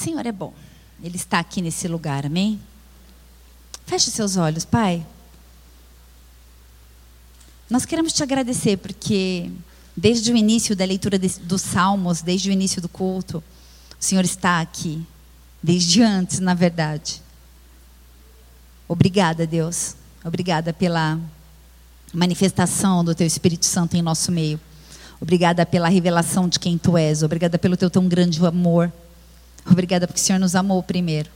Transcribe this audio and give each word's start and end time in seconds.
Senhor 0.00 0.24
é 0.24 0.32
bom. 0.32 0.54
Ele 1.02 1.16
está 1.16 1.38
aqui 1.38 1.60
nesse 1.60 1.86
lugar, 1.86 2.24
amém? 2.24 2.60
Feche 3.84 4.10
seus 4.10 4.36
olhos, 4.36 4.64
Pai. 4.64 5.06
Nós 7.68 7.84
queremos 7.84 8.12
te 8.12 8.22
agradecer 8.22 8.78
porque 8.78 9.50
desde 9.96 10.32
o 10.32 10.36
início 10.36 10.74
da 10.74 10.84
leitura 10.84 11.18
dos 11.18 11.60
Salmos, 11.60 12.22
desde 12.22 12.48
o 12.48 12.52
início 12.52 12.80
do 12.80 12.88
culto, 12.88 13.42
o 13.98 14.02
Senhor 14.02 14.24
está 14.24 14.60
aqui. 14.60 15.06
Desde 15.62 16.02
antes, 16.02 16.40
na 16.40 16.54
verdade. 16.54 17.20
Obrigada, 18.88 19.46
Deus. 19.46 19.94
Obrigada 20.24 20.72
pela 20.72 21.20
manifestação 22.12 23.04
do 23.04 23.14
Teu 23.14 23.26
Espírito 23.26 23.66
Santo 23.66 23.96
em 23.96 24.02
nosso 24.02 24.32
meio. 24.32 24.58
Obrigada 25.20 25.66
pela 25.66 25.90
revelação 25.90 26.48
de 26.48 26.58
quem 26.58 26.78
Tu 26.78 26.96
és. 26.96 27.22
Obrigada 27.22 27.58
pelo 27.58 27.76
Teu 27.76 27.90
tão 27.90 28.08
grande 28.08 28.44
amor. 28.44 28.90
Obrigada 29.68 30.06
porque 30.06 30.20
o 30.20 30.24
Senhor 30.24 30.38
nos 30.38 30.54
amou 30.54 30.82
primeiro. 30.82 31.30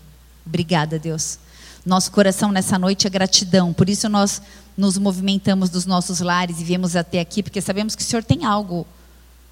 Obrigada, 0.46 0.98
Deus. 0.98 1.38
Nosso 1.84 2.10
coração 2.10 2.50
nessa 2.50 2.78
noite 2.78 3.06
é 3.06 3.10
gratidão. 3.10 3.72
Por 3.72 3.88
isso 3.88 4.08
nós 4.08 4.40
nos 4.76 4.98
movimentamos 4.98 5.70
dos 5.70 5.86
nossos 5.86 6.20
lares 6.20 6.60
e 6.60 6.64
viemos 6.64 6.96
até 6.96 7.20
aqui, 7.20 7.42
porque 7.42 7.60
sabemos 7.60 7.94
que 7.94 8.02
o 8.02 8.04
Senhor 8.04 8.24
tem 8.24 8.44
algo 8.44 8.86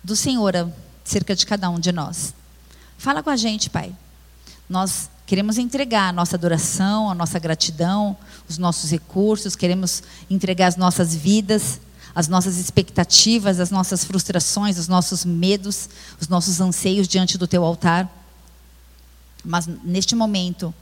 do 0.02 0.16
Senhor 0.16 0.68
cerca 1.04 1.34
de 1.34 1.46
cada 1.46 1.68
um 1.70 1.78
de 1.78 1.92
nós. 1.92 2.34
Fala 2.96 3.22
com 3.22 3.30
a 3.30 3.36
gente, 3.36 3.68
Pai. 3.68 3.94
Nós 4.68 5.10
queremos 5.26 5.58
entregar 5.58 6.08
a 6.08 6.12
nossa 6.12 6.36
adoração, 6.36 7.10
a 7.10 7.14
nossa 7.14 7.38
gratidão, 7.38 8.16
os 8.48 8.58
nossos 8.58 8.90
recursos, 8.90 9.54
queremos 9.54 10.02
entregar 10.30 10.68
as 10.68 10.76
nossas 10.76 11.14
vidas, 11.14 11.80
as 12.14 12.28
nossas 12.28 12.58
expectativas, 12.58 13.60
as 13.60 13.70
nossas 13.70 14.04
frustrações, 14.04 14.78
os 14.78 14.88
nossos 14.88 15.24
medos, 15.24 15.88
os 16.20 16.28
nossos 16.28 16.60
anseios 16.60 17.08
diante 17.08 17.38
do 17.38 17.46
teu 17.46 17.64
altar. 17.64 18.10
Mas 19.44 19.66
neste 19.66 20.14
momento, 20.14 20.72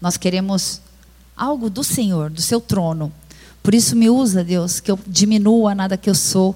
nós 0.00 0.16
queremos 0.16 0.80
algo 1.36 1.68
do 1.68 1.84
Senhor, 1.84 2.30
do 2.30 2.40
seu 2.40 2.60
trono. 2.60 3.12
Por 3.62 3.74
isso 3.74 3.96
me 3.96 4.08
usa, 4.08 4.44
Deus, 4.44 4.80
que 4.80 4.90
eu 4.90 4.98
diminua 5.06 5.74
nada 5.74 5.96
que 5.96 6.08
eu 6.08 6.14
sou, 6.14 6.54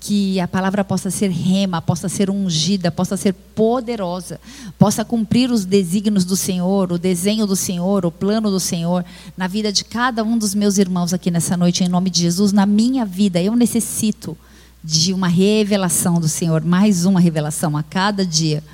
que 0.00 0.40
a 0.40 0.48
palavra 0.48 0.82
possa 0.82 1.10
ser 1.10 1.28
rema, 1.30 1.82
possa 1.82 2.08
ser 2.08 2.30
ungida, 2.30 2.90
possa 2.90 3.16
ser 3.16 3.34
poderosa, 3.34 4.40
possa 4.78 5.04
cumprir 5.04 5.50
os 5.50 5.64
desígnios 5.64 6.24
do 6.24 6.36
Senhor, 6.36 6.90
o 6.90 6.98
desenho 6.98 7.46
do 7.46 7.54
Senhor, 7.54 8.06
o 8.06 8.10
plano 8.10 8.50
do 8.50 8.58
Senhor 8.58 9.04
na 9.36 9.46
vida 9.46 9.70
de 9.70 9.84
cada 9.84 10.24
um 10.24 10.38
dos 10.38 10.54
meus 10.54 10.78
irmãos 10.78 11.12
aqui 11.12 11.30
nessa 11.30 11.56
noite, 11.56 11.84
em 11.84 11.88
nome 11.88 12.08
de 12.08 12.22
Jesus, 12.22 12.50
na 12.52 12.64
minha 12.64 13.04
vida. 13.04 13.42
Eu 13.42 13.54
necessito 13.54 14.36
de 14.82 15.12
uma 15.12 15.28
revelação 15.28 16.18
do 16.18 16.28
Senhor, 16.28 16.64
mais 16.64 17.04
uma 17.04 17.20
revelação 17.20 17.76
a 17.76 17.82
cada 17.82 18.24
dia. 18.24 18.64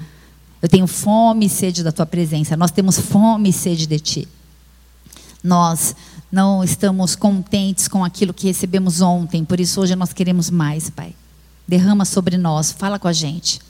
Eu 0.60 0.68
tenho 0.68 0.86
fome 0.86 1.46
e 1.46 1.48
sede 1.48 1.84
da 1.84 1.92
tua 1.92 2.06
presença. 2.06 2.56
Nós 2.56 2.70
temos 2.70 2.98
fome 2.98 3.50
e 3.50 3.52
sede 3.52 3.86
de 3.86 3.98
ti. 3.98 4.28
Nós 5.42 5.94
não 6.30 6.64
estamos 6.64 7.14
contentes 7.14 7.86
com 7.88 8.04
aquilo 8.04 8.34
que 8.34 8.46
recebemos 8.46 9.00
ontem, 9.00 9.44
por 9.44 9.60
isso 9.60 9.80
hoje 9.80 9.94
nós 9.94 10.12
queremos 10.12 10.50
mais, 10.50 10.90
Pai. 10.90 11.14
Derrama 11.68 12.04
sobre 12.04 12.36
nós, 12.36 12.72
fala 12.72 12.98
com 12.98 13.08
a 13.08 13.12
gente. 13.12 13.60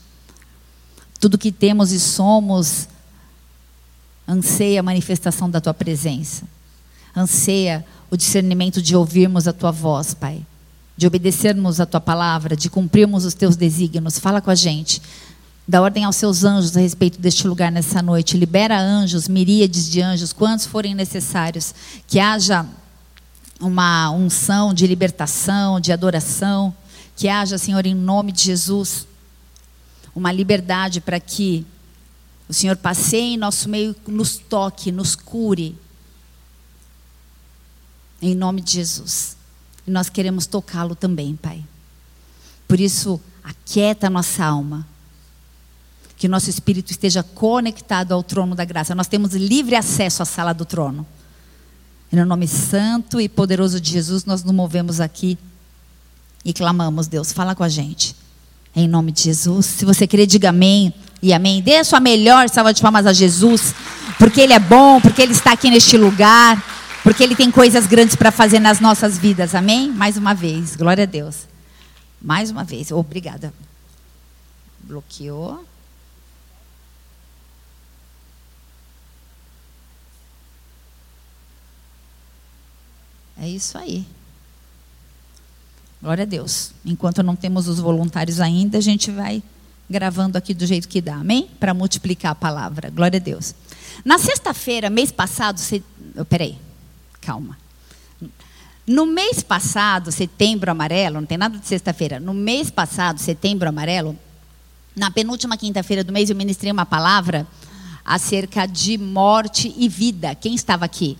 Tudo 1.19 1.37
que 1.37 1.51
temos 1.51 1.91
e 1.91 1.99
somos 1.99 2.87
anseia 4.27 4.79
a 4.79 4.83
manifestação 4.83 5.49
da 5.49 5.61
tua 5.61 5.73
presença. 5.73 6.45
Anseia 7.15 7.85
o 8.11 8.17
discernimento 8.17 8.81
de 8.81 8.95
ouvirmos 8.95 9.47
a 9.47 9.53
tua 9.53 9.71
voz, 9.71 10.13
Pai. 10.13 10.45
De 10.95 11.07
obedecermos 11.07 11.79
a 11.79 11.85
tua 11.85 12.01
palavra, 12.01 12.55
de 12.55 12.69
cumprirmos 12.69 13.25
os 13.25 13.33
teus 13.33 13.55
desígnios. 13.55 14.19
Fala 14.19 14.41
com 14.41 14.49
a 14.49 14.55
gente. 14.55 15.01
Dá 15.67 15.81
ordem 15.81 16.05
aos 16.05 16.15
seus 16.15 16.45
anjos 16.45 16.77
a 16.77 16.79
respeito 16.79 17.19
deste 17.19 17.45
lugar 17.45 17.69
nessa 17.69 18.01
noite. 18.01 18.37
Libera 18.37 18.79
anjos, 18.79 19.27
miríades 19.27 19.89
de 19.89 20.01
anjos, 20.01 20.31
quantos 20.31 20.65
forem 20.65 20.95
necessários. 20.95 21.75
Que 22.07 22.21
haja 22.21 22.65
uma 23.59 24.09
unção 24.11 24.73
de 24.73 24.87
libertação, 24.87 25.77
de 25.81 25.91
adoração. 25.91 26.73
Que 27.17 27.27
haja, 27.27 27.57
Senhor, 27.57 27.85
em 27.85 27.93
nome 27.93 28.31
de 28.31 28.43
Jesus, 28.43 29.05
uma 30.15 30.31
liberdade 30.31 31.01
para 31.01 31.19
que 31.19 31.65
o 32.47 32.53
Senhor 32.53 32.77
passeie 32.77 33.33
em 33.33 33.37
nosso 33.37 33.67
meio, 33.67 33.93
nos 34.07 34.37
toque, 34.37 34.89
nos 34.89 35.17
cure. 35.17 35.77
Em 38.21 38.33
nome 38.33 38.61
de 38.61 38.71
Jesus. 38.71 39.35
E 39.85 39.91
nós 39.91 40.07
queremos 40.07 40.45
tocá-lo 40.45 40.95
também, 40.95 41.35
Pai. 41.35 41.61
Por 42.69 42.79
isso, 42.79 43.19
aquieta 43.43 44.07
a 44.07 44.09
nossa 44.09 44.45
alma 44.45 44.87
que 46.17 46.27
nosso 46.27 46.49
espírito 46.49 46.91
esteja 46.91 47.21
conectado 47.21 48.11
ao 48.11 48.23
trono 48.23 48.55
da 48.55 48.65
graça. 48.65 48.95
Nós 48.95 49.07
temos 49.07 49.33
livre 49.33 49.75
acesso 49.75 50.23
à 50.23 50.25
sala 50.25 50.51
do 50.51 50.65
trono. 50.65 51.05
E 52.11 52.15
no 52.15 52.25
nome 52.25 52.47
santo 52.47 53.21
e 53.21 53.29
poderoso 53.29 53.79
de 53.79 53.91
Jesus, 53.91 54.25
nós 54.25 54.43
nos 54.43 54.53
movemos 54.53 54.99
aqui 54.99 55.37
e 56.43 56.51
clamamos, 56.53 57.07
Deus, 57.07 57.31
fala 57.31 57.53
com 57.53 57.63
a 57.63 57.69
gente. 57.69 58.15
Em 58.75 58.87
nome 58.87 59.11
de 59.11 59.23
Jesus. 59.23 59.65
Se 59.65 59.85
você 59.85 60.07
querer, 60.07 60.25
diga 60.25 60.49
amém 60.49 60.91
e 61.21 61.33
amém. 61.33 61.61
Dê 61.61 61.77
a 61.77 61.83
sua 61.83 61.99
melhor 61.99 62.49
salva 62.49 62.73
de 62.73 62.81
palmas 62.81 63.05
a 63.05 63.13
Jesus, 63.13 63.75
porque 64.17 64.41
Ele 64.41 64.53
é 64.53 64.59
bom, 64.59 64.99
porque 64.99 65.21
Ele 65.21 65.33
está 65.33 65.51
aqui 65.51 65.69
neste 65.69 65.97
lugar, 65.97 66.63
porque 67.03 67.21
Ele 67.21 67.35
tem 67.35 67.51
coisas 67.51 67.85
grandes 67.85 68.15
para 68.15 68.31
fazer 68.31 68.59
nas 68.59 68.79
nossas 68.79 69.17
vidas. 69.19 69.53
Amém? 69.53 69.91
Mais 69.91 70.17
uma 70.17 70.33
vez. 70.33 70.75
Glória 70.75 71.03
a 71.03 71.07
Deus. 71.07 71.47
Mais 72.19 72.49
uma 72.49 72.63
vez. 72.63 72.91
Obrigada. 72.91 73.53
Bloqueou. 74.79 75.63
É 83.39 83.47
isso 83.47 83.77
aí. 83.77 84.05
Glória 86.01 86.23
a 86.23 86.25
Deus. 86.25 86.71
Enquanto 86.85 87.23
não 87.23 87.35
temos 87.35 87.67
os 87.67 87.79
voluntários 87.79 88.39
ainda, 88.39 88.77
a 88.77 88.81
gente 88.81 89.11
vai 89.11 89.41
gravando 89.89 90.37
aqui 90.37 90.53
do 90.53 90.65
jeito 90.65 90.87
que 90.87 91.01
dá, 91.01 91.15
amém? 91.15 91.49
Para 91.59 91.73
multiplicar 91.73 92.31
a 92.31 92.35
palavra. 92.35 92.89
Glória 92.89 93.17
a 93.17 93.23
Deus. 93.23 93.55
Na 94.03 94.17
sexta-feira, 94.17 94.89
mês 94.89 95.11
passado, 95.11 95.59
se... 95.59 95.83
oh, 96.17 96.25
peraí, 96.25 96.57
calma. 97.21 97.57
No 98.85 99.05
mês 99.05 99.43
passado, 99.43 100.11
setembro 100.11 100.71
amarelo, 100.71 101.19
não 101.19 101.27
tem 101.27 101.37
nada 101.37 101.57
de 101.57 101.67
sexta-feira. 101.67 102.19
No 102.19 102.33
mês 102.33 102.69
passado, 102.69 103.19
setembro 103.19 103.67
amarelo, 103.67 104.17
na 104.95 105.11
penúltima 105.11 105.57
quinta-feira 105.57 106.03
do 106.03 106.13
mês, 106.13 106.29
eu 106.29 106.35
ministrei 106.35 106.71
uma 106.71 106.85
palavra 106.85 107.45
acerca 108.05 108.65
de 108.65 108.97
morte 108.97 109.73
e 109.77 109.89
vida. 109.89 110.33
Quem 110.35 110.55
estava 110.55 110.85
aqui? 110.85 111.17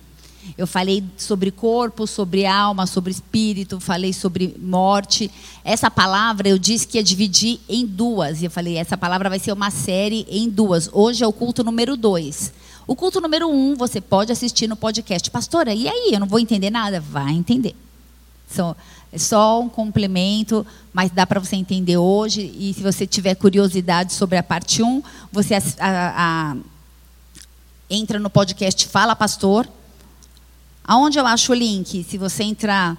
Eu 0.56 0.66
falei 0.66 1.04
sobre 1.16 1.50
corpo, 1.50 2.06
sobre 2.06 2.46
alma, 2.46 2.86
sobre 2.86 3.10
espírito, 3.10 3.80
falei 3.80 4.12
sobre 4.12 4.56
morte. 4.60 5.30
Essa 5.64 5.90
palavra 5.90 6.48
eu 6.48 6.58
disse 6.58 6.86
que 6.86 6.98
ia 6.98 7.02
dividir 7.02 7.60
em 7.68 7.84
duas. 7.84 8.40
E 8.40 8.46
eu 8.46 8.50
falei, 8.50 8.76
essa 8.76 8.96
palavra 8.96 9.28
vai 9.28 9.38
ser 9.38 9.52
uma 9.52 9.70
série 9.70 10.26
em 10.28 10.48
duas. 10.48 10.88
Hoje 10.92 11.22
é 11.22 11.26
o 11.26 11.32
culto 11.32 11.62
número 11.62 11.96
dois. 11.96 12.52
O 12.86 12.96
culto 12.96 13.20
número 13.20 13.48
um 13.48 13.74
você 13.76 14.00
pode 14.00 14.32
assistir 14.32 14.66
no 14.66 14.76
podcast. 14.76 15.30
Pastora, 15.30 15.74
e 15.74 15.88
aí? 15.88 16.10
Eu 16.12 16.20
não 16.20 16.26
vou 16.26 16.38
entender 16.38 16.70
nada? 16.70 17.00
Vai 17.00 17.34
entender. 17.34 17.74
É 19.12 19.18
só 19.18 19.60
um 19.60 19.68
complemento, 19.68 20.66
mas 20.92 21.10
dá 21.10 21.26
para 21.26 21.40
você 21.40 21.56
entender 21.56 21.96
hoje. 21.96 22.50
E 22.58 22.72
se 22.74 22.82
você 22.82 23.06
tiver 23.06 23.34
curiosidade 23.34 24.12
sobre 24.12 24.38
a 24.38 24.42
parte 24.42 24.82
1, 24.82 24.86
um, 24.86 25.02
você 25.30 25.54
a, 25.54 25.60
a, 25.78 26.52
a, 26.52 26.56
entra 27.90 28.18
no 28.18 28.30
podcast 28.30 28.86
Fala 28.88 29.14
Pastor 29.14 29.68
Aonde 30.88 31.18
eu 31.18 31.26
acho 31.26 31.52
o 31.52 31.54
link? 31.54 32.02
Se 32.02 32.16
você 32.16 32.42
entrar 32.42 32.96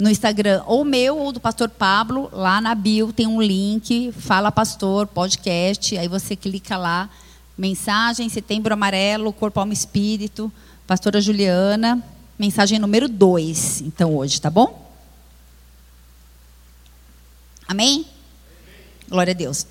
no 0.00 0.10
Instagram, 0.10 0.64
ou 0.66 0.84
meu 0.84 1.16
ou 1.16 1.30
do 1.30 1.38
pastor 1.38 1.68
Pablo, 1.68 2.28
lá 2.32 2.60
na 2.60 2.74
bio 2.74 3.12
tem 3.12 3.28
um 3.28 3.40
link, 3.40 4.10
Fala 4.10 4.50
Pastor, 4.50 5.06
podcast, 5.06 5.96
aí 5.96 6.08
você 6.08 6.34
clica 6.34 6.76
lá, 6.76 7.08
mensagem, 7.56 8.28
setembro 8.28 8.74
amarelo, 8.74 9.32
corpo, 9.32 9.60
alma 9.60 9.72
espírito, 9.72 10.52
pastora 10.84 11.20
Juliana, 11.20 12.04
mensagem 12.36 12.80
número 12.80 13.08
2, 13.08 13.82
então 13.82 14.16
hoje, 14.16 14.40
tá 14.40 14.50
bom? 14.50 14.90
Amém? 17.68 18.04
Glória 19.08 19.30
a 19.30 19.34
Deus. 19.34 19.64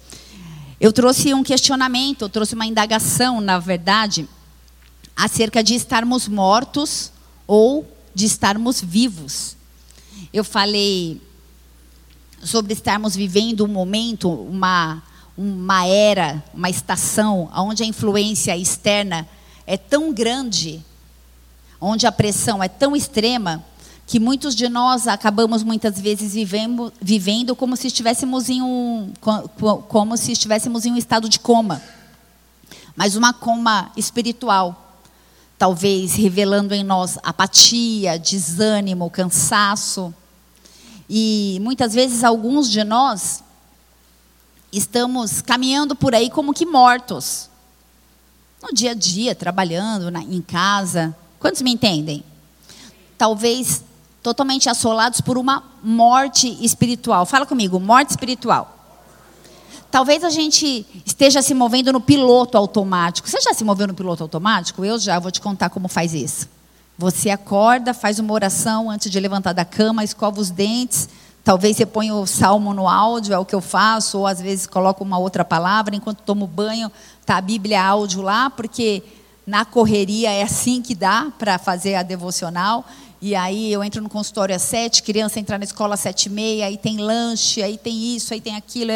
Eu 0.80 0.94
trouxe 0.94 1.34
um 1.34 1.44
questionamento, 1.44 2.22
eu 2.22 2.30
trouxe 2.30 2.56
uma 2.56 2.66
indagação, 2.66 3.42
na 3.42 3.60
verdade, 3.60 4.26
acerca 5.18 5.62
de 5.62 5.76
estarmos 5.76 6.30
mortos 6.30 7.12
ou 7.48 7.86
de 8.14 8.26
estarmos 8.26 8.82
vivos. 8.82 9.56
Eu 10.34 10.44
falei 10.44 11.22
sobre 12.44 12.74
estarmos 12.74 13.16
vivendo 13.16 13.66
um 13.66 13.68
momento, 13.68 14.30
uma, 14.30 15.02
uma 15.38 15.86
era, 15.86 16.44
uma 16.54 16.70
estação, 16.70 17.50
onde 17.56 17.84
a 17.84 17.86
influência 17.86 18.56
externa 18.56 19.28
é 19.66 19.78
tão 19.78 20.14
grande, 20.14 20.84
onde 21.82 22.06
a 22.06 22.12
pressão 22.12 22.64
é 22.64 22.68
tão 22.68 22.96
extrema, 22.96 23.64
que 24.08 24.20
muitos 24.20 24.56
de 24.56 24.70
nós 24.70 25.08
acabamos 25.08 25.64
muitas 25.64 26.00
vezes 26.00 26.34
vivendo, 26.34 26.94
vivendo 27.02 27.56
como 27.56 27.76
se 27.76 27.88
estivéssemos 27.88 28.50
em 28.50 28.62
um 28.62 29.12
como 29.88 30.16
se 30.16 30.32
estivéssemos 30.32 30.86
em 30.86 30.92
um 30.92 30.98
estado 30.98 31.28
de 31.28 31.40
coma. 31.40 31.82
mas 32.96 33.16
uma 33.16 33.34
coma 33.34 33.92
espiritual. 33.98 34.85
Talvez 35.58 36.16
revelando 36.16 36.74
em 36.74 36.84
nós 36.84 37.18
apatia, 37.24 38.20
desânimo, 38.20 39.10
cansaço. 39.10 40.14
E 41.10 41.60
muitas 41.62 41.94
vezes 41.94 42.24
alguns 42.24 42.70
de 42.70 42.84
nós 42.84 43.44
estamos 44.72 45.42
caminhando 45.42 45.96
por 45.96 46.14
aí 46.14 46.30
como 46.30 46.54
que 46.54 46.66
mortos. 46.66 47.50
No 48.62 48.74
dia 48.74 48.92
a 48.92 48.96
dia, 48.96 49.34
trabalhando, 49.34 50.12
na, 50.12 50.22
em 50.22 50.42
casa. 50.42 51.16
Quantos 51.40 51.62
me 51.62 51.72
entendem? 51.72 52.24
Talvez 53.18 53.84
totalmente 54.22 54.68
assolados 54.68 55.22
por 55.22 55.38
uma 55.38 55.64
morte 55.84 56.48
espiritual. 56.66 57.26
Fala 57.26 57.46
comigo, 57.46 57.80
morte 57.80 58.10
espiritual. 58.10 58.75
Talvez 59.96 60.26
a 60.26 60.30
gente 60.30 60.86
esteja 61.06 61.42
se 61.42 61.54
movendo 61.54 61.94
no 61.94 62.02
piloto 62.02 62.58
automático. 62.58 63.30
Você 63.30 63.40
já 63.40 63.54
se 63.54 63.64
moveu 63.64 63.88
no 63.88 63.94
piloto 63.94 64.22
automático? 64.24 64.84
Eu 64.84 65.00
já, 65.00 65.18
vou 65.20 65.32
te 65.32 65.40
contar 65.40 65.70
como 65.70 65.88
faz 65.88 66.14
isso. 66.14 66.50
Você 66.98 67.30
acorda, 67.30 67.94
faz 67.94 68.20
uma 68.20 68.34
oração 68.34 68.90
antes 68.90 69.10
de 69.10 69.18
levantar 69.18 69.54
da 69.54 69.64
cama, 69.64 70.04
escova 70.04 70.42
os 70.42 70.50
dentes, 70.50 71.08
Talvez 71.46 71.78
você 71.78 71.86
ponha 71.86 72.14
o 72.14 72.28
salmo 72.28 72.74
no 72.74 72.90
áudio, 72.90 73.34
é 73.34 73.38
o 73.38 73.46
que 73.46 73.56
eu 73.56 73.62
faço, 73.62 74.18
ou 74.18 74.28
às 74.28 74.42
vezes 74.42 74.68
coloco 74.68 75.02
uma 75.02 75.18
outra 75.18 75.46
palavra, 75.46 75.96
enquanto 75.96 76.24
tomo 76.24 76.46
banho, 76.46 76.92
tá 77.26 77.38
a 77.38 77.42
Bíblia 77.42 77.82
áudio 77.82 78.22
lá, 78.22 78.50
porque 78.50 79.02
na 79.48 79.64
correria 79.64 80.30
é 80.30 80.42
assim 80.42 80.82
que 80.82 80.94
dá 80.94 81.32
para 81.40 81.58
fazer 81.58 81.96
a 81.96 82.04
devocional. 82.04 82.84
E 83.26 83.34
aí 83.34 83.74
eu 83.74 83.84
entro 83.84 84.04
no 84.04 84.08
consultório 84.08 84.56
às 84.56 84.62
sete, 84.62 85.02
criança 85.02 85.40
entra 85.40 85.58
na 85.58 85.64
escola 85.64 85.96
às 85.96 86.00
sete 86.00 86.28
e 86.28 86.30
meia, 86.30 86.68
aí 86.68 86.78
tem 86.78 86.98
lanche, 86.98 87.64
aí 87.64 87.76
tem 87.76 88.16
isso, 88.16 88.32
aí 88.32 88.40
tem 88.40 88.56
aquilo, 88.56 88.92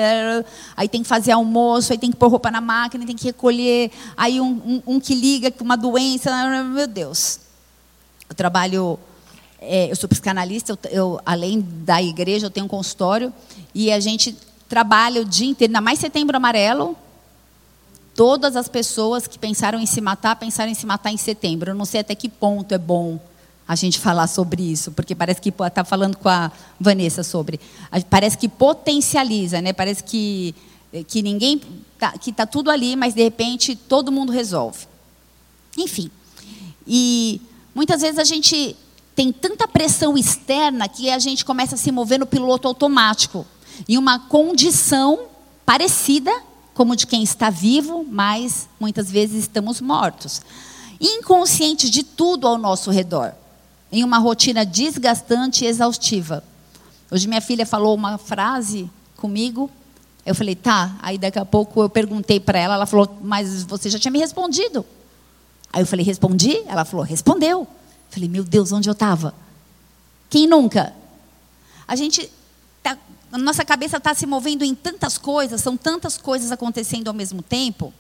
aí 0.78 0.88
tem 0.88 1.02
que 1.02 1.08
fazer 1.08 1.31
almoço, 1.31 1.92
aí 1.92 1.98
tem 1.98 2.12
que 2.12 2.16
pôr 2.16 2.30
roupa 2.30 2.52
na 2.52 2.62
máquina, 2.62 3.08
tem 3.08 3.16
que 3.16 3.26
recolher, 3.26 3.90
aí 4.16 4.40
um, 4.40 4.52
um, 4.52 4.84
um 4.86 5.00
que 5.00 5.16
liga 5.16 5.50
com 5.50 5.64
uma 5.64 5.76
doença, 5.76 6.30
meu 6.64 6.86
Deus. 6.86 7.40
Eu 8.30 8.36
trabalho 8.36 9.00
é, 9.60 9.90
eu 9.90 9.96
sou 9.96 10.08
psicanalista, 10.08 10.74
eu, 10.74 10.92
eu, 10.92 11.22
além 11.25 11.60
da 11.60 12.00
igreja, 12.00 12.46
eu 12.46 12.52
tenho 12.52 12.68
um 12.68 12.70
consultório 12.70 13.34
e 13.74 13.92
a 13.92 14.00
gente 14.00 14.38
trabalha 14.68 15.24
o 15.24 15.25
dia 15.25 15.50
inteiro, 15.50 15.72
ainda 15.72 15.82
mais 15.82 15.98
setembro 15.98 16.38
amarelo. 16.38 16.96
Todas 18.14 18.56
as 18.56 18.68
pessoas 18.68 19.25
que 19.25 19.40
pensaram 19.40 19.80
em 19.80 19.88
se 19.88 20.00
matar, 20.00 20.36
pensaram 20.36 20.72
em 20.72 20.75
se 20.75 20.86
matar 20.86 21.10
em 21.10 21.18
setembro. 21.18 21.72
Eu 21.72 21.75
não 21.75 21.86
sei 21.86 22.02
até 22.02 22.14
que 22.14 22.30
ponto 22.30 22.72
é 22.75 22.78
bom 22.78 23.20
a 23.69 23.75
gente 23.75 24.00
falar 24.00 24.25
sobre 24.25 24.63
isso, 24.63 24.92
porque 24.94 25.13
parece 25.13 25.39
que 25.39 25.50
está 25.50 25.83
falando 25.83 26.18
com 26.18 26.27
a 26.27 26.51
Vanessa 26.80 27.21
sobre. 27.21 27.60
Parece 28.10 28.36
que 28.36 28.50
potencializa, 28.50 29.62
né? 29.62 29.74
Parece 29.74 30.04
que 30.04 30.56
que 31.07 31.21
ninguém 31.21 31.62
tá, 32.00 32.13
que 32.13 32.31
está 32.31 32.48
tudo 32.48 32.71
ali, 32.71 32.95
mas 32.95 33.13
de 33.13 33.21
repente 33.21 33.75
todo 33.75 34.12
mundo 34.12 34.31
resolve. 34.31 34.88
Enfim. 35.77 36.10
E 36.88 37.39
muitas 37.75 38.01
vezes 38.01 38.18
a 38.18 38.24
gente 38.24 38.75
tem 39.16 39.31
tanta 39.31 39.68
pressão 39.68 40.18
externa 40.18 40.89
que 40.89 41.12
a 41.12 41.19
gente 41.19 41.45
começa 41.45 41.75
a 41.75 41.77
se 41.77 41.92
mover 41.92 42.19
no 42.19 42.25
piloto 42.25 42.68
automático, 42.68 43.45
em 43.88 44.00
uma 44.00 44.18
condição 44.18 45.27
parecida 45.63 46.31
como 46.74 46.95
de 46.95 47.06
quem 47.06 47.22
está 47.22 47.51
vivo, 47.51 48.04
mas 48.10 48.68
muitas 48.80 49.12
vezes 49.12 49.44
estamos 49.44 49.80
mortos. 49.80 50.42
Inconscientes 51.00 51.92
de 51.92 52.01
tudo 52.01 52.48
ao 52.48 52.57
nosso 52.57 52.89
redor, 52.89 53.36
em 53.91 54.03
uma 54.03 54.18
rotina 54.18 54.65
desgastante 54.65 55.65
e 55.65 55.68
exaustiva. 55.68 56.44
Hoje 57.12 57.27
minha 57.27 57.41
filha 57.41 57.65
falou 57.65 57.95
uma 57.95 58.18
frase 58.18 58.89
comigo, 59.18 59.69
eu 60.25 60.36
falei, 60.36 60.56
tá. 60.56 60.95
Aí 61.01 61.18
daqui 61.18 61.39
a 61.39 61.45
pouco 61.45 61.81
eu 61.81 61.89
perguntei 61.89 62.39
para 62.39 62.59
ela, 62.59 62.75
ela 62.75 62.86
falou, 62.86 63.18
mas 63.21 63.63
você 63.63 63.89
já 63.89 63.97
tinha 63.97 64.12
me 64.12 64.19
respondido. 64.19 64.86
Aí 65.71 65.81
eu 65.81 65.88
falei, 65.88 66.06
respondi? 66.06 66.62
Ela 66.68 66.86
falou, 66.86 67.06
respondeu. 67.06 67.68
Falei, 68.09 68.30
meu 68.30 68.44
Deus, 68.44 68.71
onde 68.71 68.89
eu 68.89 68.94
estava? 68.94 69.33
Quem 70.30 70.47
nunca? 70.47 70.94
A 71.88 71.95
gente, 71.95 72.31
tá, 72.83 72.97
a 73.31 73.38
nossa 73.38 73.65
cabeça 73.65 73.97
está 73.97 74.13
se 74.13 74.25
movendo 74.25 74.63
em 74.63 74.75
tantas 74.75 75.18
coisas, 75.18 75.62
são 75.62 75.75
tantas 75.75 76.18
coisas 76.18 76.51
acontecendo 76.51 77.07
ao 77.07 77.13
mesmo 77.13 77.41
tempo. 77.41 77.94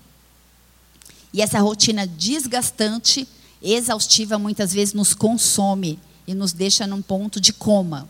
E 1.33 1.41
essa 1.41 1.59
rotina 1.59 2.07
desgastante, 2.07 3.27
exaustiva, 3.61 4.39
muitas 4.39 4.73
vezes 4.73 4.93
nos 4.93 5.13
consome 5.13 5.99
e 6.27 6.33
nos 6.33 6.53
deixa 6.53 6.87
num 6.87 7.01
ponto 7.01 7.39
de 7.39 7.51
coma. 7.51 8.07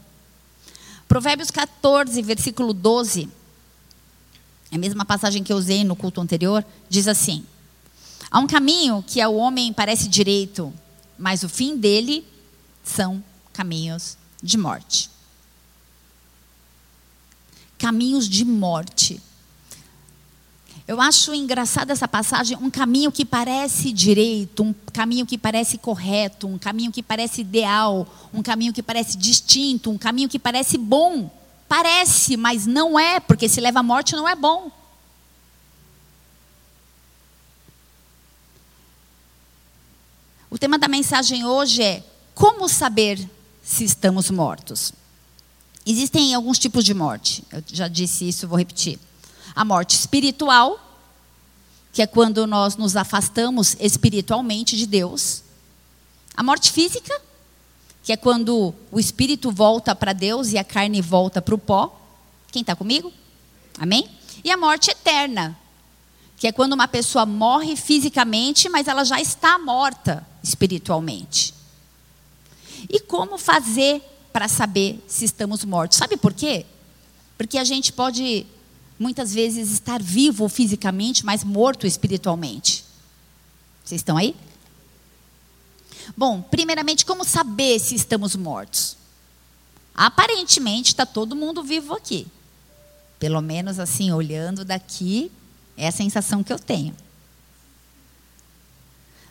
Provérbios 1.08 1.50
14, 1.50 2.22
versículo 2.22 2.74
12, 2.74 3.30
é 4.72 4.76
a 4.76 4.80
mesma 4.80 5.04
passagem 5.04 5.44
que 5.44 5.52
eu 5.52 5.58
usei 5.58 5.84
no 5.84 5.96
culto 5.96 6.22
anterior, 6.22 6.64
diz 6.88 7.08
assim: 7.08 7.44
Há 8.30 8.40
um 8.40 8.48
caminho 8.48 9.04
que 9.06 9.20
ao 9.20 9.36
homem 9.36 9.74
parece 9.74 10.08
direito, 10.08 10.72
mas 11.18 11.44
o 11.44 11.50
fim 11.50 11.78
dele 11.78 12.26
são 12.84 13.24
caminhos 13.52 14.18
de 14.42 14.58
morte. 14.58 15.10
Caminhos 17.78 18.30
de 18.30 18.46
morte. 18.46 19.20
Eu 20.90 21.00
acho 21.00 21.36
engraçada 21.36 21.94
essa 21.94 22.08
passagem, 22.08 22.58
um 22.58 22.68
caminho 22.72 23.12
que 23.12 23.24
parece 23.24 23.92
direito, 23.92 24.64
um 24.64 24.74
caminho 24.92 25.24
que 25.24 25.38
parece 25.38 25.78
correto, 25.78 26.48
um 26.48 26.58
caminho 26.58 26.92
que 26.92 27.04
parece 27.04 27.42
ideal, 27.42 28.08
um 28.34 28.42
caminho 28.42 28.74
que 28.74 28.82
parece 28.82 29.16
distinto, 29.16 29.92
um 29.92 30.00
caminho 30.00 30.28
que 30.28 30.40
parece 30.40 30.80
bom. 30.80 31.30
Parece, 31.68 32.36
mas 32.36 32.66
não 32.66 33.00
é, 33.00 33.20
porque 33.20 33.48
se 33.48 33.62
leva 33.62 33.82
à 33.82 33.84
morte 33.84 34.16
não 34.16 34.28
é 34.28 34.34
bom. 34.36 34.72
O 40.50 40.58
tema 40.58 40.80
da 40.80 40.88
mensagem 40.88 41.46
hoje 41.46 41.84
é 41.84 42.04
como 42.34 42.68
saber 42.68 43.30
se 43.62 43.84
estamos 43.84 44.32
mortos. 44.32 44.92
Existem 45.86 46.34
alguns 46.34 46.58
tipos 46.58 46.84
de 46.84 46.96
morte. 46.96 47.44
Eu 47.52 47.64
já 47.68 47.88
disse 47.88 48.28
isso, 48.28 48.48
vou 48.48 48.58
repetir. 48.58 49.00
A 49.56 49.66
morte 49.66 49.96
espiritual, 49.96 50.80
que 51.92 52.02
é 52.02 52.08
quando 52.08 52.46
nós 52.48 52.76
nos 52.76 52.96
afastamos 52.96 53.76
espiritualmente 53.80 54.78
de 54.78 54.86
Deus. 54.86 55.44
A 56.36 56.44
morte 56.44 56.72
física, 56.72 57.20
que 58.04 58.14
é 58.14 58.18
quando 58.18 58.74
o 58.92 59.00
espírito 59.00 59.52
volta 59.52 59.96
para 59.96 60.14
Deus 60.14 60.52
e 60.52 60.58
a 60.58 60.64
carne 60.64 61.02
volta 61.02 61.42
para 61.42 61.56
o 61.56 61.58
pó. 61.58 62.00
Quem 62.52 62.62
está 62.62 62.76
comigo? 62.76 63.12
Amém? 63.78 64.10
E 64.44 64.52
a 64.52 64.58
morte 64.58 64.90
eterna, 64.90 65.58
que 66.38 66.48
é 66.48 66.52
quando 66.52 66.74
uma 66.74 66.88
pessoa 66.88 67.26
morre 67.26 67.76
fisicamente, 67.76 68.70
mas 68.70 68.88
ela 68.88 69.04
já 69.04 69.20
está 69.20 69.60
morta 69.60 70.26
espiritualmente. 70.42 71.54
E 72.90 73.00
como 73.00 73.38
fazer 73.38 74.02
para 74.32 74.48
saber 74.48 75.04
se 75.08 75.26
estamos 75.26 75.66
mortos? 75.66 75.98
Sabe 75.98 76.16
por 76.16 76.34
quê? 76.34 76.66
Porque 77.38 77.58
a 77.58 77.64
gente 77.64 77.92
pode 77.92 78.46
muitas 79.00 79.34
vezes 79.34 79.72
estar 79.72 80.04
vivo 80.04 80.50
fisicamente, 80.50 81.26
mas 81.26 81.44
morto 81.44 81.88
espiritualmente. 81.88 82.84
Vocês 83.84 84.02
estão 84.02 84.18
aí? 84.18 84.36
Bom, 86.18 86.42
primeiramente, 86.42 87.06
como 87.06 87.24
saber 87.24 87.80
se 87.80 87.96
estamos 87.96 88.36
mortos? 88.36 88.98
Aparentemente 89.96 90.90
está 90.90 91.06
todo 91.06 91.36
mundo 91.36 91.64
vivo 91.64 91.94
aqui. 91.96 92.28
Pelo 93.18 93.42
menos 93.42 93.80
assim, 93.80 94.12
olhando 94.12 94.66
daqui, 94.66 95.32
é 95.78 95.88
a 95.88 95.92
sensação 95.92 96.44
que 96.44 96.52
eu 96.52 96.60
tenho. 96.60 96.96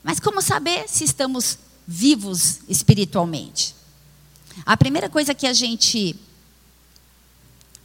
Mas 0.03 0.19
como 0.19 0.41
saber 0.41 0.89
se 0.89 1.05
estamos 1.05 1.59
vivos 1.87 2.61
espiritualmente? 2.69 3.75
A 4.65 4.77
primeira 4.77 5.09
coisa 5.09 5.35
que 5.35 5.47
a 5.47 5.53
gente 5.53 6.17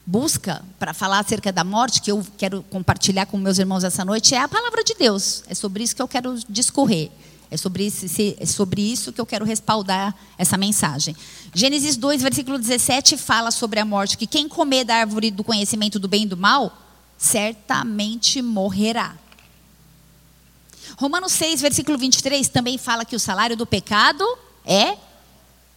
busca 0.06 0.64
para 0.78 0.94
falar 0.94 1.20
acerca 1.20 1.52
da 1.52 1.64
morte, 1.64 2.02
que 2.02 2.12
eu 2.12 2.26
quero 2.38 2.64
compartilhar 2.64 3.26
com 3.26 3.38
meus 3.38 3.58
irmãos 3.58 3.84
essa 3.84 4.04
noite, 4.04 4.36
é 4.36 4.40
a 4.40 4.48
palavra 4.48 4.84
de 4.84 4.94
Deus. 4.96 5.44
É 5.48 5.56
sobre 5.56 5.84
isso 5.84 5.96
que 5.96 6.02
eu 6.02 6.08
quero 6.08 6.38
discorrer. 6.50 7.10
É 7.50 7.58
sobre 7.58 7.86
isso, 7.86 8.06
é 8.40 8.46
sobre 8.48 8.82
isso 8.82 9.14
que 9.14 9.22
eu 9.22 9.26
quero 9.28 9.46
respaldar 9.46 10.16
essa 10.40 10.58
mensagem. 10.58 11.16
Gênesis 11.54 11.96
2, 11.96 12.24
versículo 12.24 12.58
17 12.58 13.16
fala 13.16 13.52
sobre 13.52 13.80
a 13.80 13.86
morte, 13.86 14.18
que 14.18 14.26
quem 14.26 14.50
comer 14.50 14.84
da 14.84 14.96
árvore 14.96 15.30
do 15.30 15.44
conhecimento 15.44 16.00
do 16.00 16.08
bem 16.08 16.24
e 16.24 16.28
do 16.28 16.36
mal, 16.36 16.76
certamente 17.16 18.42
morrerá. 18.42 19.16
Romanos 20.98 21.32
6, 21.34 21.62
versículo 21.62 21.98
23 21.98 22.50
também 22.50 22.78
fala 22.78 23.06
que 23.06 23.16
o 23.16 23.20
salário 23.20 23.56
do 23.56 23.66
pecado 23.66 24.26
é. 24.66 24.98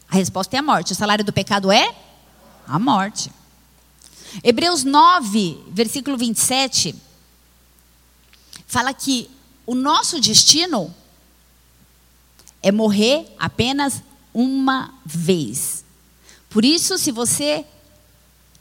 A 0.08 0.14
resposta 0.14 0.56
é 0.56 0.58
a 0.58 0.62
morte. 0.62 0.92
O 0.92 0.96
salário 0.96 1.24
do 1.24 1.32
pecado 1.32 1.70
é 1.70 1.94
a 2.66 2.78
morte. 2.78 3.30
Hebreus 4.42 4.84
9, 4.84 5.58
versículo 5.68 6.16
27, 6.16 6.94
fala 8.66 8.92
que 8.92 9.30
o 9.66 9.74
nosso 9.74 10.20
destino 10.20 10.94
é 12.62 12.70
morrer 12.70 13.26
apenas 13.38 14.02
uma 14.34 14.92
vez. 15.04 15.84
Por 16.50 16.64
isso, 16.64 16.98
se 16.98 17.10
você 17.10 17.64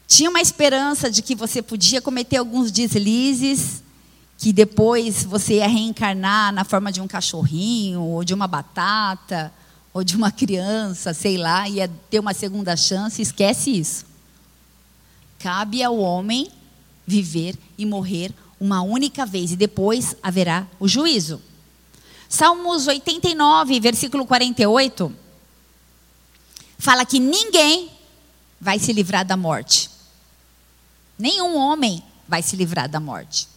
tinha 0.07 0.29
uma 0.29 0.41
esperança 0.41 1.09
de 1.09 1.21
que 1.21 1.35
você 1.35 1.61
podia 1.61 2.01
cometer 2.01 2.37
alguns 2.37 2.71
deslizes 2.71 3.83
que 4.37 4.51
depois 4.51 5.23
você 5.23 5.55
ia 5.55 5.67
reencarnar 5.67 6.51
na 6.53 6.63
forma 6.63 6.91
de 6.91 7.01
um 7.01 7.07
cachorrinho, 7.07 8.01
ou 8.01 8.23
de 8.23 8.33
uma 8.33 8.47
batata, 8.47 9.51
ou 9.93 10.03
de 10.03 10.15
uma 10.15 10.29
criança, 10.31 11.13
sei 11.13 11.37
lá, 11.37 11.67
ia 11.67 11.87
ter 12.09 12.19
uma 12.19 12.33
segunda 12.33 12.75
chance, 12.75 13.21
esquece 13.21 13.71
isso. 13.71 14.05
Cabe 15.39 15.83
ao 15.83 15.97
homem 15.97 16.51
viver 17.05 17.57
e 17.77 17.85
morrer 17.85 18.33
uma 18.59 18.81
única 18.81 19.25
vez, 19.25 19.51
e 19.51 19.55
depois 19.55 20.15
haverá 20.23 20.67
o 20.79 20.87
juízo. 20.87 21.41
Salmos 22.27 22.87
89, 22.87 23.79
versículo 23.79 24.25
48, 24.25 25.13
fala 26.77 27.05
que 27.05 27.19
ninguém 27.19 27.91
vai 28.59 28.79
se 28.79 28.91
livrar 28.91 29.25
da 29.25 29.37
morte. 29.37 29.89
Nenhum 31.17 31.55
homem 31.55 32.03
vai 32.27 32.41
se 32.41 32.55
livrar 32.55 32.89
da 32.89 32.99
morte. 32.99 33.47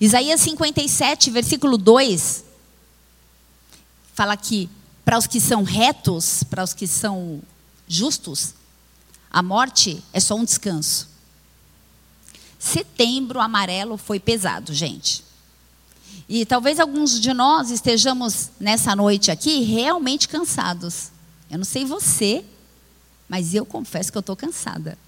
Isaías 0.00 0.40
57, 0.40 1.30
versículo 1.30 1.78
2, 1.78 2.44
fala 4.14 4.36
que 4.36 4.68
para 5.04 5.18
os 5.18 5.26
que 5.26 5.40
são 5.40 5.62
retos, 5.62 6.44
para 6.44 6.62
os 6.62 6.72
que 6.72 6.86
são 6.86 7.42
justos, 7.88 8.54
a 9.32 9.42
morte 9.42 10.04
é 10.12 10.20
só 10.20 10.34
um 10.34 10.44
descanso. 10.44 11.08
Setembro 12.58 13.40
amarelo 13.40 13.96
foi 13.96 14.20
pesado, 14.20 14.74
gente. 14.74 15.24
E 16.28 16.44
talvez 16.44 16.78
alguns 16.78 17.18
de 17.18 17.32
nós 17.32 17.70
estejamos 17.70 18.50
nessa 18.60 18.94
noite 18.94 19.30
aqui 19.30 19.62
realmente 19.62 20.28
cansados. 20.28 21.10
Eu 21.50 21.56
não 21.56 21.64
sei 21.64 21.86
você, 21.86 22.44
mas 23.26 23.54
eu 23.54 23.64
confesso 23.64 24.12
que 24.12 24.18
eu 24.18 24.20
estou 24.20 24.36
cansada. 24.36 24.98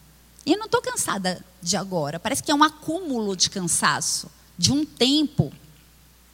E 0.46 0.52
eu 0.52 0.58
não 0.58 0.66
estou 0.66 0.80
cansada 0.80 1.44
de 1.62 1.76
agora. 1.76 2.18
Parece 2.18 2.42
que 2.42 2.50
é 2.50 2.54
um 2.54 2.64
acúmulo 2.64 3.36
de 3.36 3.50
cansaço, 3.50 4.30
de 4.56 4.72
um 4.72 4.86
tempo. 4.86 5.52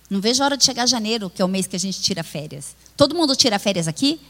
Não 0.09 0.20
vejo 0.20 0.42
a 0.42 0.47
hora 0.47 0.56
de 0.56 0.64
chegar 0.64 0.87
janeiro, 0.87 1.28
que 1.28 1.42
é 1.42 1.44
o 1.44 1.49
mês 1.49 1.66
que 1.66 1.76
a 1.76 1.78
gente 1.78 2.00
tira 2.00 2.23
férias. 2.23 2.76
Todo 2.97 3.14
mundo 3.14 3.35
tira 3.35 3.59
férias 3.59 3.88
aqui? 3.88 4.20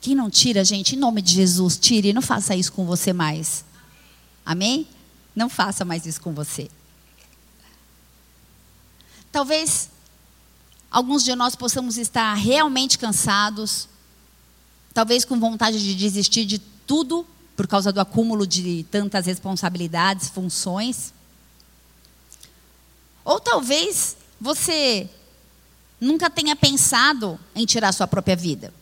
Quem 0.00 0.14
não 0.14 0.30
tira, 0.30 0.64
gente, 0.64 0.96
em 0.96 0.98
nome 0.98 1.20
de 1.20 1.34
Jesus, 1.34 1.76
tire. 1.76 2.12
Não 2.12 2.22
faça 2.22 2.56
isso 2.56 2.72
com 2.72 2.86
você 2.86 3.12
mais. 3.12 3.64
Amém? 4.44 4.88
Não 5.36 5.48
faça 5.48 5.84
mais 5.84 6.06
isso 6.06 6.20
com 6.20 6.32
você. 6.32 6.70
Talvez 9.30 9.90
alguns 10.90 11.22
de 11.22 11.34
nós 11.36 11.54
possamos 11.54 11.98
estar 11.98 12.34
realmente 12.34 12.98
cansados, 12.98 13.88
talvez 14.92 15.24
com 15.24 15.38
vontade 15.38 15.78
de 15.78 15.94
desistir 15.94 16.44
de 16.44 16.58
tudo 16.58 17.26
por 17.54 17.68
causa 17.68 17.92
do 17.92 18.00
acúmulo 18.00 18.46
de 18.46 18.84
tantas 18.90 19.26
responsabilidades, 19.26 20.30
funções. 20.30 21.12
Ou 23.22 23.38
talvez 23.38 24.16
você 24.40 25.08
nunca 26.00 26.30
tenha 26.30 26.56
pensado 26.56 27.38
em 27.54 27.66
tirar 27.66 27.92
sua 27.92 28.08
própria 28.08 28.34
vida. 28.34 28.72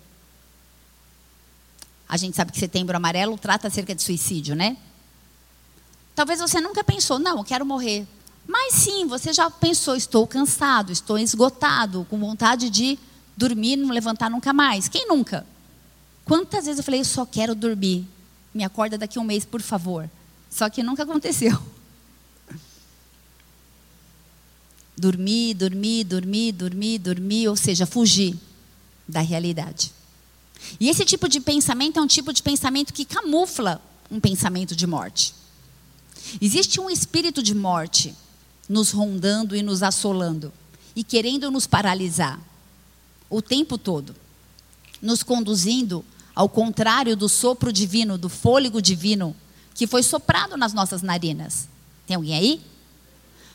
A 2.08 2.16
gente 2.16 2.36
sabe 2.36 2.52
que 2.52 2.58
setembro 2.58 2.96
amarelo 2.96 3.36
trata 3.36 3.68
acerca 3.68 3.94
de 3.94 4.02
suicídio, 4.02 4.56
né? 4.56 4.76
Talvez 6.14 6.40
você 6.40 6.60
nunca 6.60 6.82
pensou, 6.82 7.18
não, 7.18 7.38
eu 7.38 7.44
quero 7.44 7.66
morrer. 7.66 8.06
Mas 8.46 8.72
sim, 8.72 9.06
você 9.06 9.32
já 9.32 9.50
pensou, 9.50 9.94
estou 9.94 10.26
cansado, 10.26 10.90
estou 10.90 11.18
esgotado, 11.18 12.06
com 12.08 12.18
vontade 12.18 12.70
de 12.70 12.98
dormir, 13.36 13.76
não 13.76 13.90
levantar 13.90 14.30
nunca 14.30 14.54
mais. 14.54 14.88
Quem 14.88 15.06
nunca? 15.06 15.46
Quantas 16.24 16.64
vezes 16.64 16.78
eu 16.78 16.84
falei, 16.84 17.00
eu 17.00 17.04
só 17.04 17.26
quero 17.26 17.54
dormir. 17.54 18.08
Me 18.54 18.64
acorda 18.64 18.96
daqui 18.96 19.18
a 19.18 19.20
um 19.20 19.24
mês, 19.24 19.44
por 19.44 19.60
favor. 19.60 20.08
Só 20.50 20.70
que 20.70 20.82
nunca 20.82 21.02
aconteceu. 21.02 21.56
Dormir, 24.96 25.54
dormir, 25.54 26.02
dormir, 26.02 26.50
dormir, 26.52 26.98
dormir, 26.98 27.48
ou 27.48 27.54
seja, 27.54 27.86
fugir 27.86 28.36
da 29.06 29.20
realidade. 29.20 29.92
E 30.78 30.88
esse 30.88 31.04
tipo 31.04 31.28
de 31.28 31.40
pensamento 31.40 31.98
é 31.98 32.02
um 32.02 32.06
tipo 32.06 32.32
de 32.32 32.42
pensamento 32.42 32.92
que 32.92 33.04
camufla 33.04 33.80
um 34.10 34.20
pensamento 34.20 34.74
de 34.74 34.86
morte. 34.86 35.34
Existe 36.40 36.80
um 36.80 36.90
espírito 36.90 37.42
de 37.42 37.54
morte 37.54 38.14
nos 38.68 38.90
rondando 38.90 39.56
e 39.56 39.62
nos 39.62 39.82
assolando 39.82 40.52
e 40.94 41.02
querendo 41.02 41.50
nos 41.50 41.66
paralisar 41.66 42.38
o 43.30 43.40
tempo 43.40 43.78
todo, 43.78 44.14
nos 45.00 45.22
conduzindo 45.22 46.04
ao 46.34 46.48
contrário 46.48 47.16
do 47.16 47.28
sopro 47.28 47.72
divino, 47.72 48.18
do 48.18 48.28
fôlego 48.28 48.80
divino 48.80 49.34
que 49.74 49.86
foi 49.86 50.02
soprado 50.02 50.56
nas 50.56 50.72
nossas 50.72 51.02
narinas. 51.02 51.68
Tem 52.06 52.16
alguém 52.16 52.34
aí? 52.34 52.60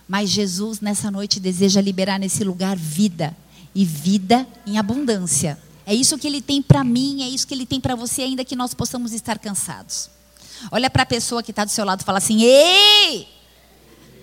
Mas 0.08 0.30
Jesus 0.30 0.80
nessa 0.80 1.10
noite 1.10 1.40
deseja 1.40 1.82
liberar 1.82 2.20
nesse 2.20 2.44
lugar 2.44 2.78
vida 2.78 3.36
e 3.74 3.84
vida 3.86 4.48
em 4.66 4.78
abundância. 4.78 5.60
É 5.86 5.94
isso 5.94 6.18
que 6.18 6.28
ele 6.28 6.42
tem 6.42 6.62
para 6.62 6.84
mim, 6.84 7.24
é 7.24 7.28
isso 7.28 7.46
que 7.46 7.54
ele 7.54 7.66
tem 7.66 7.80
para 7.80 7.96
você, 7.96 8.22
ainda 8.22 8.46
que 8.46 8.56
nós 8.56 8.74
possamos 8.74 9.14
estar 9.14 9.38
cansados. 9.38 10.10
Olha 10.72 10.90
para 10.90 11.04
a 11.04 11.06
pessoa 11.06 11.44
que 11.44 11.52
está 11.52 11.66
do 11.66 11.72
seu 11.72 11.84
lado 11.84 12.02
e 12.02 12.04
fala 12.04 12.20
assim: 12.20 12.42
Ei, 12.42 13.28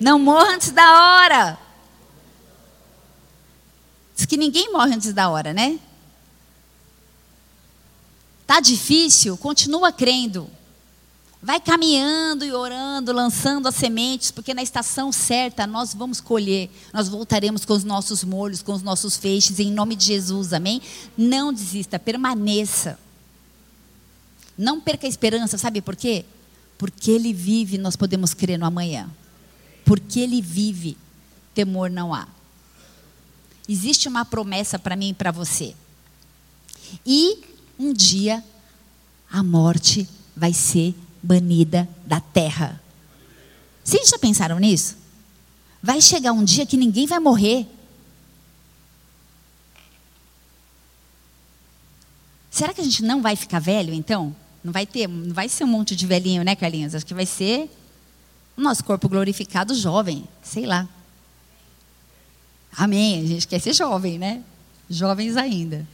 não 0.00 0.18
morra 0.18 0.54
antes 0.54 0.70
da 0.70 0.82
hora. 0.82 1.58
Diz 4.16 4.24
que 4.26 4.36
ninguém 4.36 4.72
morre 4.72 4.94
antes 4.94 5.12
da 5.12 5.28
hora, 5.28 5.52
né? 5.52 5.78
Tá 8.46 8.60
difícil? 8.60 9.36
Continua 9.36 9.92
crendo. 9.92 10.50
Vai 11.42 11.58
caminhando 11.58 12.44
e 12.44 12.52
orando, 12.52 13.12
lançando 13.12 13.66
as 13.66 13.74
sementes, 13.74 14.30
porque 14.30 14.52
na 14.52 14.62
estação 14.62 15.10
certa 15.10 15.66
nós 15.66 15.94
vamos 15.94 16.20
colher. 16.20 16.68
Nós 16.92 17.08
voltaremos 17.08 17.64
com 17.64 17.72
os 17.72 17.82
nossos 17.82 18.22
molhos, 18.22 18.60
com 18.60 18.74
os 18.74 18.82
nossos 18.82 19.16
feixes, 19.16 19.58
em 19.58 19.72
nome 19.72 19.96
de 19.96 20.04
Jesus, 20.04 20.52
amém? 20.52 20.82
Não 21.16 21.50
desista, 21.50 21.98
permaneça. 21.98 22.98
Não 24.56 24.78
perca 24.78 25.06
a 25.06 25.08
esperança, 25.08 25.56
sabe 25.56 25.80
por 25.80 25.96
quê? 25.96 26.26
Porque 26.76 27.10
Ele 27.10 27.32
vive, 27.32 27.78
nós 27.78 27.96
podemos 27.96 28.34
crer 28.34 28.58
no 28.58 28.66
amanhã. 28.66 29.08
Porque 29.82 30.20
Ele 30.20 30.42
vive, 30.42 30.98
temor 31.54 31.88
não 31.88 32.12
há. 32.12 32.28
Existe 33.66 34.08
uma 34.08 34.26
promessa 34.26 34.78
para 34.78 34.94
mim 34.94 35.10
e 35.10 35.14
para 35.14 35.30
você. 35.30 35.74
E 37.06 37.38
um 37.78 37.94
dia 37.94 38.44
a 39.32 39.42
morte 39.42 40.06
vai 40.36 40.52
ser 40.52 40.94
banida 41.22 41.88
da 42.06 42.20
terra. 42.20 42.80
Vocês 43.84 44.08
já 44.08 44.18
pensaram 44.18 44.58
nisso? 44.58 44.96
Vai 45.82 46.00
chegar 46.00 46.32
um 46.32 46.44
dia 46.44 46.66
que 46.66 46.76
ninguém 46.76 47.06
vai 47.06 47.18
morrer. 47.18 47.66
Será 52.50 52.74
que 52.74 52.80
a 52.80 52.84
gente 52.84 53.02
não 53.02 53.22
vai 53.22 53.36
ficar 53.36 53.58
velho 53.58 53.94
então? 53.94 54.34
Não 54.62 54.72
vai 54.72 54.84
ter, 54.84 55.08
não 55.08 55.32
vai 55.32 55.48
ser 55.48 55.64
um 55.64 55.68
monte 55.68 55.96
de 55.96 56.06
velhinho, 56.06 56.42
né, 56.42 56.54
Carlinhos? 56.54 56.94
Acho 56.94 57.06
que 57.06 57.14
vai 57.14 57.24
ser 57.24 57.70
o 58.56 58.60
nosso 58.60 58.84
corpo 58.84 59.08
glorificado 59.08 59.74
jovem, 59.74 60.24
sei 60.42 60.66
lá. 60.66 60.86
Amém. 62.76 63.22
A 63.22 63.26
gente 63.26 63.48
quer 63.48 63.58
ser 63.60 63.72
jovem, 63.72 64.18
né? 64.18 64.42
Jovens 64.88 65.36
ainda. 65.36 65.86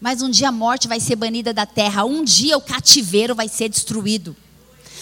Mas 0.00 0.22
um 0.22 0.30
dia 0.30 0.48
a 0.48 0.52
morte 0.52 0.88
vai 0.88 1.00
ser 1.00 1.16
banida 1.16 1.52
da 1.52 1.66
terra, 1.66 2.04
um 2.04 2.22
dia 2.22 2.56
o 2.56 2.60
cativeiro 2.60 3.34
vai 3.34 3.48
ser 3.48 3.68
destruído. 3.68 4.36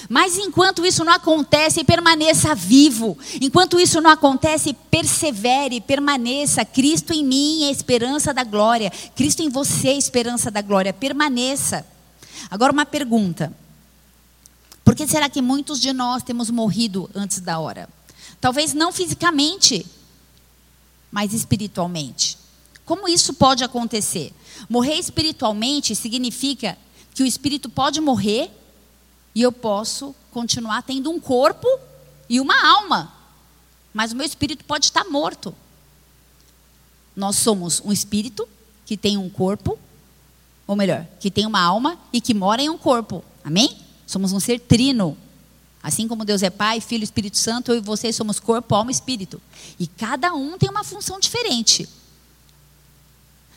Mas 0.08 0.36
enquanto 0.36 0.84
isso 0.84 1.04
não 1.04 1.12
acontece, 1.12 1.84
permaneça 1.84 2.54
vivo. 2.54 3.16
Enquanto 3.40 3.80
isso 3.80 4.00
não 4.00 4.10
acontece, 4.10 4.74
persevere, 4.90 5.80
permaneça. 5.80 6.64
Cristo 6.64 7.12
em 7.12 7.24
mim 7.24 7.64
é 7.64 7.68
a 7.68 7.72
esperança 7.72 8.32
da 8.32 8.44
glória. 8.44 8.90
Cristo 9.16 9.42
em 9.42 9.48
você 9.48 9.88
é 9.88 9.92
a 9.92 9.98
esperança 9.98 10.50
da 10.50 10.60
glória. 10.60 10.92
Permaneça. 10.92 11.86
Agora 12.50 12.72
uma 12.72 12.84
pergunta. 12.84 13.52
Por 14.84 14.94
que 14.94 15.06
será 15.06 15.28
que 15.30 15.40
muitos 15.40 15.80
de 15.80 15.92
nós 15.92 16.22
temos 16.22 16.50
morrido 16.50 17.08
antes 17.14 17.40
da 17.40 17.58
hora? 17.58 17.88
Talvez 18.40 18.74
não 18.74 18.92
fisicamente, 18.92 19.86
mas 21.10 21.32
espiritualmente. 21.32 22.33
Como 22.84 23.08
isso 23.08 23.34
pode 23.34 23.64
acontecer? 23.64 24.32
Morrer 24.68 24.94
espiritualmente 24.94 25.94
significa 25.94 26.76
que 27.14 27.22
o 27.22 27.26
espírito 27.26 27.68
pode 27.68 28.00
morrer 28.00 28.50
e 29.34 29.42
eu 29.42 29.50
posso 29.50 30.14
continuar 30.30 30.82
tendo 30.82 31.10
um 31.10 31.18
corpo 31.18 31.66
e 32.28 32.40
uma 32.40 32.54
alma, 32.66 33.12
mas 33.92 34.12
o 34.12 34.16
meu 34.16 34.26
espírito 34.26 34.64
pode 34.64 34.86
estar 34.86 35.04
morto. 35.04 35.54
Nós 37.14 37.36
somos 37.36 37.80
um 37.84 37.92
espírito 37.92 38.48
que 38.84 38.96
tem 38.96 39.16
um 39.16 39.30
corpo, 39.30 39.78
ou 40.66 40.74
melhor, 40.74 41.06
que 41.20 41.30
tem 41.30 41.46
uma 41.46 41.60
alma 41.60 41.98
e 42.12 42.20
que 42.20 42.34
mora 42.34 42.60
em 42.60 42.68
um 42.68 42.78
corpo. 42.78 43.24
Amém? 43.44 43.78
Somos 44.06 44.32
um 44.32 44.40
ser 44.40 44.58
trino. 44.60 45.16
Assim 45.82 46.08
como 46.08 46.24
Deus 46.24 46.42
é 46.42 46.50
Pai, 46.50 46.80
Filho 46.80 47.02
e 47.02 47.04
Espírito 47.04 47.38
Santo, 47.38 47.70
eu 47.70 47.76
e 47.76 47.80
vocês 47.80 48.16
somos 48.16 48.40
corpo, 48.40 48.74
alma 48.74 48.90
e 48.90 48.94
espírito. 48.94 49.40
E 49.78 49.86
cada 49.86 50.32
um 50.34 50.56
tem 50.58 50.68
uma 50.68 50.82
função 50.82 51.20
diferente. 51.20 51.88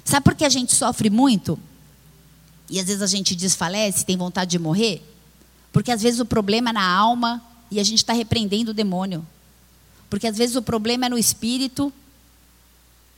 Sabe 0.08 0.24
por 0.24 0.36
que 0.36 0.46
a 0.46 0.50
gente 0.50 0.74
sofre 0.74 1.10
muito? 1.10 1.60
E 2.70 2.80
às 2.80 2.88
vezes 2.88 3.02
a 3.02 3.08
gente 3.08 3.36
desfalece, 3.36 4.06
tem 4.06 4.16
vontade 4.16 4.52
de 4.52 4.58
morrer? 4.58 5.04
Porque 5.70 5.92
às 5.92 6.02
vezes 6.02 6.22
o 6.22 6.26
problema 6.26 6.70
é 6.70 6.74
na 6.74 6.90
alma 6.90 7.44
e 7.70 7.78
a 7.78 7.84
gente 7.84 7.98
está 7.98 8.14
repreendendo 8.14 8.72
o 8.72 8.74
demônio. 8.74 9.28
Porque 10.10 10.26
às 10.26 10.38
vezes 10.38 10.56
o 10.56 10.62
problema 10.62 11.08
é 11.08 11.10
no 11.10 11.18
espírito 11.18 11.92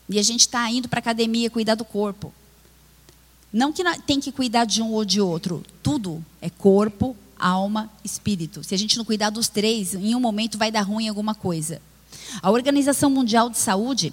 e 0.10 0.17
a 0.17 0.24
gente 0.24 0.39
está 0.39 0.67
indo 0.72 0.89
para 0.89 0.98
a 0.98 1.01
academia 1.01 1.48
cuidar 1.51 1.75
do 1.75 1.86
corpo. 1.86 2.34
Não 3.53 3.72
que 3.72 3.84
tem 4.08 4.19
que 4.19 4.31
cuidar 4.31 4.65
de 4.65 4.81
um 4.81 4.91
ou 4.91 5.05
de 5.05 5.22
outro. 5.22 5.63
Tudo 5.84 6.25
é 6.41 6.50
corpo, 6.50 7.15
alma, 7.38 7.88
espírito. 8.03 8.63
Se 8.63 8.74
a 8.74 8.77
gente 8.79 8.98
não 8.98 9.05
cuidar 9.05 9.29
dos 9.29 9.48
três, 9.48 9.93
em 9.93 10.15
um 10.15 10.19
momento 10.19 10.58
vai 10.58 10.72
dar 10.72 10.81
ruim 10.81 11.08
alguma 11.08 11.36
coisa. 11.36 11.79
A 12.41 12.50
Organização 12.50 13.12
Mundial 13.12 13.48
de 13.48 13.60
Saúde, 13.60 14.12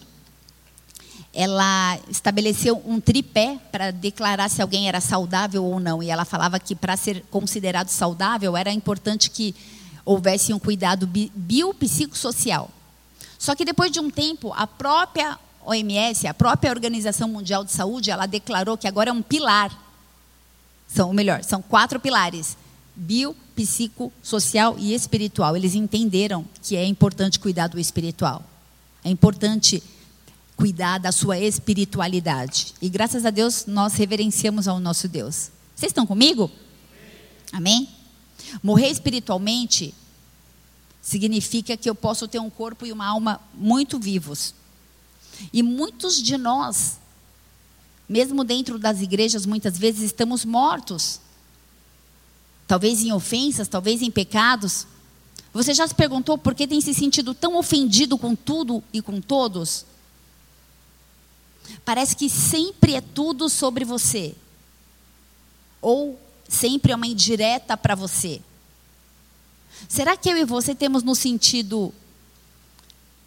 ela 1.38 1.98
estabeleceu 2.08 2.82
um 2.86 2.98
tripé 2.98 3.58
para 3.70 3.90
declarar 3.90 4.48
se 4.48 4.62
alguém 4.62 4.88
era 4.88 5.02
saudável 5.02 5.62
ou 5.62 5.78
não. 5.78 6.02
E 6.02 6.08
ela 6.08 6.24
falava 6.24 6.58
que 6.58 6.74
para 6.74 6.96
ser 6.96 7.22
considerado 7.30 7.90
saudável 7.90 8.56
era 8.56 8.72
importante 8.72 9.28
que 9.28 9.54
houvesse 10.02 10.54
um 10.54 10.58
cuidado 10.58 11.06
biopsicossocial. 11.06 12.70
Só 13.38 13.54
que 13.54 13.66
depois 13.66 13.92
de 13.92 14.00
um 14.00 14.08
tempo, 14.08 14.50
a 14.56 14.66
própria 14.66 15.38
OMS, 15.62 16.26
a 16.26 16.32
própria 16.32 16.70
Organização 16.70 17.28
Mundial 17.28 17.64
de 17.64 17.72
Saúde, 17.72 18.10
ela 18.10 18.24
declarou 18.24 18.78
que 18.78 18.88
agora 18.88 19.10
é 19.10 19.12
um 19.12 19.20
pilar. 19.20 19.70
São, 20.88 21.08
ou 21.08 21.14
melhor, 21.14 21.44
são 21.44 21.60
quatro 21.60 22.00
pilares: 22.00 22.56
bio, 22.94 23.36
psico, 23.54 24.10
social 24.22 24.76
e 24.78 24.94
espiritual. 24.94 25.54
Eles 25.54 25.74
entenderam 25.74 26.46
que 26.62 26.76
é 26.76 26.86
importante 26.86 27.38
cuidar 27.38 27.66
do 27.66 27.78
espiritual. 27.78 28.42
É 29.04 29.10
importante 29.10 29.82
cuidar 30.56 30.98
da 30.98 31.12
sua 31.12 31.38
espiritualidade. 31.38 32.74
E 32.80 32.88
graças 32.88 33.26
a 33.26 33.30
Deus 33.30 33.66
nós 33.66 33.94
reverenciamos 33.94 34.66
ao 34.66 34.80
nosso 34.80 35.06
Deus. 35.06 35.50
Vocês 35.74 35.90
estão 35.90 36.06
comigo? 36.06 36.50
Amém? 37.52 37.88
Morrer 38.62 38.88
espiritualmente 38.88 39.94
significa 41.02 41.76
que 41.76 41.88
eu 41.88 41.94
posso 41.94 42.26
ter 42.26 42.40
um 42.40 42.50
corpo 42.50 42.86
e 42.86 42.92
uma 42.92 43.06
alma 43.06 43.40
muito 43.54 43.98
vivos. 43.98 44.54
E 45.52 45.62
muitos 45.62 46.20
de 46.20 46.36
nós, 46.36 46.98
mesmo 48.08 48.42
dentro 48.42 48.78
das 48.78 49.00
igrejas, 49.00 49.44
muitas 49.44 49.78
vezes 49.78 50.02
estamos 50.02 50.44
mortos. 50.44 51.20
Talvez 52.66 53.02
em 53.02 53.12
ofensas, 53.12 53.68
talvez 53.68 54.02
em 54.02 54.10
pecados. 54.10 54.86
Você 55.52 55.74
já 55.74 55.86
se 55.86 55.94
perguntou 55.94 56.36
por 56.36 56.54
que 56.54 56.66
tem 56.66 56.80
se 56.80 56.94
sentido 56.94 57.34
tão 57.34 57.56
ofendido 57.56 58.18
com 58.18 58.34
tudo 58.34 58.82
e 58.92 59.00
com 59.00 59.20
todos? 59.20 59.84
Parece 61.84 62.16
que 62.16 62.28
sempre 62.28 62.94
é 62.94 63.00
tudo 63.00 63.48
sobre 63.48 63.84
você. 63.84 64.34
Ou 65.80 66.18
sempre 66.48 66.92
é 66.92 66.96
uma 66.96 67.06
indireta 67.06 67.76
para 67.76 67.94
você. 67.94 68.40
Será 69.88 70.16
que 70.16 70.28
eu 70.28 70.36
e 70.36 70.44
você 70.44 70.74
temos 70.74 71.02
no 71.02 71.14
sentido 71.14 71.92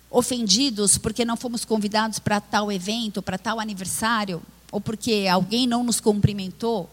ofendidos 0.10 0.98
porque 0.98 1.24
não 1.24 1.38
fomos 1.38 1.64
convidados 1.64 2.20
para 2.20 2.42
tal 2.42 2.72
evento, 2.72 3.22
para 3.22 3.38
tal 3.38 3.60
aniversário, 3.60 4.42
ou 4.72 4.82
porque 4.82 5.28
alguém 5.32 5.68
não 5.68 5.84
nos 5.84 6.00
cumprimentou? 6.00 6.90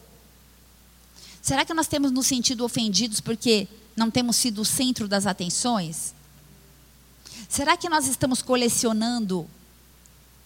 Será 1.41 1.65
que 1.65 1.73
nós 1.73 1.87
temos 1.87 2.11
nos 2.11 2.27
sentido 2.27 2.65
ofendidos 2.65 3.21
porque 3.21 3.69
não 3.97 4.11
temos 4.11 4.37
sido 4.37 4.61
o 4.61 4.65
centro 4.65 5.09
das 5.09 5.27
atenções? 5.27 6.15
Será 7.49 7.77
que 7.77 7.89
nós 7.89 8.07
estamos 8.07 8.43
colecionando 8.43 9.49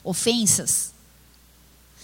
ofensas? 0.05 0.90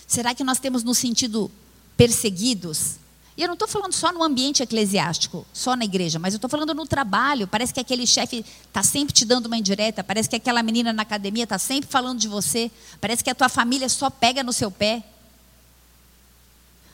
Será 0.07 0.35
que 0.35 0.45
nós 0.45 0.59
temos 0.59 0.83
nos 0.85 0.99
sentido 0.99 1.51
perseguidos? 1.97 2.97
E 3.37 3.43
eu 3.43 3.49
não 3.49 3.55
estou 3.55 3.69
falando 3.69 3.93
só 3.93 4.11
no 4.13 4.23
ambiente 4.23 4.63
eclesiástico, 4.63 5.47
só 5.53 5.77
na 5.77 5.85
igreja, 5.85 6.19
mas 6.19 6.33
eu 6.33 6.39
estou 6.39 6.49
falando 6.49 6.73
no 6.73 6.87
trabalho. 6.87 7.47
Parece 7.47 7.75
que 7.75 7.81
aquele 7.81 8.07
chefe 8.07 8.45
está 8.67 8.83
sempre 8.83 9.13
te 9.13 9.27
dando 9.27 9.47
uma 9.47 9.59
indireta, 9.59 10.03
parece 10.03 10.29
que 10.29 10.37
aquela 10.37 10.63
menina 10.63 10.91
na 10.93 11.03
academia 11.03 11.45
está 11.45 11.59
sempre 11.59 11.91
falando 11.91 12.19
de 12.19 12.29
você, 12.29 12.71
parece 12.99 13.23
que 13.23 13.29
a 13.29 13.35
tua 13.35 13.51
família 13.51 13.91
só 13.91 14.09
pega 14.09 14.43
no 14.43 14.55
seu 14.55 14.71
pé. 14.71 15.05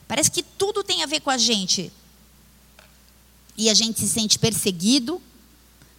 Parece 0.09 0.31
que 0.31 0.42
tudo 0.42 0.83
tem 0.83 1.05
a 1.05 1.07
ver 1.07 1.20
com 1.20 1.31
a 1.31 1.38
gente. 1.38 1.92
E 3.57 3.70
a 3.70 3.75
gente 3.75 4.01
se 4.01 4.09
sente 4.09 4.38
perseguido. 4.38 5.22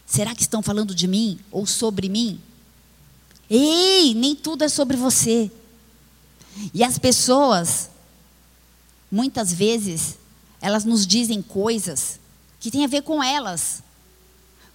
Será 0.06 0.36
que 0.36 0.42
estão 0.42 0.62
falando 0.62 0.94
de 0.94 1.08
mim 1.08 1.40
ou 1.52 1.66
sobre 1.66 2.10
mim? 2.10 2.40
Ei, 3.50 4.14
nem 4.14 4.36
tudo 4.36 4.64
é 4.64 4.70
sobre 4.70 4.98
você. 4.98 5.50
E 6.74 6.84
as 6.84 6.98
pessoas, 6.98 7.90
muitas 9.12 9.54
vezes, 9.54 10.18
elas 10.62 10.86
nos 10.86 11.06
dizem 11.06 11.42
coisas 11.42 12.20
que 12.60 12.72
têm 12.72 12.86
a 12.86 12.88
ver 12.88 13.02
com 13.02 13.22
elas, 13.22 13.84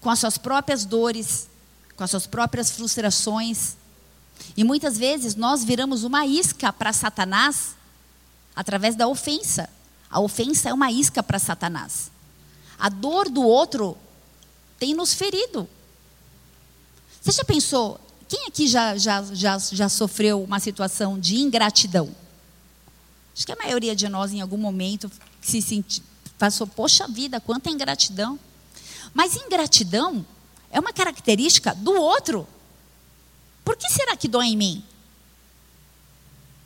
com 0.01 0.11
as 0.11 0.19
suas 0.19 0.37
próprias 0.39 0.85
dores, 0.85 1.49
com 1.97 2.05
as 2.05 2.11
suas 2.11 2.27
próprias 2.27 2.71
frustrações. 2.71 3.77
E 4.57 4.63
muitas 4.63 4.99
vezes 4.99 5.35
nós 5.35 5.65
viramos 5.65 6.05
uma 6.05 6.27
isca 6.27 6.73
para 6.73 6.93
Satanás 6.93 7.77
através 8.55 8.95
da 8.95 9.09
ofensa. 9.09 9.69
A 10.11 10.21
ofensa 10.21 10.69
é 10.69 10.73
uma 10.73 10.91
isca 10.91 11.23
para 11.23 11.39
Satanás. 11.39 12.11
A 12.79 12.89
dor 12.89 13.29
do 13.29 13.43
outro 13.43 13.97
tem 14.79 14.95
nos 14.95 15.15
ferido. 15.15 15.69
Você 17.21 17.33
já 17.33 17.45
pensou? 17.45 18.01
Quem 18.29 18.47
aqui 18.47 18.69
já, 18.69 18.97
já, 18.97 19.23
já, 19.33 19.59
já 19.59 19.89
sofreu 19.89 20.43
uma 20.43 20.61
situação 20.61 21.19
de 21.19 21.37
ingratidão? 21.37 22.15
Acho 23.35 23.47
que 23.47 23.53
a 23.53 23.57
maioria 23.57 23.97
de 23.97 24.07
nós, 24.09 24.33
em 24.33 24.41
algum 24.41 24.59
momento, 24.59 25.11
se 25.41 25.63
sentiu, 25.63 26.03
passou, 26.39 26.67
poxa 26.67 27.09
vida, 27.09 27.41
quanta 27.41 27.71
ingratidão. 27.71 28.39
Mas 29.15 29.35
ingratidão 29.35 30.27
é 30.71 30.79
uma 30.79 30.93
característica 30.93 31.75
do 31.75 31.93
outro. 31.93 32.47
Por 33.65 33.77
que 33.77 33.89
será 33.91 34.17
que 34.17 34.29
dói 34.29 34.49
em 34.49 34.57
mim? 34.57 34.85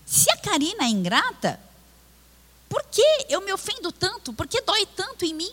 Se 0.05 0.31
a 0.31 0.37
Karina 0.37 0.85
é 0.85 0.89
ingrata, 0.89 1.61
por 2.69 2.83
que 2.91 3.27
eu 3.29 3.41
me 3.41 3.53
ofendo 3.53 3.93
tanto? 3.93 4.33
Por 4.33 4.49
que 4.49 4.61
dói 4.63 4.85
tanto 4.87 5.25
em 5.25 5.35
mim? 5.35 5.53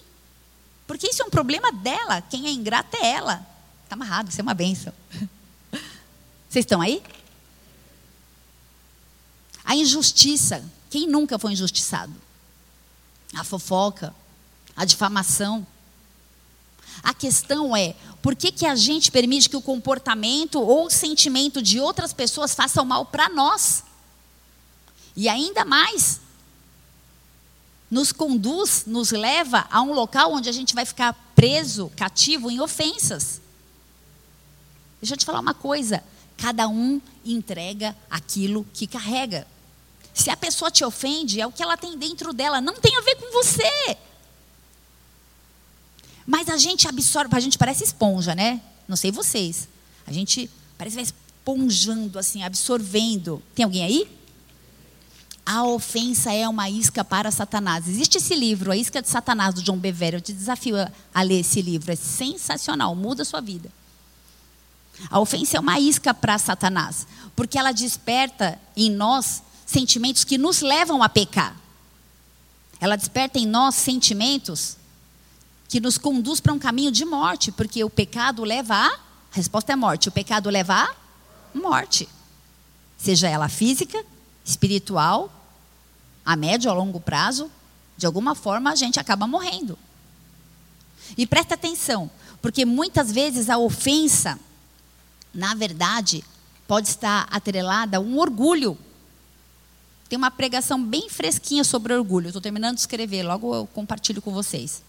Porque 0.88 1.08
isso 1.08 1.22
é 1.22 1.26
um 1.26 1.30
problema 1.30 1.72
dela. 1.72 2.22
Quem 2.22 2.48
é 2.48 2.52
ingrata 2.52 2.98
é 2.98 3.12
ela. 3.12 3.46
Está 3.84 3.96
amarrado, 3.96 4.30
isso 4.30 4.42
é 4.42 4.44
uma 4.44 4.54
benção. 4.54 4.94
Vocês 6.50 6.66
estão 6.66 6.82
aí? 6.82 7.02
A 9.64 9.76
injustiça 9.76 10.64
quem 10.90 11.08
nunca 11.08 11.38
foi 11.38 11.54
injustiçado? 11.54 12.14
A 13.36 13.44
fofoca, 13.44 14.14
a 14.76 14.84
difamação. 14.86 15.66
A 17.04 17.14
questão 17.14 17.78
é, 17.78 17.96
por 18.22 18.36
que, 18.36 18.52
que 18.52 18.66
a 18.66 18.76
gente 18.76 19.12
permite 19.12 19.48
que 19.48 19.56
o 19.56 19.62
comportamento 19.62 20.60
ou 20.60 20.88
o 20.88 20.90
sentimento 20.90 21.62
de 21.62 21.80
outras 21.80 22.12
pessoas 22.12 22.56
façam 22.56 22.84
mal 22.84 23.06
para 23.06 23.30
nós? 23.30 23.84
E 25.16 25.30
ainda 25.30 25.64
mais, 25.64 26.20
nos 27.90 28.12
conduz, 28.12 28.84
nos 28.88 29.12
leva 29.12 29.68
a 29.70 29.82
um 29.82 29.94
local 29.94 30.34
onde 30.34 30.50
a 30.50 30.52
gente 30.52 30.74
vai 30.74 30.86
ficar 30.86 31.14
preso, 31.36 31.92
cativo 31.96 32.50
em 32.50 32.60
ofensas. 32.60 33.40
Deixa 35.00 35.14
eu 35.14 35.18
te 35.18 35.26
falar 35.26 35.40
uma 35.40 35.54
coisa: 35.54 36.04
cada 36.40 36.68
um 36.68 37.02
entrega 37.26 37.96
aquilo 38.10 38.66
que 38.74 38.88
carrega. 38.88 39.46
Se 40.14 40.30
a 40.30 40.38
pessoa 40.38 40.72
te 40.72 40.84
ofende, 40.84 41.40
é 41.40 41.46
o 41.46 41.52
que 41.52 41.62
ela 41.62 41.78
tem 41.78 41.98
dentro 41.98 42.34
dela, 42.34 42.62
não 42.62 42.76
tem 42.76 42.96
a 42.98 43.02
ver 43.02 43.16
com 43.16 43.32
você. 43.32 43.98
Mas 46.26 46.48
a 46.50 46.58
gente 46.58 46.88
absorve, 46.88 47.36
a 47.36 47.40
gente 47.40 47.58
parece 47.58 47.84
esponja, 47.84 48.36
né? 48.36 48.62
Não 48.88 48.96
sei 48.96 49.12
vocês. 49.12 49.68
A 50.06 50.12
gente 50.12 50.50
parece 50.78 50.96
vai 50.96 51.04
esponjando 51.04 52.18
assim, 52.18 52.44
absorvendo. 52.44 53.42
Tem 53.56 53.64
alguém 53.64 53.84
aí? 53.84 54.20
A 55.46 55.66
ofensa 55.66 56.32
é 56.32 56.48
uma 56.48 56.70
isca 56.70 57.04
para 57.04 57.32
Satanás. 57.32 57.88
Existe 57.88 58.18
esse 58.18 58.36
livro, 58.36 58.72
A 58.72 58.78
Isca 58.78 59.02
de 59.02 59.10
Satanás, 59.10 59.56
do 59.56 59.64
John 59.64 59.78
Bevere. 59.78 60.18
Eu 60.18 60.22
te 60.22 60.32
desafio 60.32 60.76
a 61.14 61.22
ler 61.24 61.40
esse 61.40 61.62
livro. 61.62 61.92
É 61.92 61.96
sensacional, 61.96 62.94
muda 62.96 63.24
a 63.24 63.26
sua 63.26 63.42
vida. 63.42 63.72
A 65.10 65.20
ofensa 65.20 65.58
é 65.58 65.60
uma 65.60 65.80
isca 65.80 66.14
para 66.14 66.38
Satanás, 66.38 67.08
porque 67.36 67.58
ela 67.58 67.72
desperta 67.72 68.60
em 68.76 68.90
nós 68.90 69.44
sentimentos 69.66 70.24
que 70.24 70.38
nos 70.38 70.62
levam 70.62 71.04
a 71.04 71.10
pecar. 71.10 71.56
Ela 72.80 72.96
desperta 72.96 73.38
em 73.38 73.46
nós 73.46 73.76
sentimentos 73.76 74.78
que 75.68 75.80
nos 75.80 75.98
conduz 75.98 76.40
para 76.40 76.54
um 76.54 76.60
caminho 76.60 76.92
de 76.92 77.06
morte, 77.06 77.52
porque 77.52 77.84
o 77.84 77.90
pecado 77.90 78.44
leva 78.44 78.76
a, 78.76 78.88
a 78.88 79.00
resposta 79.32 79.74
é 79.74 79.76
morte. 79.76 80.10
O 80.10 80.12
pecado 80.12 80.50
leva 80.50 80.74
a 80.74 80.96
morte. 81.54 82.10
Seja 82.98 83.30
ela 83.30 83.48
física, 83.48 84.04
espiritual, 84.44 85.32
a 86.26 86.36
médio 86.36 86.72
ou 86.72 86.78
longo 86.78 87.00
prazo, 87.00 87.52
de 87.96 88.06
alguma 88.06 88.34
forma 88.34 88.72
a 88.72 88.76
gente 88.76 89.00
acaba 89.00 89.28
morrendo. 89.28 89.78
E 91.18 91.28
presta 91.28 91.56
atenção, 91.56 92.10
porque 92.42 92.66
muitas 92.66 93.12
vezes 93.12 93.50
a 93.50 93.58
ofensa, 93.58 94.40
na 95.34 95.54
verdade, 95.54 96.24
pode 96.68 96.88
estar 96.88 97.28
atrelada 97.30 97.98
a 97.98 98.00
um 98.00 98.18
orgulho 98.18 98.78
tem 100.10 100.18
uma 100.18 100.32
pregação 100.32 100.84
bem 100.84 101.08
fresquinha 101.08 101.64
sobre 101.64 101.94
orgulho. 101.94 102.28
Estou 102.28 102.42
terminando 102.42 102.74
de 102.74 102.82
escrever, 102.82 103.22
logo 103.22 103.54
eu 103.54 103.68
compartilho 103.68 104.24
com 104.24 104.34
vocês. 104.34 104.82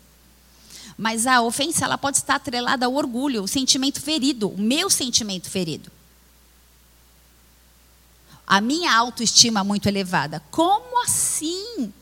Mas 0.96 1.26
a 1.26 1.42
ofensa 1.42 1.85
ela 1.85 1.98
pode 1.98 2.16
estar 2.16 2.37
atrelada 2.37 2.87
ao 2.87 2.94
orgulho, 2.94 3.42
o 3.42 3.48
sentimento 3.48 4.00
ferido, 4.00 4.48
o 4.48 4.59
meu 4.59 4.88
sentimento 4.88 5.50
ferido. 5.50 5.90
A 8.46 8.62
minha 8.62 8.96
autoestima 8.96 9.62
muito 9.62 9.87
elevada. 9.87 10.42
Como 10.50 11.05
assim 11.05 11.92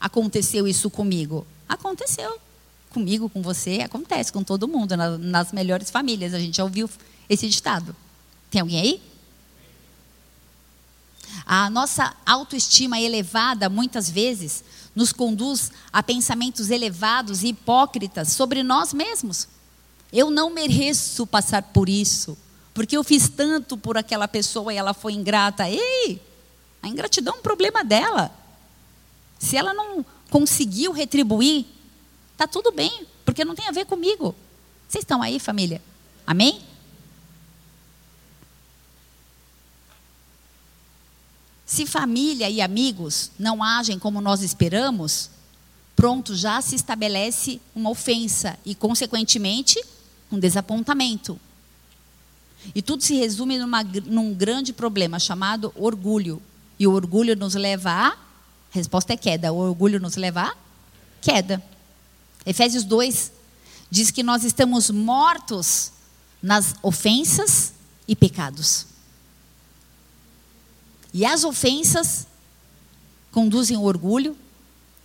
aconteceu 0.00 0.66
isso 0.66 0.88
comigo? 0.88 1.46
Aconteceu 1.68 2.40
comigo, 2.88 3.28
com 3.28 3.42
você, 3.42 3.82
acontece 3.82 4.32
com 4.32 4.42
todo 4.42 4.66
mundo, 4.66 4.96
nas 4.96 5.52
melhores 5.52 5.90
famílias. 5.90 6.32
A 6.32 6.38
gente 6.38 6.56
já 6.56 6.64
ouviu 6.64 6.88
esse 7.32 7.48
ditado. 7.48 7.94
Tem 8.50 8.60
alguém 8.60 8.80
aí? 8.80 9.02
A 11.46 11.70
nossa 11.70 12.14
autoestima 12.26 13.00
elevada, 13.00 13.68
muitas 13.68 14.08
vezes, 14.10 14.62
nos 14.94 15.12
conduz 15.12 15.72
a 15.92 16.02
pensamentos 16.02 16.70
elevados 16.70 17.42
e 17.42 17.48
hipócritas 17.48 18.28
sobre 18.28 18.62
nós 18.62 18.92
mesmos. 18.92 19.48
Eu 20.12 20.30
não 20.30 20.50
mereço 20.50 21.26
passar 21.26 21.62
por 21.62 21.88
isso, 21.88 22.36
porque 22.74 22.96
eu 22.96 23.02
fiz 23.02 23.28
tanto 23.28 23.76
por 23.76 23.96
aquela 23.96 24.28
pessoa 24.28 24.72
e 24.72 24.76
ela 24.76 24.92
foi 24.92 25.14
ingrata. 25.14 25.68
Ei, 25.68 26.20
a 26.82 26.88
ingratidão 26.88 27.34
é 27.34 27.38
um 27.38 27.42
problema 27.42 27.82
dela. 27.82 28.30
Se 29.38 29.56
ela 29.56 29.72
não 29.72 30.04
conseguiu 30.28 30.92
retribuir, 30.92 31.64
tá 32.36 32.46
tudo 32.46 32.70
bem, 32.70 33.06
porque 33.24 33.44
não 33.44 33.54
tem 33.54 33.66
a 33.66 33.72
ver 33.72 33.86
comigo. 33.86 34.34
Vocês 34.88 35.02
estão 35.02 35.22
aí, 35.22 35.40
família? 35.40 35.82
Amém? 36.26 36.62
Se 41.72 41.86
família 41.86 42.50
e 42.50 42.60
amigos 42.60 43.30
não 43.38 43.64
agem 43.64 43.98
como 43.98 44.20
nós 44.20 44.42
esperamos, 44.42 45.30
pronto, 45.96 46.36
já 46.36 46.60
se 46.60 46.74
estabelece 46.74 47.62
uma 47.74 47.88
ofensa 47.88 48.58
e, 48.62 48.74
consequentemente, 48.74 49.82
um 50.30 50.38
desapontamento. 50.38 51.40
E 52.74 52.82
tudo 52.82 53.02
se 53.02 53.14
resume 53.14 53.58
numa, 53.58 53.82
num 53.82 54.34
grande 54.34 54.70
problema 54.74 55.18
chamado 55.18 55.72
orgulho. 55.74 56.42
E 56.78 56.86
o 56.86 56.92
orgulho 56.92 57.34
nos 57.34 57.54
leva 57.54 57.90
a. 57.90 58.18
Resposta 58.70 59.14
é 59.14 59.16
queda. 59.16 59.50
O 59.50 59.56
orgulho 59.56 59.98
nos 59.98 60.16
leva 60.16 60.42
a 60.42 60.54
queda. 61.22 61.62
Efésios 62.44 62.84
2 62.84 63.32
diz 63.90 64.10
que 64.10 64.22
nós 64.22 64.44
estamos 64.44 64.90
mortos 64.90 65.90
nas 66.42 66.74
ofensas 66.82 67.72
e 68.06 68.14
pecados. 68.14 68.91
E 71.12 71.24
as 71.24 71.44
ofensas 71.44 72.26
conduzem 73.30 73.76
ao 73.76 73.84
orgulho, 73.84 74.36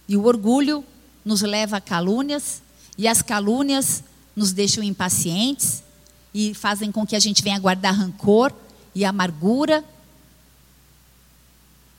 e 0.08 0.15
o 0.15 0.26
orgulho 0.26 0.84
nos 1.24 1.41
leva 1.41 1.78
a 1.78 1.82
calúnias, 1.82 2.62
e 2.98 3.08
as 3.08 3.22
calúnias 3.22 4.04
nos 4.36 4.52
deixam 4.54 4.84
impacientes 4.84 5.84
e 6.34 6.54
fazem 6.54 6.91
com 6.91 7.06
que 7.06 7.15
a 7.15 7.20
gente 7.20 7.41
venha 7.41 7.60
guardar 7.60 7.93
rancor 7.93 8.54
e 8.93 9.04
amargura. 9.04 9.84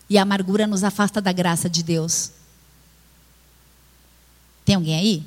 E 0.09 0.16
a 0.16 0.23
amargura 0.23 0.66
nos 0.66 0.85
afasta 0.85 1.21
da 1.21 1.33
graça 1.33 1.68
de 1.68 1.83
Deus. 1.83 2.31
Tem 4.64 4.75
alguém 4.75 4.94
aí? 4.94 5.27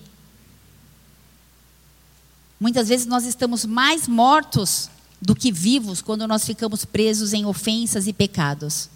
Muitas 2.60 2.88
vezes 2.88 3.06
nós 3.06 3.26
estamos 3.26 3.65
mais 3.65 4.08
mortos 4.08 4.89
do 5.22 5.36
que 5.36 5.52
vivos 5.52 6.02
quando 6.02 6.28
nós 6.28 6.46
ficamos 6.46 6.84
presos 6.84 7.32
em 7.34 7.46
ofensas 7.46 8.08
e 8.08 8.14
pecados. 8.14 8.90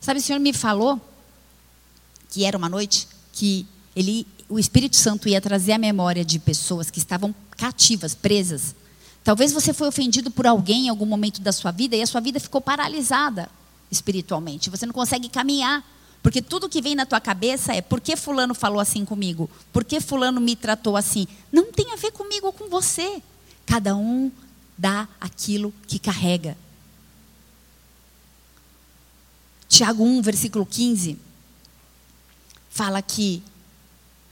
Sabe, 0.00 0.20
o 0.20 0.22
Senhor 0.22 0.38
me 0.38 0.52
falou 0.52 1.00
que 2.30 2.44
era 2.44 2.56
uma 2.56 2.68
noite 2.68 3.06
que 3.32 3.66
ele, 3.94 4.26
o 4.48 4.58
Espírito 4.58 4.96
Santo 4.96 5.28
ia 5.28 5.40
trazer 5.40 5.72
a 5.72 5.78
memória 5.78 6.24
de 6.24 6.38
pessoas 6.38 6.90
que 6.90 6.98
estavam 6.98 7.34
cativas, 7.56 8.14
presas. 8.14 8.74
Talvez 9.22 9.52
você 9.52 9.72
foi 9.72 9.88
ofendido 9.88 10.30
por 10.30 10.46
alguém 10.46 10.86
em 10.86 10.88
algum 10.88 11.06
momento 11.06 11.40
da 11.40 11.52
sua 11.52 11.70
vida 11.70 11.96
e 11.96 12.02
a 12.02 12.06
sua 12.06 12.20
vida 12.20 12.40
ficou 12.40 12.60
paralisada 12.60 13.50
espiritualmente. 13.90 14.70
Você 14.70 14.86
não 14.86 14.92
consegue 14.92 15.28
caminhar. 15.28 15.84
Porque 16.22 16.42
tudo 16.42 16.68
que 16.68 16.82
vem 16.82 16.96
na 16.96 17.06
tua 17.06 17.20
cabeça 17.20 17.72
é 17.72 17.80
por 17.80 18.00
que 18.00 18.16
fulano 18.16 18.52
falou 18.52 18.80
assim 18.80 19.04
comigo? 19.04 19.48
Por 19.72 19.84
que 19.84 20.00
fulano 20.00 20.40
me 20.40 20.56
tratou 20.56 20.96
assim? 20.96 21.28
Não 21.52 21.70
tem 21.70 21.92
a 21.92 21.96
ver 21.96 22.10
comigo 22.10 22.46
ou 22.46 22.52
com 22.52 22.68
você. 22.68 23.22
Cada 23.64 23.94
um 23.94 24.32
dá 24.76 25.08
aquilo 25.20 25.72
que 25.86 25.98
carrega. 25.98 26.56
Tiago 29.68 30.04
1, 30.04 30.22
versículo 30.22 30.64
15, 30.64 31.18
fala 32.70 33.02
que 33.02 33.42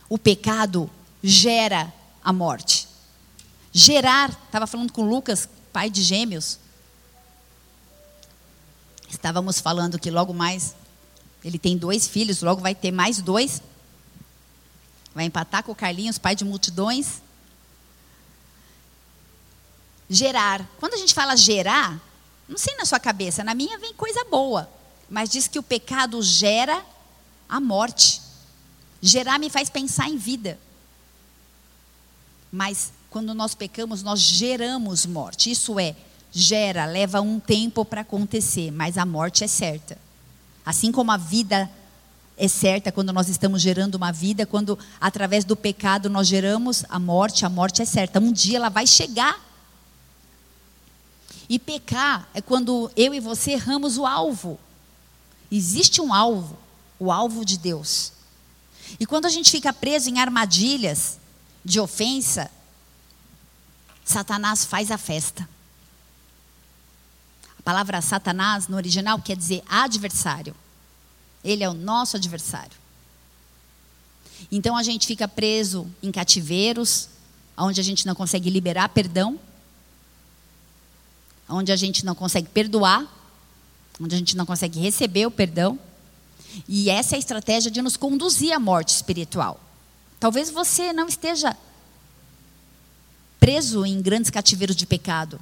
o 0.08 0.18
pecado 0.18 0.88
gera 1.22 1.92
a 2.22 2.32
morte. 2.32 2.86
Gerar, 3.72 4.30
estava 4.30 4.66
falando 4.66 4.92
com 4.92 5.08
Lucas, 5.08 5.48
pai 5.72 5.90
de 5.90 6.02
gêmeos. 6.02 6.58
Estávamos 9.08 9.60
falando 9.60 9.98
que 9.98 10.10
logo 10.10 10.32
mais, 10.32 10.74
ele 11.44 11.58
tem 11.58 11.76
dois 11.76 12.06
filhos, 12.06 12.42
logo 12.42 12.60
vai 12.60 12.74
ter 12.74 12.92
mais 12.92 13.20
dois. 13.20 13.60
Vai 15.14 15.24
empatar 15.24 15.62
com 15.62 15.72
o 15.72 15.76
Carlinhos, 15.76 16.18
pai 16.18 16.36
de 16.36 16.44
multidões 16.44 17.23
gerar. 20.08 20.68
Quando 20.78 20.94
a 20.94 20.98
gente 20.98 21.14
fala 21.14 21.36
gerar, 21.36 22.00
não 22.48 22.58
sei 22.58 22.76
na 22.76 22.84
sua 22.84 23.00
cabeça, 23.00 23.42
na 23.42 23.54
minha 23.54 23.78
vem 23.78 23.94
coisa 23.94 24.24
boa, 24.24 24.68
mas 25.08 25.30
diz 25.30 25.48
que 25.48 25.58
o 25.58 25.62
pecado 25.62 26.20
gera 26.22 26.84
a 27.48 27.60
morte. 27.60 28.20
Gerar 29.00 29.38
me 29.38 29.50
faz 29.50 29.68
pensar 29.68 30.08
em 30.08 30.16
vida. 30.16 30.58
Mas 32.50 32.92
quando 33.10 33.34
nós 33.34 33.54
pecamos, 33.54 34.02
nós 34.02 34.20
geramos 34.20 35.06
morte. 35.06 35.50
Isso 35.50 35.78
é, 35.78 35.94
gera, 36.32 36.84
leva 36.84 37.20
um 37.20 37.38
tempo 37.38 37.84
para 37.84 38.00
acontecer, 38.00 38.70
mas 38.72 38.98
a 38.98 39.06
morte 39.06 39.44
é 39.44 39.46
certa. 39.46 39.98
Assim 40.64 40.90
como 40.90 41.12
a 41.12 41.16
vida 41.16 41.70
é 42.36 42.48
certa 42.48 42.90
quando 42.90 43.12
nós 43.12 43.28
estamos 43.28 43.62
gerando 43.62 43.94
uma 43.94 44.10
vida, 44.10 44.44
quando 44.44 44.78
através 45.00 45.44
do 45.44 45.54
pecado 45.54 46.10
nós 46.10 46.26
geramos 46.26 46.84
a 46.88 46.98
morte, 46.98 47.44
a 47.44 47.48
morte 47.48 47.82
é 47.82 47.84
certa. 47.84 48.18
Um 48.18 48.32
dia 48.32 48.56
ela 48.56 48.68
vai 48.68 48.86
chegar. 48.86 49.38
E 51.54 51.58
pecar 51.60 52.28
é 52.34 52.42
quando 52.42 52.90
eu 52.96 53.14
e 53.14 53.20
você 53.20 53.52
erramos 53.52 53.96
o 53.96 54.04
alvo. 54.04 54.58
Existe 55.52 56.00
um 56.00 56.12
alvo, 56.12 56.58
o 56.98 57.12
alvo 57.12 57.44
de 57.44 57.56
Deus. 57.56 58.10
E 58.98 59.06
quando 59.06 59.26
a 59.26 59.28
gente 59.28 59.52
fica 59.52 59.72
preso 59.72 60.10
em 60.10 60.18
armadilhas 60.18 61.16
de 61.64 61.78
ofensa, 61.78 62.50
Satanás 64.04 64.64
faz 64.64 64.90
a 64.90 64.98
festa. 64.98 65.48
A 67.56 67.62
palavra 67.62 68.02
Satanás 68.02 68.66
no 68.66 68.74
original 68.74 69.20
quer 69.20 69.36
dizer 69.36 69.62
adversário. 69.68 70.56
Ele 71.44 71.62
é 71.62 71.70
o 71.70 71.74
nosso 71.74 72.16
adversário. 72.16 72.76
Então 74.50 74.76
a 74.76 74.82
gente 74.82 75.06
fica 75.06 75.28
preso 75.28 75.86
em 76.02 76.10
cativeiros, 76.10 77.08
onde 77.56 77.80
a 77.80 77.84
gente 77.84 78.06
não 78.06 78.14
consegue 78.16 78.50
liberar 78.50 78.88
perdão 78.88 79.38
onde 81.48 81.72
a 81.72 81.76
gente 81.76 82.04
não 82.04 82.14
consegue 82.14 82.48
perdoar, 82.48 83.06
onde 84.00 84.14
a 84.14 84.18
gente 84.18 84.36
não 84.36 84.46
consegue 84.46 84.80
receber 84.80 85.26
o 85.26 85.30
perdão. 85.30 85.78
E 86.68 86.88
essa 86.88 87.14
é 87.14 87.16
a 87.16 87.18
estratégia 87.18 87.70
de 87.70 87.82
nos 87.82 87.96
conduzir 87.96 88.52
à 88.52 88.58
morte 88.58 88.90
espiritual. 88.90 89.60
Talvez 90.20 90.50
você 90.50 90.92
não 90.92 91.08
esteja 91.08 91.56
preso 93.38 93.84
em 93.84 94.00
grandes 94.00 94.30
cativeiros 94.30 94.76
de 94.76 94.86
pecado, 94.86 95.38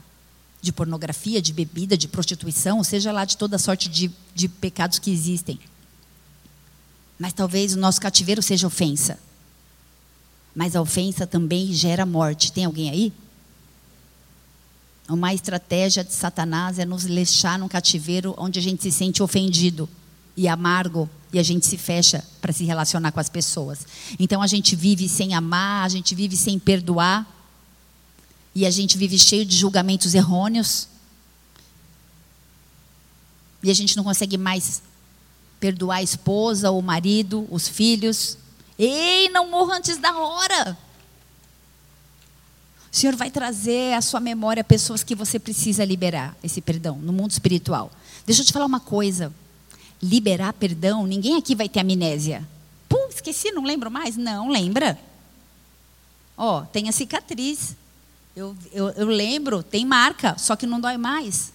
de 0.60 0.72
pornografia, 0.72 1.40
de 1.40 1.52
bebida, 1.52 1.96
de 1.96 2.08
prostituição, 2.08 2.82
seja 2.82 3.12
lá 3.12 3.24
de 3.24 3.36
toda 3.36 3.58
sorte 3.58 3.88
de, 3.88 4.10
de 4.34 4.48
pecados 4.48 4.98
que 4.98 5.10
existem. 5.10 5.58
Mas 7.18 7.32
talvez 7.32 7.74
o 7.74 7.78
nosso 7.78 8.00
cativeiro 8.00 8.42
seja 8.42 8.66
ofensa. 8.66 9.18
Mas 10.54 10.74
a 10.74 10.82
ofensa 10.82 11.26
também 11.26 11.72
gera 11.72 12.04
morte. 12.04 12.52
Tem 12.52 12.64
alguém 12.64 12.90
aí? 12.90 13.12
Uma 15.12 15.34
estratégia 15.34 16.02
de 16.02 16.14
Satanás 16.14 16.78
é 16.78 16.86
nos 16.86 17.04
deixar 17.04 17.58
num 17.58 17.68
cativeiro 17.68 18.34
onde 18.38 18.58
a 18.58 18.62
gente 18.62 18.82
se 18.82 18.90
sente 18.90 19.22
ofendido 19.22 19.86
e 20.34 20.48
amargo 20.48 21.06
e 21.30 21.38
a 21.38 21.42
gente 21.42 21.66
se 21.66 21.76
fecha 21.76 22.24
para 22.40 22.50
se 22.50 22.64
relacionar 22.64 23.12
com 23.12 23.20
as 23.20 23.28
pessoas. 23.28 23.86
Então 24.18 24.40
a 24.40 24.46
gente 24.46 24.74
vive 24.74 25.10
sem 25.10 25.34
amar, 25.34 25.84
a 25.84 25.88
gente 25.90 26.14
vive 26.14 26.34
sem 26.34 26.58
perdoar 26.58 27.26
e 28.54 28.64
a 28.64 28.70
gente 28.70 28.96
vive 28.96 29.18
cheio 29.18 29.44
de 29.44 29.54
julgamentos 29.54 30.14
errôneos. 30.14 30.88
E 33.62 33.70
a 33.70 33.74
gente 33.74 33.94
não 33.98 34.04
consegue 34.04 34.38
mais 34.38 34.80
perdoar 35.60 35.96
a 35.96 36.02
esposa, 36.02 36.70
o 36.70 36.80
marido, 36.80 37.46
os 37.50 37.68
filhos. 37.68 38.38
Ei, 38.78 39.28
não 39.28 39.50
morra 39.50 39.76
antes 39.76 39.98
da 39.98 40.16
hora. 40.16 40.78
O 42.92 42.96
Senhor 42.96 43.16
vai 43.16 43.30
trazer 43.30 43.94
à 43.94 44.02
sua 44.02 44.20
memória 44.20 44.62
pessoas 44.62 45.02
que 45.02 45.14
você 45.14 45.38
precisa 45.38 45.82
liberar 45.82 46.36
esse 46.44 46.60
perdão 46.60 46.98
no 46.98 47.10
mundo 47.10 47.30
espiritual. 47.30 47.90
Deixa 48.26 48.42
eu 48.42 48.46
te 48.46 48.52
falar 48.52 48.66
uma 48.66 48.80
coisa. 48.80 49.32
Liberar 50.02 50.52
perdão, 50.52 51.06
ninguém 51.06 51.38
aqui 51.38 51.54
vai 51.54 51.70
ter 51.70 51.80
amnésia. 51.80 52.46
Pô, 52.90 52.98
esqueci, 53.08 53.50
não 53.50 53.64
lembro 53.64 53.90
mais? 53.90 54.18
Não, 54.18 54.50
lembra. 54.50 54.98
Ó, 56.36 56.62
tem 56.66 56.86
a 56.90 56.92
cicatriz. 56.92 57.74
Eu, 58.36 58.54
eu, 58.72 58.90
eu 58.90 59.06
lembro, 59.06 59.62
tem 59.62 59.86
marca, 59.86 60.36
só 60.36 60.54
que 60.54 60.66
não 60.66 60.78
dói 60.78 60.98
mais. 60.98 61.50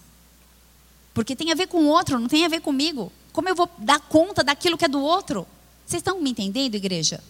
Porque 1.13 1.35
tem 1.35 1.51
a 1.51 1.55
ver 1.55 1.67
com 1.67 1.83
o 1.83 1.87
outro, 1.87 2.17
não 2.17 2.27
tem 2.27 2.45
a 2.45 2.49
ver 2.49 2.61
comigo. 2.61 3.11
Como 3.31 3.47
eu 3.47 3.55
vou 3.55 3.69
dar 3.77 3.99
conta 3.99 4.43
daquilo 4.43 4.77
que 4.77 4.85
é 4.85 4.87
do 4.87 5.01
outro? 5.01 5.47
Vocês 5.85 5.99
estão 5.99 6.19
me 6.19 6.31
entendendo, 6.31 6.73
igreja? 6.73 7.23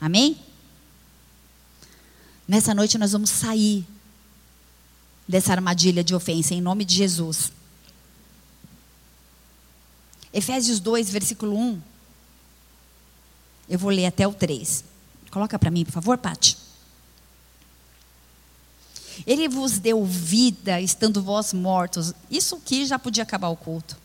Amém? 0.00 0.36
Nessa 2.50 2.74
noite 2.74 2.98
nós 2.98 3.12
vamos 3.12 3.30
sair 3.30 3.86
dessa 5.28 5.52
armadilha 5.52 6.02
de 6.02 6.16
ofensa, 6.16 6.52
em 6.52 6.60
nome 6.60 6.84
de 6.84 6.96
Jesus. 6.96 7.52
Efésios 10.32 10.80
2, 10.80 11.10
versículo 11.10 11.56
1. 11.56 11.80
Eu 13.68 13.78
vou 13.78 13.88
ler 13.92 14.06
até 14.06 14.26
o 14.26 14.32
3. 14.32 14.82
Coloca 15.30 15.60
para 15.60 15.70
mim, 15.70 15.84
por 15.84 15.92
favor, 15.92 16.18
Pati. 16.18 16.58
Ele 19.24 19.48
vos 19.48 19.78
deu 19.78 20.04
vida, 20.04 20.80
estando 20.80 21.22
vós 21.22 21.52
mortos. 21.52 22.12
Isso 22.28 22.56
aqui 22.56 22.84
já 22.84 22.98
podia 22.98 23.22
acabar 23.22 23.50
o 23.50 23.56
culto. 23.56 23.96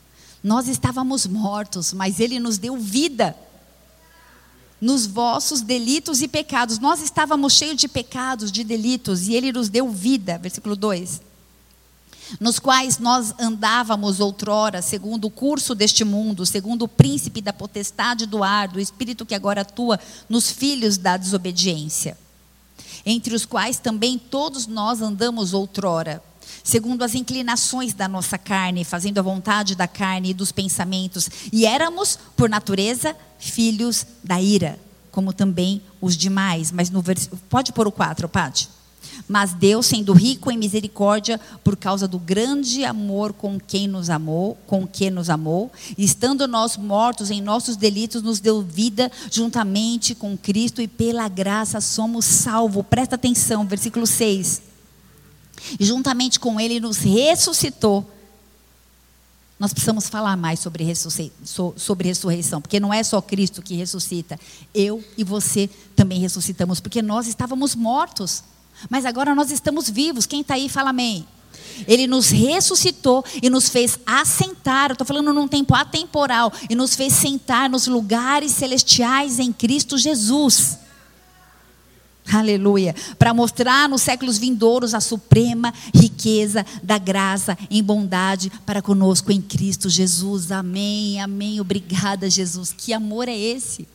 Nós 0.43 0.67
estávamos 0.67 1.25
mortos, 1.25 1.93
mas 1.93 2.19
Ele 2.19 2.39
nos 2.39 2.59
deu 2.59 2.77
vida 2.77 3.35
nos 4.85 5.07
vossos 5.07 5.61
delitos 5.61 6.21
e 6.21 6.27
pecados. 6.27 6.77
Nós 6.77 7.01
estávamos 7.01 7.53
cheios 7.53 7.77
de 7.77 7.87
pecados, 7.87 8.51
de 8.51 8.63
delitos, 8.63 9.27
e 9.27 9.33
Ele 9.33 9.51
nos 9.51 9.67
deu 9.67 9.89
vida. 9.89 10.37
Versículo 10.37 10.75
2 10.75 11.21
nos 12.39 12.57
quais 12.57 12.97
nós 12.97 13.35
andávamos 13.37 14.19
outrora, 14.19 14.81
segundo 14.81 15.25
o 15.25 15.29
curso 15.29 15.75
deste 15.75 16.03
mundo, 16.03 16.43
segundo 16.43 16.81
o 16.81 16.87
príncipe 16.87 17.39
da 17.39 17.53
potestade 17.53 18.25
do 18.25 18.43
ar, 18.43 18.67
do 18.67 18.79
espírito 18.79 19.27
que 19.27 19.35
agora 19.35 19.61
atua 19.61 19.99
nos 20.27 20.49
filhos 20.49 20.97
da 20.97 21.17
desobediência 21.17 22.17
entre 23.05 23.35
os 23.35 23.45
quais 23.45 23.77
também 23.77 24.17
todos 24.17 24.65
nós 24.65 25.01
andamos 25.01 25.53
outrora, 25.53 26.23
segundo 26.63 27.03
as 27.03 27.15
inclinações 27.15 27.93
da 27.93 28.07
nossa 28.07 28.37
carne, 28.37 28.83
fazendo 28.83 29.19
a 29.19 29.21
vontade 29.21 29.75
da 29.75 29.87
carne 29.87 30.29
e 30.29 30.33
dos 30.33 30.51
pensamentos, 30.51 31.29
e 31.51 31.65
éramos, 31.65 32.17
por 32.35 32.49
natureza, 32.49 33.15
filhos 33.39 34.05
da 34.23 34.41
ira, 34.41 34.79
como 35.11 35.31
também 35.33 35.81
os 36.01 36.17
demais. 36.17 36.71
Mas 36.71 36.89
no 36.89 37.01
vers... 37.01 37.29
pode 37.49 37.71
pôr 37.71 37.87
o 37.87 37.91
4, 37.91 38.27
Pati. 38.27 38.75
Mas 39.27 39.53
Deus, 39.53 39.85
sendo 39.85 40.13
rico 40.13 40.51
em 40.51 40.57
misericórdia, 40.57 41.39
por 41.63 41.75
causa 41.75 42.07
do 42.07 42.19
grande 42.19 42.83
amor 42.83 43.33
com 43.33 43.59
quem 43.59 43.87
nos 43.87 44.09
amou, 44.09 44.57
com 44.67 44.85
que 44.87 45.09
nos 45.09 45.29
amou, 45.29 45.71
estando 45.97 46.47
nós 46.47 46.77
mortos 46.77 47.31
em 47.31 47.41
nossos 47.41 47.75
delitos, 47.75 48.21
nos 48.21 48.39
deu 48.39 48.61
vida 48.61 49.11
juntamente 49.31 50.13
com 50.13 50.37
Cristo 50.37 50.81
e 50.81 50.87
pela 50.87 51.27
graça 51.27 51.81
somos 51.81 52.25
salvos. 52.25 52.85
Presta 52.89 53.15
atenção, 53.15 53.65
versículo 53.65 54.05
6. 54.05 54.74
E 55.79 55.85
juntamente 55.85 56.39
com 56.39 56.59
ele 56.59 56.79
nos 56.79 56.97
ressuscitou. 56.97 58.09
Nós 59.57 59.71
precisamos 59.71 60.09
falar 60.09 60.35
mais 60.35 60.59
sobre, 60.59 60.85
sobre 61.75 62.07
ressurreição, 62.09 62.61
porque 62.61 62.79
não 62.79 62.93
é 62.93 63.01
só 63.03 63.21
Cristo 63.21 63.61
que 63.61 63.73
ressuscita, 63.75 64.37
eu 64.73 65.01
e 65.17 65.23
você 65.23 65.69
também 65.95 66.19
ressuscitamos, 66.19 66.81
porque 66.81 67.01
nós 67.01 67.25
estávamos 67.25 67.73
mortos. 67.73 68.43
Mas 68.89 69.05
agora 69.05 69.33
nós 69.33 69.51
estamos 69.51 69.89
vivos. 69.89 70.25
Quem 70.25 70.41
está 70.41 70.55
aí, 70.55 70.67
fala 70.67 70.89
amém. 70.89 71.25
Ele 71.87 72.05
nos 72.05 72.29
ressuscitou 72.29 73.23
e 73.41 73.49
nos 73.49 73.69
fez 73.69 73.97
assentar, 74.05 74.91
estou 74.91 75.07
falando 75.07 75.33
num 75.33 75.47
tempo 75.47 75.73
atemporal, 75.73 76.51
e 76.69 76.75
nos 76.75 76.95
fez 76.95 77.13
sentar 77.13 77.69
nos 77.69 77.87
lugares 77.87 78.51
celestiais 78.51 79.39
em 79.39 79.53
Cristo 79.53 79.97
Jesus. 79.97 80.77
Aleluia. 82.31 82.95
Para 83.19 83.33
mostrar 83.33 83.87
nos 83.87 84.01
séculos 84.01 84.37
vindouros 84.37 84.93
a 84.93 84.99
suprema 84.99 85.73
riqueza 85.93 86.65
da 86.81 86.97
graça 86.97 87.57
em 87.69 87.83
bondade 87.83 88.51
para 88.65 88.81
conosco 88.81 89.31
em 89.31 89.41
Cristo 89.41 89.89
Jesus. 89.89 90.51
Amém, 90.51 91.21
amém. 91.21 91.61
Obrigada, 91.61 92.29
Jesus. 92.29 92.73
Que 92.75 92.93
amor 92.93 93.27
é 93.27 93.37
esse? 93.37 93.87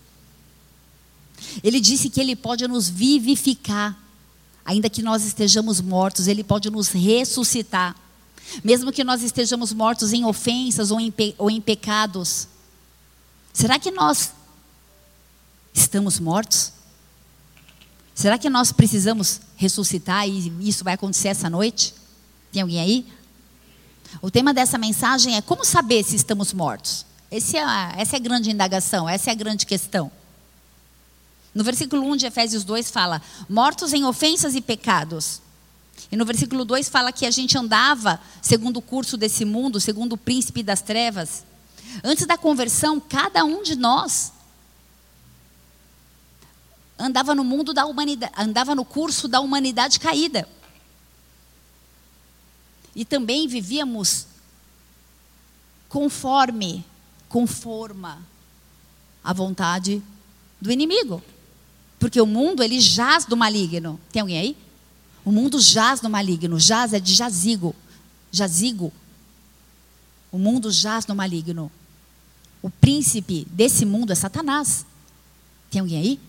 Ele 1.63 1.81
disse 1.81 2.09
que 2.09 2.21
Ele 2.21 2.37
pode 2.37 2.67
nos 2.69 2.89
vivificar. 2.89 3.99
Ainda 4.65 4.89
que 4.89 5.03
nós 5.03 5.25
estejamos 5.25 5.81
mortos, 5.81 6.29
Ele 6.29 6.45
pode 6.45 6.71
nos 6.71 6.89
ressuscitar. 6.89 7.97
Mesmo 8.63 8.93
que 8.93 9.03
nós 9.03 9.23
estejamos 9.23 9.73
mortos 9.73 10.13
em 10.13 10.25
ofensas 10.25 10.91
ou 10.91 11.01
em, 11.01 11.13
ou 11.37 11.51
em 11.51 11.61
pecados. 11.61 12.47
Será 13.53 13.79
que 13.79 13.91
nós 13.91 14.33
estamos 15.75 16.21
mortos? 16.21 16.73
Será 18.15 18.37
que 18.37 18.51
nós 18.51 18.73
precisamos 18.73 19.41
ressuscitar 19.57 20.29
e 20.29 20.53
isso 20.69 20.85
vai 20.85 20.95
acontecer 20.95 21.29
essa 21.29 21.49
noite? 21.49 21.95
Tem 22.53 22.63
alguém 22.63 22.81
aí? 22.81 23.07
O 24.21 24.31
tema 24.31 24.53
dessa 24.53 24.77
mensagem 24.77 25.37
é 25.37 25.43
como 25.43 25.65
saber 25.65 26.03
se 26.03 26.17
estamos 26.17 26.53
mortos. 26.53 27.07
É 27.31 27.61
a, 27.61 27.95
essa 27.97 28.17
é 28.17 28.19
a 28.19 28.23
grande 28.23 28.51
indagação, 28.51 29.09
essa 29.09 29.31
é 29.31 29.33
a 29.33 29.37
grande 29.37 29.65
questão. 29.65 30.11
No 31.55 31.63
versículo 31.63 32.03
1 32.11 32.17
de 32.17 32.27
Efésios 32.27 32.65
2 32.65 32.91
fala: 32.91 33.23
mortos 33.49 33.93
em 33.93 34.05
ofensas 34.05 34.55
e 34.55 34.61
pecados. 34.61 35.41
E 36.11 36.17
no 36.17 36.25
versículo 36.25 36.65
2 36.65 36.89
fala 36.89 37.13
que 37.13 37.25
a 37.25 37.31
gente 37.31 37.57
andava 37.57 38.21
segundo 38.43 38.79
o 38.79 38.83
curso 38.83 39.17
desse 39.17 39.45
mundo, 39.45 39.81
segundo 39.81 40.15
o 40.15 40.19
príncipe 40.19 40.63
das 40.63 40.83
trevas. 40.83 41.45
Antes 42.03 42.27
da 42.27 42.37
conversão, 42.37 43.01
cada 43.01 43.45
um 43.45 43.63
de 43.63 43.77
nós 43.77 44.33
andava 47.01 47.35
no 47.35 47.43
mundo 47.43 47.73
da 47.73 47.87
humanidade, 47.87 48.33
andava 48.37 48.75
no 48.75 48.85
curso 48.85 49.27
da 49.27 49.41
humanidade 49.41 49.99
caída. 49.99 50.49
E 52.95 53.05
também 53.05 53.49
vivíamos 53.49 54.27
conforme, 55.89 56.85
conforma 57.29 58.25
a 59.23 59.33
vontade 59.33 60.03
do 60.61 60.71
inimigo. 60.71 61.23
Porque 61.99 62.21
o 62.21 62.27
mundo, 62.27 62.63
ele 62.63 62.81
jaz 62.81 63.25
do 63.27 63.37
maligno. 63.37 64.01
Tem 64.13 64.21
alguém 64.21 64.39
aí? 64.39 64.57
O 65.25 65.31
mundo 65.31 65.61
jaz 65.61 66.01
do 66.01 66.09
maligno. 66.09 66.59
Jaz 66.59 66.93
é 66.93 67.01
de 67.01 67.15
jazigo. 67.15 67.75
Jazigo. 68.33 68.93
O 70.33 70.39
mundo 70.39 70.71
jaz 70.71 71.07
no 71.07 71.15
maligno. 71.15 71.71
O 72.63 72.71
príncipe 72.71 73.47
desse 73.51 73.85
mundo 73.85 74.13
é 74.13 74.15
Satanás. 74.15 74.87
Tem 75.71 75.81
alguém 75.81 75.99
aí? 75.99 76.21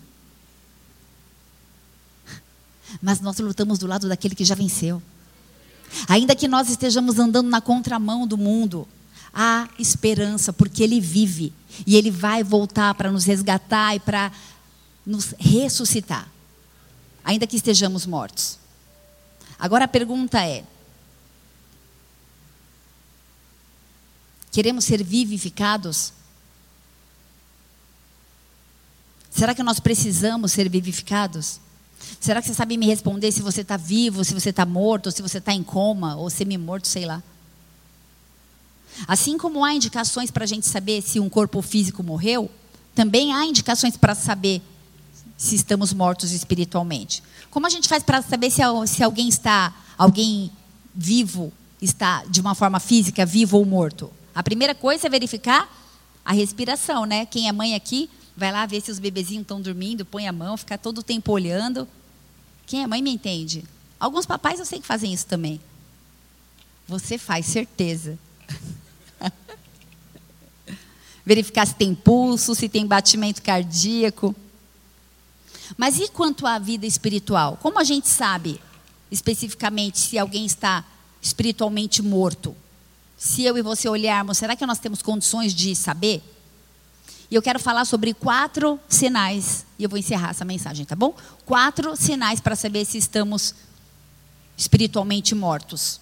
Mas 3.01 3.21
nós 3.21 3.37
lutamos 3.37 3.77
do 3.77 3.87
lado 3.87 4.07
daquele 4.07 4.33
que 4.33 4.45
já 4.45 4.55
venceu. 4.55 5.01
Ainda 6.07 6.35
que 6.35 6.47
nós 6.47 6.69
estejamos 6.69 7.19
andando 7.19 7.49
na 7.49 7.61
contramão 7.61 8.25
do 8.25 8.37
mundo, 8.37 8.87
há 9.33 9.69
esperança, 9.77 10.51
porque 10.51 10.83
ele 10.83 10.99
vive. 10.99 11.53
E 11.85 11.95
ele 11.95 12.09
vai 12.09 12.43
voltar 12.43 12.93
para 12.95 13.11
nos 13.11 13.25
resgatar 13.25 13.95
e 13.95 13.99
para 13.99 14.31
nos 15.05 15.33
ressuscitar, 15.39 16.27
ainda 17.23 17.47
que 17.47 17.55
estejamos 17.55 18.05
mortos. 18.05 18.59
Agora 19.57 19.85
a 19.85 19.87
pergunta 19.87 20.43
é: 20.45 20.63
queremos 24.51 24.85
ser 24.85 25.03
vivificados? 25.03 26.13
Será 29.31 29.55
que 29.55 29.63
nós 29.63 29.79
precisamos 29.79 30.51
ser 30.51 30.69
vivificados? 30.69 31.59
Será 32.19 32.41
que 32.41 32.47
você 32.47 32.53
sabe 32.53 32.77
me 32.77 32.85
responder 32.85 33.31
se 33.31 33.41
você 33.41 33.61
está 33.61 33.77
vivo, 33.77 34.23
se 34.23 34.33
você 34.33 34.49
está 34.49 34.65
morto, 34.65 35.07
ou 35.07 35.11
se 35.11 35.21
você 35.21 35.37
está 35.37 35.53
em 35.53 35.63
coma, 35.63 36.15
ou 36.15 36.29
semi-morto, 36.29 36.87
sei 36.87 37.05
lá? 37.05 37.21
Assim 39.07 39.37
como 39.37 39.63
há 39.63 39.73
indicações 39.73 40.29
para 40.29 40.43
a 40.43 40.47
gente 40.47 40.67
saber 40.67 41.01
se 41.01 41.19
um 41.19 41.29
corpo 41.29 41.61
físico 41.61 42.03
morreu, 42.03 42.49
também 42.93 43.33
há 43.33 43.45
indicações 43.45 43.95
para 43.95 44.13
saber 44.13 44.61
se 45.37 45.55
estamos 45.55 45.93
mortos 45.93 46.31
espiritualmente. 46.31 47.23
Como 47.49 47.65
a 47.65 47.69
gente 47.69 47.87
faz 47.87 48.03
para 48.03 48.21
saber 48.21 48.51
se, 48.51 48.61
se 48.87 49.03
alguém 49.03 49.27
está, 49.27 49.73
alguém 49.97 50.51
vivo, 50.93 51.51
está 51.81 52.23
de 52.25 52.39
uma 52.39 52.53
forma 52.53 52.79
física, 52.79 53.25
vivo 53.25 53.57
ou 53.57 53.65
morto? 53.65 54.11
A 54.35 54.43
primeira 54.43 54.75
coisa 54.75 55.07
é 55.07 55.09
verificar 55.09 55.69
a 56.23 56.31
respiração, 56.31 57.05
né? 57.05 57.25
Quem 57.25 57.47
é 57.47 57.51
mãe 57.51 57.73
aqui, 57.73 58.09
vai 58.35 58.51
lá 58.51 58.65
ver 58.65 58.81
se 58.81 58.91
os 58.91 58.99
bebezinhos 58.99 59.43
estão 59.43 59.61
dormindo, 59.61 60.05
põe 60.05 60.27
a 60.27 60.31
mão, 60.31 60.57
fica 60.57 60.77
todo 60.77 60.99
o 60.99 61.03
tempo 61.03 61.31
olhando. 61.31 61.87
Quem 62.65 62.83
é 62.83 62.87
mãe 62.87 63.01
me 63.01 63.11
entende. 63.11 63.63
Alguns 63.99 64.25
papais 64.25 64.59
eu 64.59 64.65
sei 64.65 64.79
que 64.79 64.87
fazem 64.87 65.13
isso 65.13 65.25
também. 65.25 65.59
Você 66.87 67.17
faz, 67.17 67.45
certeza. 67.45 68.17
Verificar 71.25 71.67
se 71.67 71.75
tem 71.75 71.93
pulso, 71.93 72.55
se 72.55 72.67
tem 72.67 72.85
batimento 72.85 73.41
cardíaco. 73.41 74.35
Mas 75.77 75.99
e 75.99 76.07
quanto 76.09 76.47
à 76.47 76.57
vida 76.59 76.85
espiritual? 76.85 77.57
Como 77.61 77.79
a 77.79 77.83
gente 77.83 78.07
sabe 78.07 78.59
especificamente 79.09 79.99
se 79.99 80.17
alguém 80.17 80.45
está 80.45 80.83
espiritualmente 81.21 82.01
morto? 82.01 82.55
Se 83.17 83.43
eu 83.43 83.57
e 83.57 83.61
você 83.61 83.87
olharmos, 83.87 84.37
será 84.37 84.55
que 84.55 84.65
nós 84.65 84.79
temos 84.79 85.01
condições 85.01 85.53
de 85.53 85.75
saber? 85.75 86.23
E 87.31 87.35
eu 87.35 87.41
quero 87.41 87.59
falar 87.59 87.85
sobre 87.85 88.13
quatro 88.13 88.77
sinais. 88.89 89.65
E 89.79 89.83
eu 89.83 89.89
vou 89.89 89.97
encerrar 89.97 90.31
essa 90.31 90.43
mensagem, 90.43 90.85
tá 90.85 90.97
bom? 90.97 91.15
Quatro 91.45 91.95
sinais 91.95 92.41
para 92.41 92.57
saber 92.57 92.83
se 92.83 92.97
estamos 92.97 93.55
espiritualmente 94.57 95.33
mortos. 95.33 96.01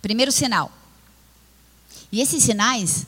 Primeiro 0.00 0.32
sinal. 0.32 0.72
E 2.10 2.22
esses 2.22 2.42
sinais, 2.42 3.06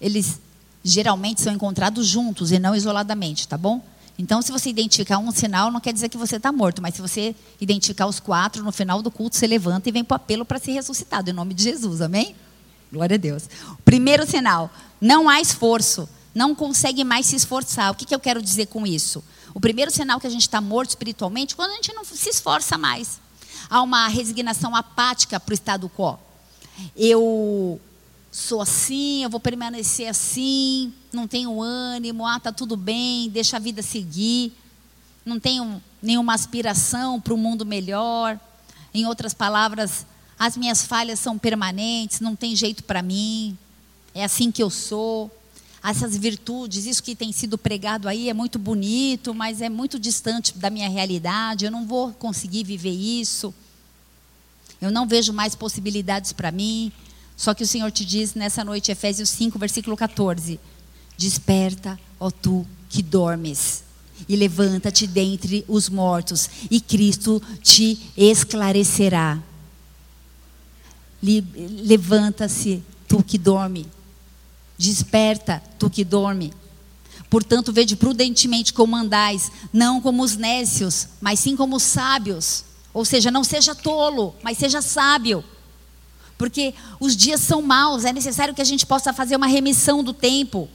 eles 0.00 0.40
geralmente 0.82 1.40
são 1.40 1.52
encontrados 1.52 2.06
juntos 2.06 2.50
e 2.50 2.58
não 2.58 2.74
isoladamente, 2.74 3.46
tá 3.46 3.56
bom? 3.56 3.80
Então, 4.18 4.42
se 4.42 4.50
você 4.50 4.68
identificar 4.68 5.18
um 5.18 5.30
sinal, 5.30 5.70
não 5.70 5.80
quer 5.80 5.92
dizer 5.92 6.08
que 6.08 6.18
você 6.18 6.36
está 6.36 6.50
morto, 6.50 6.82
mas 6.82 6.94
se 6.94 7.00
você 7.00 7.34
identificar 7.60 8.06
os 8.06 8.18
quatro, 8.18 8.62
no 8.62 8.72
final 8.72 9.00
do 9.00 9.10
culto, 9.10 9.36
você 9.36 9.46
levanta 9.46 9.88
e 9.88 9.92
vem 9.92 10.04
para 10.04 10.14
o 10.14 10.16
apelo 10.16 10.44
para 10.44 10.58
ser 10.58 10.72
ressuscitado, 10.72 11.30
em 11.30 11.32
nome 11.32 11.54
de 11.54 11.62
Jesus, 11.62 12.00
amém? 12.00 12.34
Glória 12.92 13.14
a 13.14 13.18
Deus. 13.18 13.48
Primeiro 13.84 14.26
sinal, 14.26 14.70
não 15.00 15.28
há 15.28 15.40
esforço, 15.40 16.08
não 16.34 16.54
consegue 16.54 17.02
mais 17.04 17.26
se 17.26 17.36
esforçar. 17.36 17.90
O 17.90 17.94
que, 17.94 18.04
que 18.04 18.14
eu 18.14 18.20
quero 18.20 18.42
dizer 18.42 18.66
com 18.66 18.86
isso? 18.86 19.24
O 19.54 19.60
primeiro 19.60 19.90
sinal 19.90 20.20
que 20.20 20.26
a 20.26 20.30
gente 20.30 20.42
está 20.42 20.60
morto 20.60 20.90
espiritualmente, 20.90 21.56
quando 21.56 21.72
a 21.72 21.74
gente 21.74 21.92
não 21.92 22.04
se 22.04 22.28
esforça 22.28 22.76
mais. 22.78 23.20
Há 23.68 23.82
uma 23.82 24.08
resignação 24.08 24.74
apática 24.74 25.38
para 25.38 25.52
o 25.52 25.54
estado 25.54 25.88
quo. 25.88 26.18
Eu 26.96 27.80
sou 28.30 28.60
assim, 28.60 29.24
eu 29.24 29.30
vou 29.30 29.40
permanecer 29.40 30.08
assim, 30.08 30.92
não 31.12 31.26
tenho 31.26 31.60
ânimo, 31.60 32.26
ah, 32.26 32.38
tá 32.38 32.52
tudo 32.52 32.76
bem, 32.76 33.28
deixa 33.28 33.56
a 33.56 33.60
vida 33.60 33.82
seguir, 33.82 34.52
não 35.24 35.40
tenho 35.40 35.82
nenhuma 36.00 36.32
aspiração 36.34 37.20
para 37.20 37.34
um 37.34 37.36
mundo 37.36 37.66
melhor. 37.66 38.38
Em 38.94 39.06
outras 39.06 39.34
palavras, 39.34 40.06
as 40.38 40.56
minhas 40.56 40.86
falhas 40.86 41.18
são 41.18 41.38
permanentes, 41.38 42.20
não 42.20 42.36
tem 42.36 42.54
jeito 42.54 42.84
para 42.84 43.02
mim, 43.02 43.58
é 44.14 44.24
assim 44.24 44.50
que 44.50 44.62
eu 44.62 44.70
sou. 44.70 45.30
Essas 45.82 46.16
virtudes, 46.16 46.84
isso 46.84 47.02
que 47.02 47.14
tem 47.14 47.32
sido 47.32 47.56
pregado 47.56 48.06
aí 48.06 48.28
é 48.28 48.34
muito 48.34 48.58
bonito, 48.58 49.34
mas 49.34 49.62
é 49.62 49.68
muito 49.68 49.98
distante 49.98 50.56
da 50.58 50.68
minha 50.68 50.88
realidade, 50.88 51.64
eu 51.64 51.70
não 51.70 51.86
vou 51.86 52.12
conseguir 52.12 52.64
viver 52.64 52.90
isso. 52.90 53.54
Eu 54.80 54.90
não 54.90 55.06
vejo 55.06 55.32
mais 55.32 55.54
possibilidades 55.54 56.32
para 56.32 56.50
mim. 56.50 56.92
Só 57.36 57.54
que 57.54 57.62
o 57.62 57.66
Senhor 57.66 57.90
te 57.90 58.04
diz 58.04 58.34
nessa 58.34 58.62
noite, 58.62 58.92
Efésios 58.92 59.30
5, 59.30 59.58
versículo 59.58 59.96
14: 59.96 60.60
Desperta, 61.16 61.98
ó 62.18 62.30
tu 62.30 62.66
que 62.88 63.02
dormes, 63.02 63.82
e 64.28 64.36
levanta-te 64.36 65.06
dentre 65.06 65.64
os 65.66 65.88
mortos, 65.88 66.50
e 66.70 66.80
Cristo 66.80 67.40
te 67.62 67.98
esclarecerá. 68.16 69.42
Levanta-se, 71.22 72.82
tu 73.08 73.22
que 73.22 73.38
dorme. 73.38 73.86
Desperta, 74.80 75.62
tu 75.78 75.90
que 75.90 76.04
dorme. 76.04 76.52
Portanto, 77.28 77.72
vede 77.72 77.94
prudentemente 77.96 78.72
como 78.72 78.96
andais, 78.96 79.52
não 79.72 80.00
como 80.00 80.22
os 80.22 80.36
nécios, 80.36 81.08
mas 81.20 81.38
sim 81.38 81.54
como 81.54 81.76
os 81.76 81.82
sábios. 81.82 82.64
Ou 82.92 83.04
seja, 83.04 83.30
não 83.30 83.44
seja 83.44 83.74
tolo, 83.74 84.34
mas 84.42 84.58
seja 84.58 84.80
sábio 84.82 85.44
porque 86.40 86.72
os 86.98 87.14
dias 87.14 87.42
são 87.42 87.60
maus, 87.60 88.06
é 88.06 88.14
necessário 88.14 88.54
que 88.54 88.62
a 88.62 88.64
gente 88.64 88.86
possa 88.86 89.12
fazer 89.12 89.36
uma 89.36 89.46
remissão 89.46 90.02
do 90.02 90.14
tempo. 90.14 90.70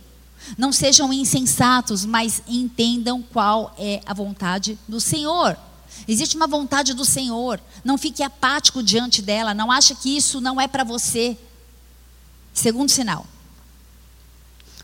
Não 0.55 0.71
sejam 0.71 1.11
insensatos, 1.11 2.05
mas 2.05 2.43
entendam 2.47 3.23
qual 3.33 3.73
é 3.75 3.99
a 4.05 4.13
vontade 4.13 4.77
do 4.87 5.01
Senhor. 5.01 5.57
Existe 6.07 6.35
uma 6.35 6.45
vontade 6.45 6.93
do 6.93 7.03
Senhor. 7.03 7.59
Não 7.83 7.97
fique 7.97 8.21
apático 8.21 8.83
diante 8.83 9.23
dela. 9.23 9.55
Não 9.55 9.71
ache 9.71 9.95
que 9.95 10.15
isso 10.15 10.39
não 10.39 10.61
é 10.61 10.67
para 10.67 10.83
você. 10.83 11.35
Segundo 12.53 12.91
sinal. 12.91 13.25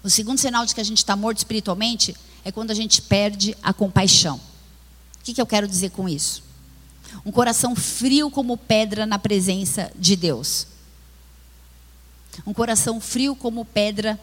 O 0.04 0.10
segundo 0.10 0.40
sinal 0.40 0.66
de 0.66 0.74
que 0.74 0.82
a 0.82 0.84
gente 0.84 0.98
está 0.98 1.16
morto 1.16 1.38
espiritualmente 1.38 2.16
é 2.44 2.52
quando 2.52 2.72
a 2.72 2.76
gente 2.76 3.02
perde 3.02 3.56
a 3.62 3.72
compaixão. 3.72 4.38
O 4.38 5.24
que, 5.24 5.34
que 5.34 5.42
eu 5.42 5.46
quero 5.46 5.68
dizer 5.68 5.92
com 5.92 6.10
isso? 6.10 6.44
Um 7.26 7.32
coração 7.32 7.76
frio 7.76 8.32
como 8.32 8.58
pedra 8.58 9.06
na 9.06 9.20
presença 9.20 9.92
de 9.96 10.16
Deus. 10.16 10.66
Um 12.46 12.54
coração 12.54 13.00
frio 13.00 13.36
como 13.36 13.66
pedra 13.66 14.20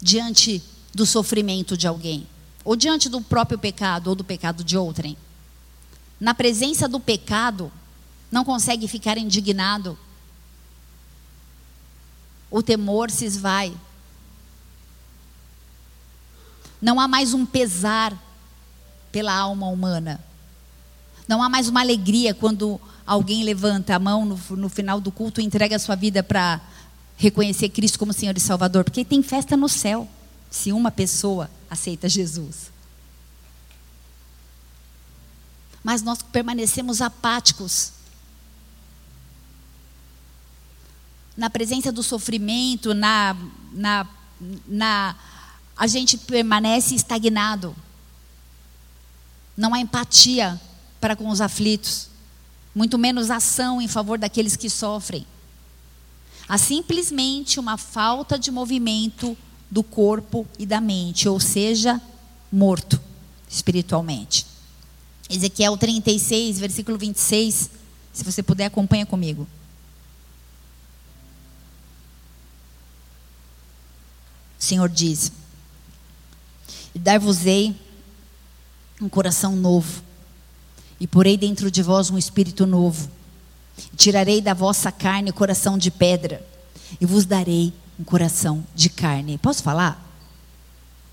diante 0.00 0.62
do 0.94 1.04
sofrimento 1.04 1.76
de 1.76 1.86
alguém, 1.86 2.26
ou 2.64 2.76
diante 2.76 3.08
do 3.08 3.20
próprio 3.20 3.58
pecado 3.58 4.08
ou 4.08 4.14
do 4.14 4.24
pecado 4.24 4.62
de 4.62 4.76
outrem. 4.76 5.16
Na 6.20 6.32
presença 6.32 6.88
do 6.88 7.00
pecado, 7.00 7.70
não 8.30 8.44
consegue 8.44 8.86
ficar 8.88 9.18
indignado. 9.18 9.98
O 12.50 12.62
temor 12.62 13.10
se 13.10 13.24
esvai. 13.24 13.74
Não 16.84 17.00
há 17.00 17.08
mais 17.08 17.32
um 17.32 17.46
pesar 17.46 18.14
pela 19.10 19.32
alma 19.32 19.68
humana. 19.68 20.22
Não 21.26 21.42
há 21.42 21.48
mais 21.48 21.66
uma 21.66 21.80
alegria 21.80 22.34
quando 22.34 22.78
alguém 23.06 23.42
levanta 23.42 23.96
a 23.96 23.98
mão 23.98 24.26
no, 24.26 24.38
no 24.50 24.68
final 24.68 25.00
do 25.00 25.10
culto 25.10 25.40
e 25.40 25.44
entrega 25.44 25.76
a 25.76 25.78
sua 25.78 25.94
vida 25.94 26.22
para 26.22 26.60
reconhecer 27.16 27.70
Cristo 27.70 27.98
como 27.98 28.12
Senhor 28.12 28.36
e 28.36 28.40
Salvador, 28.40 28.84
porque 28.84 29.02
tem 29.02 29.22
festa 29.22 29.56
no 29.56 29.66
céu 29.66 30.06
se 30.50 30.72
uma 30.72 30.90
pessoa 30.90 31.50
aceita 31.70 32.06
Jesus. 32.06 32.70
Mas 35.82 36.02
nós 36.02 36.20
permanecemos 36.20 37.00
apáticos. 37.00 37.92
Na 41.34 41.48
presença 41.48 41.90
do 41.90 42.02
sofrimento, 42.02 42.92
na, 42.92 43.34
na, 43.72 44.06
na, 44.68 45.16
a 45.76 45.86
gente 45.86 46.16
permanece 46.16 46.94
estagnado. 46.94 47.74
Não 49.56 49.74
há 49.74 49.80
empatia 49.80 50.60
para 51.00 51.16
com 51.16 51.28
os 51.28 51.40
aflitos, 51.40 52.08
muito 52.74 52.98
menos 52.98 53.30
ação 53.30 53.80
em 53.80 53.88
favor 53.88 54.18
daqueles 54.18 54.56
que 54.56 54.70
sofrem. 54.70 55.26
Há 56.48 56.58
simplesmente 56.58 57.58
uma 57.58 57.76
falta 57.76 58.38
de 58.38 58.50
movimento 58.50 59.36
do 59.70 59.82
corpo 59.82 60.46
e 60.58 60.66
da 60.66 60.80
mente, 60.80 61.28
ou 61.28 61.40
seja, 61.40 62.00
morto 62.50 63.00
espiritualmente. 63.48 64.46
Ezequiel 65.28 65.76
36, 65.76 66.58
versículo 66.58 66.98
26, 66.98 67.70
se 68.12 68.24
você 68.24 68.42
puder, 68.42 68.66
acompanha 68.66 69.06
comigo. 69.06 69.46
O 74.58 74.62
Senhor 74.62 74.88
diz: 74.88 75.32
E 76.94 76.98
dar-vos-ei 76.98 77.74
um 79.00 79.08
coração 79.08 79.56
novo, 79.56 80.02
e 81.00 81.06
porei 81.06 81.36
dentro 81.36 81.70
de 81.70 81.82
vós 81.82 82.10
um 82.10 82.16
espírito 82.16 82.66
novo 82.66 83.10
Tirarei 83.96 84.40
da 84.40 84.54
vossa 84.54 84.92
carne 84.92 85.30
o 85.30 85.34
coração 85.34 85.76
de 85.76 85.90
pedra 85.90 86.44
e 87.00 87.06
vos 87.06 87.24
darei 87.24 87.72
um 87.98 88.04
coração 88.04 88.64
de 88.74 88.88
carne. 88.88 89.38
Posso 89.38 89.62
falar? 89.62 90.00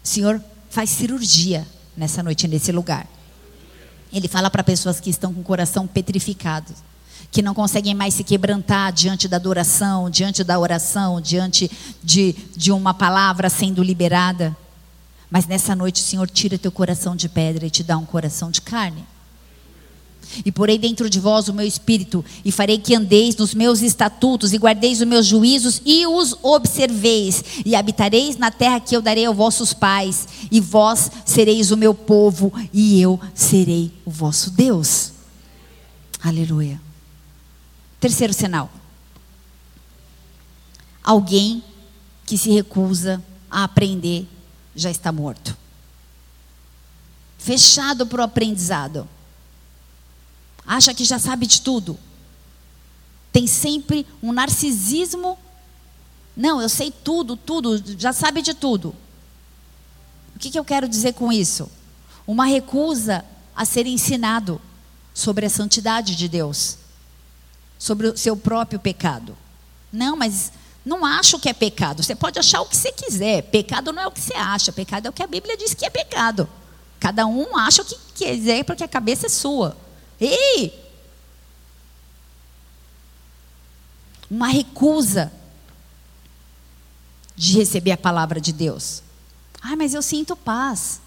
O 0.04 0.08
Senhor 0.08 0.42
faz 0.70 0.90
cirurgia 0.90 1.68
nessa 1.96 2.22
noite, 2.22 2.48
nesse 2.48 2.72
lugar. 2.72 3.08
Ele 4.12 4.28
fala 4.28 4.50
para 4.50 4.64
pessoas 4.64 5.00
que 5.00 5.10
estão 5.10 5.34
com 5.34 5.42
o 5.42 5.44
coração 5.44 5.88
petrificado, 5.88 6.74
que 7.32 7.42
não 7.42 7.54
conseguem 7.54 7.96
mais 7.96 8.14
se 8.14 8.24
quebrantar 8.24 8.92
diante 8.92 9.28
da 9.28 9.38
adoração, 9.38 10.10
diante 10.10 10.44
da 10.44 10.60
oração, 10.60 11.22
diante 11.22 11.72
de, 12.04 12.34
de 12.56 12.72
uma 12.72 12.94
palavra 12.94 13.50
sendo 13.50 13.82
liberada. 13.82 14.56
Mas 15.32 15.48
nessa 15.48 15.74
noite 15.74 16.02
o 16.02 16.06
Senhor 16.06 16.30
tira 16.30 16.58
teu 16.58 16.72
coração 16.72 17.16
de 17.16 17.30
pedra 17.30 17.66
e 17.66 17.70
te 17.70 17.84
dá 17.84 17.98
um 17.98 18.06
coração 18.06 18.52
de 18.52 18.62
carne. 18.62 19.06
E 20.46 20.52
porei 20.52 20.78
dentro 20.78 21.10
de 21.10 21.20
vós 21.20 21.48
o 21.48 21.54
meu 21.54 21.66
espírito, 21.66 22.24
e 22.44 22.52
farei 22.52 22.78
que 22.78 22.94
andeis 22.94 23.36
nos 23.36 23.54
meus 23.54 23.82
estatutos, 23.82 24.54
e 24.54 24.58
guardeis 24.58 25.02
os 25.02 25.08
meus 25.08 25.26
juízos, 25.26 25.82
e 25.86 26.06
os 26.06 26.36
observeis, 26.44 27.44
e 27.66 27.76
habitareis 27.76 28.38
na 28.38 28.52
terra 28.52 28.80
que 28.80 28.96
eu 28.96 29.02
darei 29.02 29.26
aos 29.26 29.36
vossos 29.36 29.74
pais, 29.74 30.28
e 30.52 30.60
vós 30.60 31.10
sereis 31.26 31.72
o 31.72 31.78
meu 31.78 31.94
povo, 31.94 32.54
e 32.72 33.02
eu 33.02 33.20
serei 33.34 33.92
o 34.06 34.12
vosso 34.12 34.52
Deus. 34.52 35.12
Aleluia. 36.24 36.80
Terceiro 38.00 38.34
sinal: 38.34 38.70
alguém 41.04 41.64
que 42.26 42.38
se 42.38 42.52
recusa 42.52 43.22
a 43.50 43.64
aprender 43.64 44.28
já 44.76 44.90
está 44.90 45.12
morto. 45.12 45.58
Fechado 47.38 48.06
para 48.06 48.22
o 48.22 48.26
aprendizado 48.26 49.08
acha 50.66 50.94
que 50.94 51.04
já 51.04 51.20
sabe 51.20 51.46
de 51.46 51.62
tudo. 51.62 51.98
Tem 53.32 53.48
sempre 53.48 54.06
um 54.22 54.32
narcisismo. 54.32 55.38
Não, 56.36 56.62
eu 56.62 56.70
sei 56.70 56.92
tudo, 56.92 57.36
tudo, 57.36 57.82
já 58.00 58.14
sabe 58.14 58.42
de 58.42 58.54
tudo. 58.54 58.96
O 60.36 60.40
que, 60.40 60.50
que 60.50 60.60
eu 60.60 60.66
quero 60.66 60.88
dizer 60.88 61.14
com 61.14 61.32
isso? 61.32 61.70
Uma 62.26 62.46
recusa 62.46 63.26
a 63.56 63.66
ser 63.66 63.86
ensinado 63.86 64.62
sobre 65.14 65.46
a 65.46 65.50
santidade 65.50 66.16
de 66.16 66.28
Deus, 66.28 66.78
sobre 67.78 68.08
o 68.08 68.18
seu 68.18 68.38
próprio 68.38 68.80
pecado. 68.80 69.38
Não, 69.92 70.16
mas 70.16 70.52
não 70.86 71.06
acho 71.06 71.40
que 71.40 71.48
é 71.48 71.54
pecado. 71.54 72.02
Você 72.04 72.16
pode 72.16 72.40
achar 72.40 72.62
o 72.62 72.66
que 72.66 72.76
você 72.76 72.92
quiser. 72.92 73.44
Pecado 73.44 73.92
não 73.92 74.02
é 74.02 74.08
o 74.08 74.12
que 74.12 74.20
você 74.20 74.34
acha. 74.34 74.72
Pecado 74.72 75.06
é 75.06 75.10
o 75.10 75.14
que 75.14 75.22
a 75.22 75.28
Bíblia 75.28 75.56
diz 75.56 75.74
que 75.74 75.86
é 75.86 75.90
pecado. 75.90 76.50
Cada 77.00 77.26
um 77.26 77.56
acha 77.58 77.82
o 77.82 77.86
que 77.86 77.98
quiser 78.16 78.64
porque 78.64 78.84
a 78.84 78.88
cabeça 78.88 79.28
é 79.28 79.30
sua. 79.30 79.78
Ei! 80.20 80.80
Uma 84.30 84.48
recusa 84.48 85.32
de 87.36 87.58
receber 87.58 87.92
a 87.92 87.98
palavra 87.98 88.40
de 88.40 88.54
Deus. 88.54 89.04
Ai, 89.62 89.76
mas 89.76 89.94
eu 89.94 90.02
sinto 90.02 90.36
paz. 90.36 91.02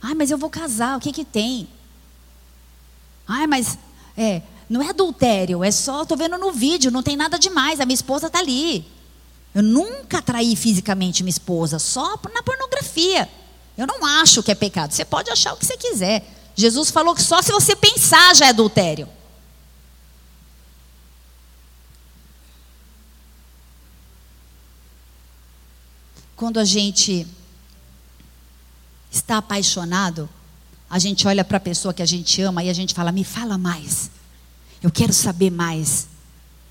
Ai, 0.00 0.14
mas 0.14 0.30
eu 0.30 0.38
vou 0.38 0.50
casar, 0.50 0.96
o 0.96 1.00
que 1.00 1.12
que 1.12 1.24
tem? 1.24 1.68
Ai, 3.26 3.46
mas 3.46 3.78
é, 4.16 4.42
não 4.72 4.80
é 4.80 4.88
adultério, 4.88 5.62
é 5.62 5.70
só, 5.70 6.02
estou 6.02 6.16
vendo 6.16 6.38
no 6.38 6.50
vídeo, 6.50 6.90
não 6.90 7.02
tem 7.02 7.14
nada 7.14 7.38
demais, 7.38 7.78
a 7.78 7.84
minha 7.84 7.94
esposa 7.94 8.28
está 8.28 8.38
ali. 8.38 8.82
Eu 9.54 9.62
nunca 9.62 10.22
traí 10.22 10.56
fisicamente 10.56 11.22
minha 11.22 11.28
esposa, 11.30 11.78
só 11.78 12.18
na 12.32 12.42
pornografia. 12.42 13.28
Eu 13.76 13.86
não 13.86 14.02
acho 14.02 14.42
que 14.42 14.50
é 14.50 14.54
pecado. 14.54 14.92
Você 14.92 15.04
pode 15.04 15.30
achar 15.30 15.52
o 15.52 15.58
que 15.58 15.66
você 15.66 15.76
quiser. 15.76 16.26
Jesus 16.56 16.90
falou 16.90 17.14
que 17.14 17.22
só 17.22 17.42
se 17.42 17.52
você 17.52 17.76
pensar 17.76 18.34
já 18.34 18.46
é 18.46 18.48
adultério. 18.48 19.06
Quando 26.34 26.58
a 26.58 26.64
gente 26.64 27.26
está 29.10 29.36
apaixonado, 29.36 30.30
a 30.88 30.98
gente 30.98 31.28
olha 31.28 31.44
para 31.44 31.58
a 31.58 31.60
pessoa 31.60 31.92
que 31.92 32.00
a 32.00 32.06
gente 32.06 32.40
ama 32.40 32.64
e 32.64 32.70
a 32.70 32.74
gente 32.74 32.94
fala: 32.94 33.12
me 33.12 33.22
fala 33.22 33.58
mais. 33.58 34.10
Eu 34.82 34.90
quero 34.90 35.12
saber 35.12 35.50
mais. 35.50 36.08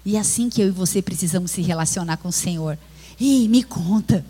E 0.04 0.16
é 0.18 0.20
assim 0.20 0.50
que 0.50 0.62
eu 0.62 0.68
e 0.68 0.72
você 0.72 1.02
precisamos 1.02 1.52
se 1.52 1.62
relacionar 1.62 2.18
com 2.18 2.30
o 2.30 2.34
Senhor. 2.34 2.78
Ei, 3.20 3.48
me 3.48 3.64
conta. 3.64 4.26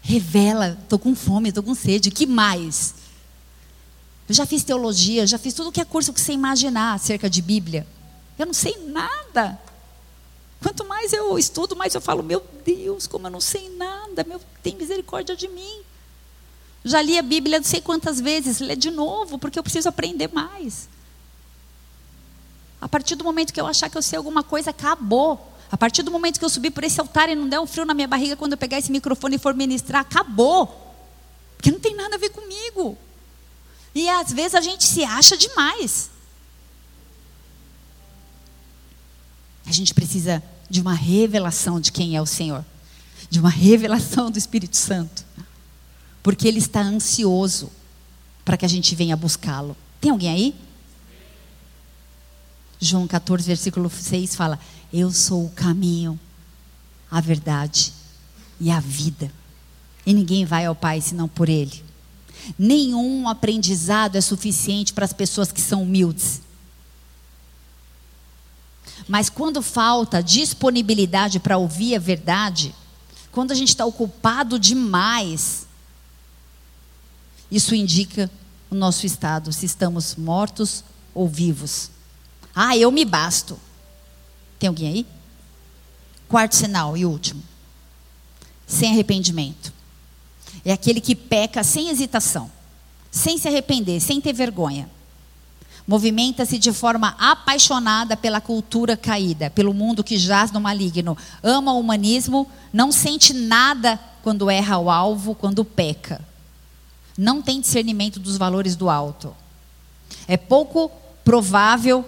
Revela, 0.00 0.78
estou 0.82 0.98
com 0.98 1.14
fome, 1.14 1.50
estou 1.50 1.62
com 1.62 1.74
sede. 1.74 2.08
O 2.08 2.12
que 2.12 2.26
mais? 2.26 2.94
Eu 4.28 4.34
já 4.34 4.44
fiz 4.44 4.64
teologia, 4.64 5.26
já 5.26 5.38
fiz 5.38 5.54
tudo 5.54 5.70
que 5.70 5.80
é 5.80 5.84
curso 5.84 6.12
que 6.12 6.20
você 6.20 6.32
imaginar 6.32 6.94
acerca 6.94 7.30
de 7.30 7.40
Bíblia. 7.40 7.86
Eu 8.38 8.46
não 8.46 8.54
sei 8.54 8.76
nada. 8.88 9.58
Quanto 10.60 10.84
mais 10.84 11.12
eu 11.12 11.38
estudo, 11.38 11.76
mais 11.76 11.94
eu 11.94 12.00
falo, 12.00 12.22
meu 12.22 12.44
Deus, 12.64 13.06
como 13.06 13.26
eu 13.26 13.30
não 13.30 13.40
sei 13.40 13.68
nada, 13.76 14.24
meu, 14.24 14.40
tem 14.62 14.74
misericórdia 14.74 15.36
de 15.36 15.46
mim. 15.46 15.80
Já 16.84 17.02
li 17.02 17.18
a 17.18 17.22
Bíblia 17.22 17.58
não 17.58 17.64
sei 17.64 17.80
quantas 17.80 18.20
vezes, 18.20 18.58
lê 18.58 18.74
de 18.74 18.90
novo, 18.90 19.38
porque 19.38 19.58
eu 19.58 19.62
preciso 19.62 19.88
aprender 19.88 20.30
mais. 20.32 20.88
A 22.86 22.88
partir 22.88 23.16
do 23.16 23.24
momento 23.24 23.52
que 23.52 23.60
eu 23.60 23.66
achar 23.66 23.90
que 23.90 23.98
eu 23.98 24.00
sei 24.00 24.16
alguma 24.16 24.44
coisa, 24.44 24.70
acabou. 24.70 25.52
A 25.72 25.76
partir 25.76 26.04
do 26.04 26.10
momento 26.12 26.38
que 26.38 26.44
eu 26.44 26.48
subir 26.48 26.70
por 26.70 26.84
esse 26.84 27.00
altar 27.00 27.28
e 27.28 27.34
não 27.34 27.48
der 27.48 27.58
um 27.58 27.66
frio 27.66 27.84
na 27.84 27.92
minha 27.92 28.06
barriga 28.06 28.36
quando 28.36 28.52
eu 28.52 28.56
pegar 28.56 28.78
esse 28.78 28.92
microfone 28.92 29.34
e 29.34 29.38
for 29.40 29.54
ministrar, 29.54 30.02
acabou. 30.02 30.94
Porque 31.56 31.72
não 31.72 31.80
tem 31.80 31.96
nada 31.96 32.14
a 32.14 32.18
ver 32.18 32.30
comigo. 32.30 32.96
E 33.92 34.08
às 34.08 34.32
vezes 34.32 34.54
a 34.54 34.60
gente 34.60 34.84
se 34.84 35.02
acha 35.02 35.36
demais. 35.36 36.10
A 39.66 39.72
gente 39.72 39.92
precisa 39.92 40.40
de 40.70 40.80
uma 40.80 40.94
revelação 40.94 41.80
de 41.80 41.90
quem 41.90 42.14
é 42.14 42.22
o 42.22 42.26
Senhor, 42.26 42.64
de 43.28 43.40
uma 43.40 43.50
revelação 43.50 44.30
do 44.30 44.38
Espírito 44.38 44.76
Santo, 44.76 45.24
porque 46.22 46.46
Ele 46.46 46.58
está 46.60 46.82
ansioso 46.82 47.68
para 48.44 48.56
que 48.56 48.64
a 48.64 48.68
gente 48.68 48.94
venha 48.94 49.16
buscá-lo. 49.16 49.76
Tem 50.00 50.12
alguém 50.12 50.30
aí? 50.30 50.65
João 52.80 53.06
14, 53.06 53.46
versículo 53.46 53.90
6 53.90 54.34
fala: 54.34 54.58
Eu 54.92 55.10
sou 55.10 55.46
o 55.46 55.50
caminho, 55.50 56.18
a 57.10 57.20
verdade 57.20 57.92
e 58.60 58.70
a 58.70 58.80
vida. 58.80 59.30
E 60.04 60.12
ninguém 60.12 60.44
vai 60.44 60.66
ao 60.66 60.74
Pai 60.74 61.00
senão 61.00 61.28
por 61.28 61.48
Ele. 61.48 61.84
Nenhum 62.58 63.28
aprendizado 63.28 64.16
é 64.16 64.20
suficiente 64.20 64.92
para 64.92 65.04
as 65.04 65.12
pessoas 65.12 65.50
que 65.50 65.60
são 65.60 65.82
humildes. 65.82 66.40
Mas 69.08 69.28
quando 69.28 69.62
falta 69.62 70.22
disponibilidade 70.22 71.38
para 71.38 71.58
ouvir 71.58 71.94
a 71.94 71.98
verdade, 71.98 72.74
quando 73.30 73.52
a 73.52 73.54
gente 73.54 73.68
está 73.68 73.84
ocupado 73.84 74.58
demais, 74.58 75.66
isso 77.50 77.74
indica 77.74 78.30
o 78.70 78.74
nosso 78.74 79.06
estado, 79.06 79.52
se 79.52 79.66
estamos 79.66 80.16
mortos 80.16 80.82
ou 81.14 81.28
vivos. 81.28 81.90
Ah, 82.58 82.74
eu 82.74 82.90
me 82.90 83.04
basto. 83.04 83.60
Tem 84.58 84.68
alguém 84.68 84.88
aí? 84.88 85.06
Quarto 86.26 86.56
sinal 86.56 86.96
e 86.96 87.04
último. 87.04 87.42
Sem 88.66 88.92
arrependimento. 88.92 89.70
É 90.64 90.72
aquele 90.72 91.02
que 91.02 91.14
peca 91.14 91.62
sem 91.62 91.90
hesitação, 91.90 92.50
sem 93.10 93.36
se 93.36 93.46
arrepender, 93.46 94.00
sem 94.00 94.22
ter 94.22 94.32
vergonha. 94.32 94.88
Movimenta-se 95.86 96.58
de 96.58 96.72
forma 96.72 97.14
apaixonada 97.18 98.16
pela 98.16 98.40
cultura 98.40 98.96
caída, 98.96 99.50
pelo 99.50 99.74
mundo 99.74 100.02
que 100.02 100.16
jaz 100.16 100.50
no 100.50 100.60
maligno. 100.60 101.16
Ama 101.42 101.74
o 101.74 101.78
humanismo, 101.78 102.50
não 102.72 102.90
sente 102.90 103.34
nada 103.34 104.00
quando 104.22 104.50
erra 104.50 104.78
o 104.78 104.90
alvo, 104.90 105.34
quando 105.34 105.64
peca. 105.64 106.20
Não 107.16 107.40
tem 107.40 107.60
discernimento 107.60 108.18
dos 108.18 108.36
valores 108.36 108.74
do 108.74 108.88
alto. 108.88 109.36
É 110.26 110.36
pouco 110.36 110.90
provável 111.22 112.04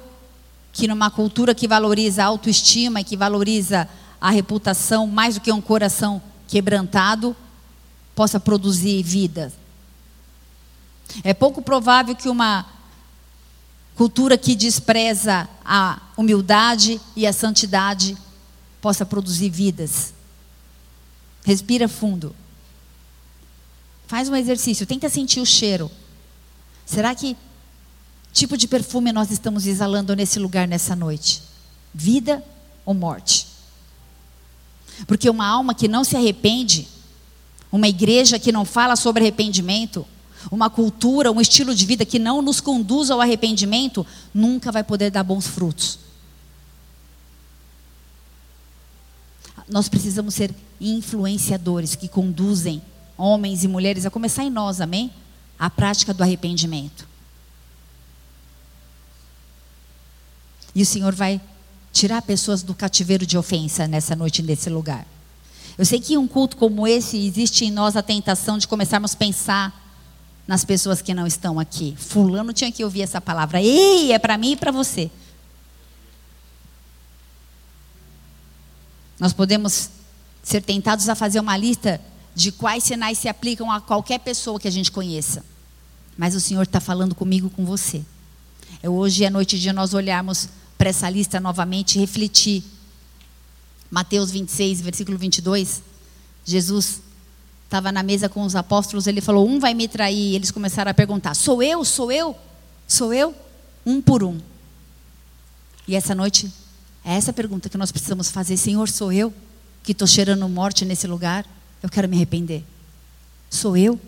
que 0.78 0.86
numa 0.86 1.10
cultura 1.10 1.56
que 1.56 1.66
valoriza 1.66 2.22
a 2.22 2.26
autoestima 2.26 3.00
e 3.00 3.04
que 3.04 3.16
valoriza 3.16 3.88
a 4.20 4.30
reputação 4.30 5.08
mais 5.08 5.34
do 5.34 5.40
que 5.40 5.50
um 5.50 5.60
coração 5.60 6.22
quebrantado, 6.46 7.34
possa 8.14 8.38
produzir 8.38 9.02
vida. 9.02 9.52
É 11.24 11.34
pouco 11.34 11.60
provável 11.60 12.14
que 12.14 12.28
uma 12.28 12.64
cultura 13.96 14.38
que 14.38 14.54
despreza 14.54 15.48
a 15.64 16.00
humildade 16.16 17.00
e 17.16 17.26
a 17.26 17.32
santidade 17.32 18.16
possa 18.80 19.04
produzir 19.04 19.50
vidas. 19.50 20.14
Respira 21.44 21.88
fundo. 21.88 22.36
Faz 24.06 24.28
um 24.28 24.36
exercício, 24.36 24.86
tenta 24.86 25.08
sentir 25.08 25.40
o 25.40 25.46
cheiro. 25.46 25.90
Será 26.86 27.16
que 27.16 27.36
tipo 28.38 28.56
de 28.56 28.68
perfume 28.68 29.12
nós 29.12 29.30
estamos 29.32 29.66
exalando 29.66 30.14
nesse 30.14 30.38
lugar 30.38 30.68
nessa 30.68 30.94
noite? 30.94 31.42
Vida 31.92 32.42
ou 32.84 32.94
morte? 32.94 33.48
Porque 35.06 35.28
uma 35.28 35.46
alma 35.46 35.74
que 35.74 35.88
não 35.88 36.04
se 36.04 36.16
arrepende, 36.16 36.86
uma 37.72 37.88
igreja 37.88 38.38
que 38.38 38.52
não 38.52 38.64
fala 38.64 38.94
sobre 38.94 39.22
arrependimento, 39.22 40.06
uma 40.52 40.70
cultura, 40.70 41.32
um 41.32 41.40
estilo 41.40 41.74
de 41.74 41.84
vida 41.84 42.04
que 42.04 42.18
não 42.18 42.40
nos 42.40 42.60
conduz 42.60 43.10
ao 43.10 43.20
arrependimento, 43.20 44.06
nunca 44.32 44.70
vai 44.70 44.84
poder 44.84 45.10
dar 45.10 45.24
bons 45.24 45.46
frutos. 45.48 45.98
Nós 49.68 49.88
precisamos 49.88 50.34
ser 50.34 50.54
influenciadores 50.80 51.96
que 51.96 52.08
conduzem 52.08 52.80
homens 53.16 53.64
e 53.64 53.68
mulheres, 53.68 54.06
a 54.06 54.10
começar 54.10 54.44
em 54.44 54.50
nós, 54.50 54.80
amém? 54.80 55.10
A 55.58 55.68
prática 55.68 56.14
do 56.14 56.22
arrependimento. 56.22 57.17
E 60.74 60.82
o 60.82 60.86
Senhor 60.86 61.14
vai 61.14 61.40
tirar 61.92 62.22
pessoas 62.22 62.62
do 62.62 62.74
cativeiro 62.74 63.26
de 63.26 63.36
ofensa 63.36 63.88
nessa 63.88 64.14
noite, 64.14 64.42
nesse 64.42 64.70
lugar. 64.70 65.06
Eu 65.76 65.84
sei 65.84 66.00
que 66.00 66.14
em 66.14 66.16
um 66.16 66.26
culto 66.26 66.56
como 66.56 66.86
esse 66.86 67.16
existe 67.16 67.64
em 67.64 67.70
nós 67.70 67.96
a 67.96 68.02
tentação 68.02 68.58
de 68.58 68.66
começarmos 68.66 69.14
a 69.14 69.16
pensar 69.16 69.88
nas 70.46 70.64
pessoas 70.64 71.02
que 71.02 71.14
não 71.14 71.26
estão 71.26 71.60
aqui. 71.60 71.94
Fulano 71.96 72.52
tinha 72.52 72.72
que 72.72 72.82
ouvir 72.82 73.02
essa 73.02 73.20
palavra. 73.20 73.62
Ei, 73.62 74.12
é 74.12 74.18
para 74.18 74.36
mim 74.38 74.52
e 74.52 74.56
para 74.56 74.72
você. 74.72 75.10
Nós 79.20 79.32
podemos 79.32 79.90
ser 80.42 80.62
tentados 80.62 81.08
a 81.08 81.14
fazer 81.14 81.40
uma 81.40 81.56
lista 81.56 82.00
de 82.34 82.50
quais 82.52 82.84
sinais 82.84 83.18
se 83.18 83.28
aplicam 83.28 83.70
a 83.70 83.80
qualquer 83.80 84.18
pessoa 84.20 84.58
que 84.58 84.68
a 84.68 84.70
gente 84.70 84.90
conheça. 84.90 85.44
Mas 86.16 86.34
o 86.34 86.40
Senhor 86.40 86.62
está 86.62 86.80
falando 86.80 87.14
comigo, 87.14 87.50
com 87.50 87.64
você. 87.64 88.04
É 88.82 88.88
hoje 88.88 89.24
é 89.24 89.30
noite 89.30 89.58
de 89.58 89.72
nós 89.72 89.94
olharmos 89.94 90.48
para 90.76 90.90
essa 90.90 91.08
lista 91.10 91.40
novamente 91.40 91.96
e 91.96 92.00
refletir. 92.00 92.62
Mateus 93.90 94.30
26, 94.30 94.80
versículo 94.80 95.18
22. 95.18 95.82
Jesus 96.44 97.00
estava 97.64 97.92
na 97.92 98.02
mesa 98.02 98.28
com 98.28 98.42
os 98.42 98.54
apóstolos, 98.54 99.06
ele 99.06 99.20
falou: 99.20 99.48
Um 99.48 99.58
vai 99.58 99.74
me 99.74 99.88
trair. 99.88 100.32
E 100.32 100.36
eles 100.36 100.50
começaram 100.50 100.90
a 100.90 100.94
perguntar: 100.94 101.34
Sou 101.34 101.62
eu? 101.62 101.84
Sou 101.84 102.12
eu? 102.12 102.36
Sou 102.86 103.12
eu? 103.12 103.34
Um 103.84 104.00
por 104.00 104.22
um. 104.22 104.38
E 105.86 105.94
essa 105.96 106.14
noite, 106.14 106.50
é 107.04 107.14
essa 107.14 107.32
pergunta 107.32 107.68
que 107.68 107.78
nós 107.78 107.90
precisamos 107.90 108.30
fazer: 108.30 108.56
Senhor, 108.56 108.88
sou 108.88 109.12
eu 109.12 109.32
que 109.82 109.92
estou 109.92 110.06
cheirando 110.06 110.48
morte 110.48 110.84
nesse 110.84 111.06
lugar? 111.06 111.46
Eu 111.82 111.88
quero 111.88 112.08
me 112.08 112.16
arrepender. 112.16 112.64
Sou 113.50 113.76
eu? 113.76 113.98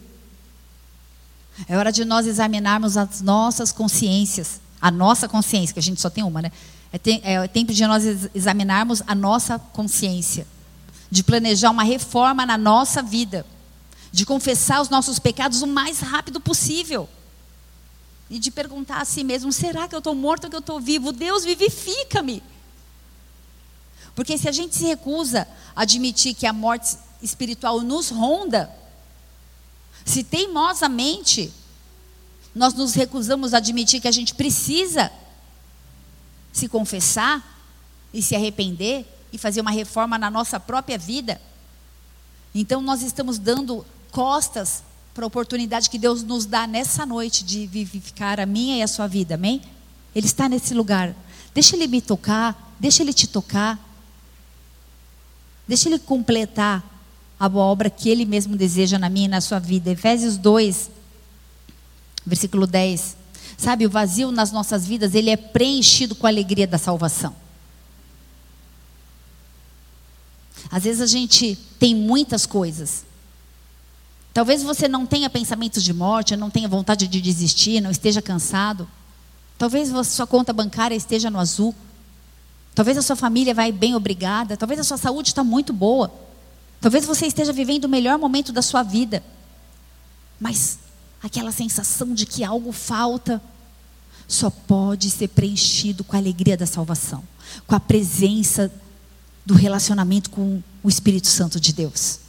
É 1.69 1.77
hora 1.77 1.93
de 1.93 2.05
nós 2.05 2.27
examinarmos 2.27 2.97
as 2.97 3.21
nossas 3.21 3.73
consciências, 3.73 4.61
a 4.81 4.91
nossa 4.91 5.29
consciência, 5.29 5.73
que 5.73 5.79
a 5.79 5.83
gente 5.83 6.01
só 6.01 6.11
tem 6.11 6.25
uma, 6.25 6.43
né? 6.43 6.53
É, 6.93 7.35
é 7.35 7.49
tempo 7.49 7.73
de 7.73 7.87
nós 7.87 8.05
examinarmos 8.35 9.03
a 9.07 9.15
nossa 9.15 9.59
consciência 9.59 10.47
de 11.11 11.25
planejar 11.25 11.71
uma 11.71 11.83
reforma 11.83 12.47
na 12.47 12.57
nossa 12.57 13.03
vida, 13.03 13.45
de 14.13 14.25
confessar 14.25 14.81
os 14.81 14.89
nossos 14.89 15.19
pecados 15.19 15.63
o 15.63 15.67
mais 15.67 16.01
rápido 16.01 16.41
possível 16.41 17.09
e 18.29 18.39
de 18.39 18.51
perguntar 18.51 19.01
a 19.01 19.05
si 19.05 19.25
mesmo: 19.25 19.53
será 19.53 19.89
que 19.89 19.95
eu 19.95 19.99
estou 19.99 20.15
morto 20.15 20.45
ou 20.45 20.51
que 20.51 20.57
eu 20.57 20.61
estou 20.61 20.81
vivo? 20.81 21.13
Deus 21.13 21.45
vivifica-me. 21.45 22.43
Porque 24.15 24.39
se 24.39 24.49
a 24.49 24.53
gente 24.53 24.75
se 24.77 24.85
recusa 24.85 25.47
a 25.75 25.83
admitir 25.83 26.35
que 26.35 26.47
a 26.47 26.53
morte 26.53 26.97
espiritual 27.23 27.81
nos 27.81 28.11
ronda, 28.11 28.71
se 30.11 30.25
teimosamente 30.25 31.53
nós 32.53 32.75
nos 32.75 32.95
recusamos 32.95 33.55
a 33.55 33.59
admitir 33.59 34.01
que 34.01 34.09
a 34.09 34.13
gente 34.13 34.35
precisa 34.35 35.11
se 36.53 36.69
confessar 36.69 37.65
e 38.13 38.21
se 38.21 38.35
arrepender 38.35 39.07
e 39.33 39.39
fazer 39.39 39.61
uma 39.61 39.71
reforma 39.71 40.19
na 40.19 40.29
nossa 40.29 40.59
própria 40.59 40.99
vida, 40.99 41.41
então 42.53 42.83
nós 42.83 43.03
estamos 43.03 43.39
dando 43.39 43.87
costas 44.11 44.83
para 45.15 45.25
a 45.25 45.29
oportunidade 45.29 45.89
que 45.89 45.99
Deus 45.99 46.25
nos 46.25 46.45
dá 46.45 46.67
nessa 46.67 47.07
noite 47.07 47.45
de 47.45 47.69
vivificar 47.69 48.41
a 48.41 48.47
minha 48.47 48.79
e 48.79 48.83
a 48.83 48.89
sua 48.89 49.07
vida, 49.07 49.37
amém? 49.37 49.63
Ele 50.13 50.27
está 50.27 50.49
nesse 50.49 50.75
lugar. 50.75 51.15
Deixa 51.55 51.77
Ele 51.77 51.87
me 51.87 52.01
tocar, 52.01 52.75
deixa 52.81 53.05
Ele 53.05 53.13
te 53.13 53.29
tocar. 53.29 53.79
Deixa 55.69 55.89
Ele 55.89 56.01
completar 56.01 56.83
a 57.41 57.49
boa 57.49 57.65
obra 57.65 57.89
que 57.89 58.11
Ele 58.11 58.27
mesmo 58.27 58.55
deseja 58.55 58.99
na 58.99 59.09
minha 59.09 59.25
e 59.25 59.29
na 59.29 59.41
sua 59.41 59.59
vida. 59.59 59.91
Efésios 59.91 60.37
2, 60.37 60.91
versículo 62.27 62.67
10. 62.67 63.17
Sabe, 63.57 63.87
o 63.87 63.91
vazio 63.91 64.31
nas 64.31 64.53
nossas 64.53 64.87
vidas, 64.87 65.15
ele 65.15 65.31
é 65.31 65.37
preenchido 65.37 66.15
com 66.15 66.27
a 66.27 66.31
alegria 66.31 66.67
da 66.67 66.79
salvação. 66.79 67.35
Às 70.71 70.85
vezes 70.85 71.01
a 71.01 71.07
gente 71.07 71.59
tem 71.79 71.95
muitas 71.95 72.45
coisas. 72.45 73.05
Talvez 74.33 74.63
você 74.63 74.87
não 74.87 75.05
tenha 75.05 75.29
pensamentos 75.29 75.83
de 75.83 75.93
morte, 75.93 76.37
não 76.37 76.51
tenha 76.51 76.69
vontade 76.69 77.09
de 77.09 77.21
desistir, 77.21 77.81
não 77.81 77.91
esteja 77.91 78.23
cansado. 78.23 78.89
Talvez 79.59 79.93
a 79.93 80.05
sua 80.05 80.27
conta 80.27 80.53
bancária 80.53 80.95
esteja 80.95 81.31
no 81.31 81.39
azul. 81.39 81.75
Talvez 82.75 82.97
a 82.97 83.03
sua 83.03 83.17
família 83.17 83.55
vai 83.55 83.73
bem 83.73 83.95
obrigada. 83.95 84.57
Talvez 84.57 84.79
a 84.81 84.85
sua 84.85 84.97
saúde 84.97 85.31
está 85.31 85.43
muito 85.43 85.73
boa. 85.73 86.30
Talvez 86.81 87.05
você 87.05 87.27
esteja 87.27 87.53
vivendo 87.53 87.85
o 87.85 87.89
melhor 87.89 88.19
momento 88.19 88.53
da 88.53 88.63
sua 88.63 88.83
vida. 88.83 89.23
Mas 90.39 90.79
aquela 91.23 91.53
sensação 91.53 92.15
de 92.15 92.25
que 92.25 92.43
algo 92.43 92.73
falta 92.73 93.43
só 94.27 94.49
pode 94.49 95.11
ser 95.11 95.29
preenchido 95.29 96.05
com 96.05 96.17
a 96.17 96.19
alegria 96.19 96.57
da 96.57 96.67
salvação, 96.67 97.23
com 97.67 97.75
a 97.75 97.81
presença 97.81 98.73
do 99.45 99.55
relacionamento 99.55 100.31
com 100.31 100.63
o 100.83 100.89
Espírito 100.89 101.27
Santo 101.27 101.59
de 101.61 101.73
Deus. 101.73 102.21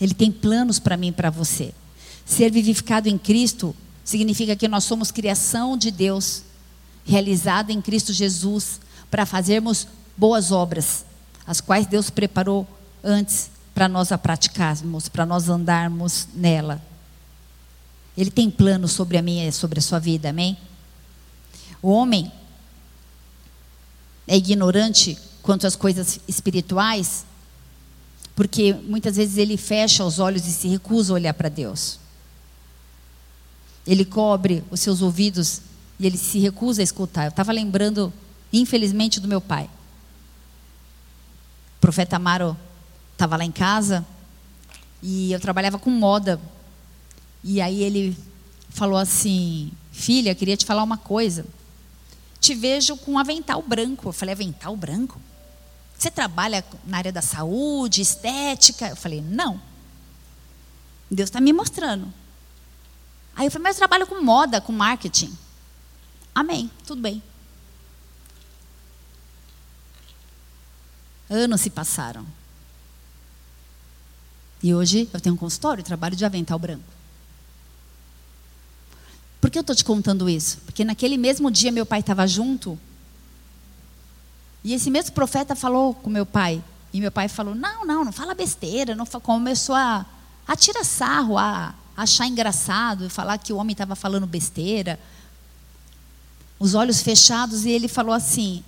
Ele 0.00 0.12
tem 0.12 0.32
planos 0.32 0.78
para 0.78 0.96
mim 0.96 1.08
e 1.08 1.12
para 1.12 1.30
você. 1.30 1.72
Ser 2.26 2.50
vivificado 2.50 3.08
em 3.08 3.16
Cristo 3.16 3.74
significa 4.04 4.56
que 4.56 4.66
nós 4.66 4.84
somos 4.84 5.12
criação 5.12 5.76
de 5.76 5.90
Deus, 5.90 6.42
realizada 7.04 7.72
em 7.72 7.80
Cristo 7.80 8.12
Jesus, 8.12 8.80
para 9.10 9.24
fazermos 9.24 9.86
boas 10.16 10.50
obras, 10.50 11.04
as 11.46 11.60
quais 11.60 11.86
Deus 11.86 12.10
preparou 12.10 12.66
antes 13.02 13.50
para 13.74 13.88
nós 13.88 14.12
a 14.12 14.18
praticarmos, 14.18 15.08
para 15.08 15.26
nós 15.26 15.48
andarmos 15.48 16.28
nela. 16.34 16.80
Ele 18.16 18.30
tem 18.30 18.50
planos 18.50 18.92
sobre 18.92 19.16
a 19.16 19.22
minha 19.22 19.48
e 19.48 19.52
sobre 19.52 19.78
a 19.78 19.82
sua 19.82 19.98
vida, 19.98 20.28
amém? 20.28 20.56
O 21.80 21.90
homem 21.90 22.30
é 24.26 24.36
ignorante 24.36 25.18
quanto 25.42 25.66
às 25.66 25.74
coisas 25.74 26.20
espirituais, 26.28 27.24
porque 28.36 28.72
muitas 28.72 29.16
vezes 29.16 29.36
ele 29.36 29.56
fecha 29.56 30.04
os 30.04 30.18
olhos 30.18 30.46
e 30.46 30.52
se 30.52 30.68
recusa 30.68 31.12
a 31.12 31.14
olhar 31.14 31.34
para 31.34 31.48
Deus. 31.48 31.98
Ele 33.86 34.04
cobre 34.04 34.62
os 34.70 34.80
seus 34.80 35.02
ouvidos 35.02 35.62
e 35.98 36.06
ele 36.06 36.16
se 36.16 36.38
recusa 36.38 36.82
a 36.82 36.84
escutar. 36.84 37.24
Eu 37.24 37.30
estava 37.30 37.50
lembrando, 37.50 38.12
infelizmente, 38.52 39.18
do 39.18 39.26
meu 39.26 39.40
pai. 39.40 39.68
Profeta 41.82 42.16
Amaro 42.16 42.56
estava 43.12 43.36
lá 43.36 43.44
em 43.44 43.52
casa 43.52 44.06
e 45.02 45.32
eu 45.32 45.40
trabalhava 45.40 45.78
com 45.78 45.90
moda. 45.90 46.40
E 47.44 47.60
aí 47.60 47.82
ele 47.82 48.16
falou 48.70 48.96
assim: 48.96 49.70
Filha, 49.90 50.34
queria 50.34 50.56
te 50.56 50.64
falar 50.64 50.82
uma 50.82 50.96
coisa. 50.96 51.44
Te 52.40 52.54
vejo 52.54 52.96
com 52.96 53.12
um 53.12 53.18
avental 53.18 53.60
branco. 53.60 54.08
Eu 54.08 54.12
falei: 54.14 54.32
Avental 54.32 54.74
branco? 54.76 55.20
Você 55.98 56.10
trabalha 56.10 56.64
na 56.84 56.98
área 56.98 57.12
da 57.12 57.22
saúde, 57.22 58.00
estética? 58.00 58.88
Eu 58.88 58.96
falei, 58.96 59.20
não. 59.20 59.60
Deus 61.10 61.28
está 61.28 61.40
me 61.40 61.52
mostrando. 61.52 62.12
Aí 63.36 63.46
eu 63.46 63.50
falei, 63.50 63.64
mas 63.64 63.76
eu 63.76 63.80
trabalho 63.80 64.06
com 64.06 64.20
moda, 64.20 64.60
com 64.60 64.72
marketing. 64.72 65.36
Amém, 66.34 66.70
tudo 66.86 67.00
bem. 67.00 67.22
Anos 71.32 71.60
se 71.60 71.70
passaram. 71.70 72.26
E 74.62 74.74
hoje 74.74 75.08
eu 75.12 75.20
tenho 75.20 75.34
um 75.34 75.38
consultório, 75.38 75.82
trabalho 75.82 76.14
de 76.14 76.24
avental 76.24 76.58
branco. 76.58 76.84
Por 79.40 79.50
que 79.50 79.58
eu 79.58 79.62
estou 79.62 79.74
te 79.74 79.84
contando 79.84 80.28
isso? 80.30 80.58
Porque 80.64 80.84
naquele 80.84 81.16
mesmo 81.16 81.50
dia 81.50 81.72
meu 81.72 81.84
pai 81.84 82.00
estava 82.00 82.26
junto 82.26 82.78
e 84.64 84.74
esse 84.74 84.90
mesmo 84.90 85.12
profeta 85.12 85.56
falou 85.56 85.94
com 85.94 86.08
meu 86.08 86.24
pai. 86.24 86.62
E 86.92 87.00
meu 87.00 87.10
pai 87.10 87.28
falou: 87.28 87.54
Não, 87.54 87.84
não, 87.84 88.04
não 88.04 88.12
fala 88.12 88.34
besteira. 88.34 88.94
Não 88.94 89.06
Começou 89.06 89.74
a, 89.74 90.06
a 90.46 90.56
tirar 90.56 90.84
sarro, 90.84 91.36
a, 91.36 91.74
a 91.96 92.02
achar 92.02 92.26
engraçado, 92.26 93.10
falar 93.10 93.38
que 93.38 93.52
o 93.52 93.56
homem 93.56 93.72
estava 93.72 93.96
falando 93.96 94.26
besteira. 94.26 94.98
Os 96.58 96.74
olhos 96.74 97.02
fechados, 97.02 97.64
e 97.64 97.70
ele 97.70 97.88
falou 97.88 98.14
assim: 98.14 98.62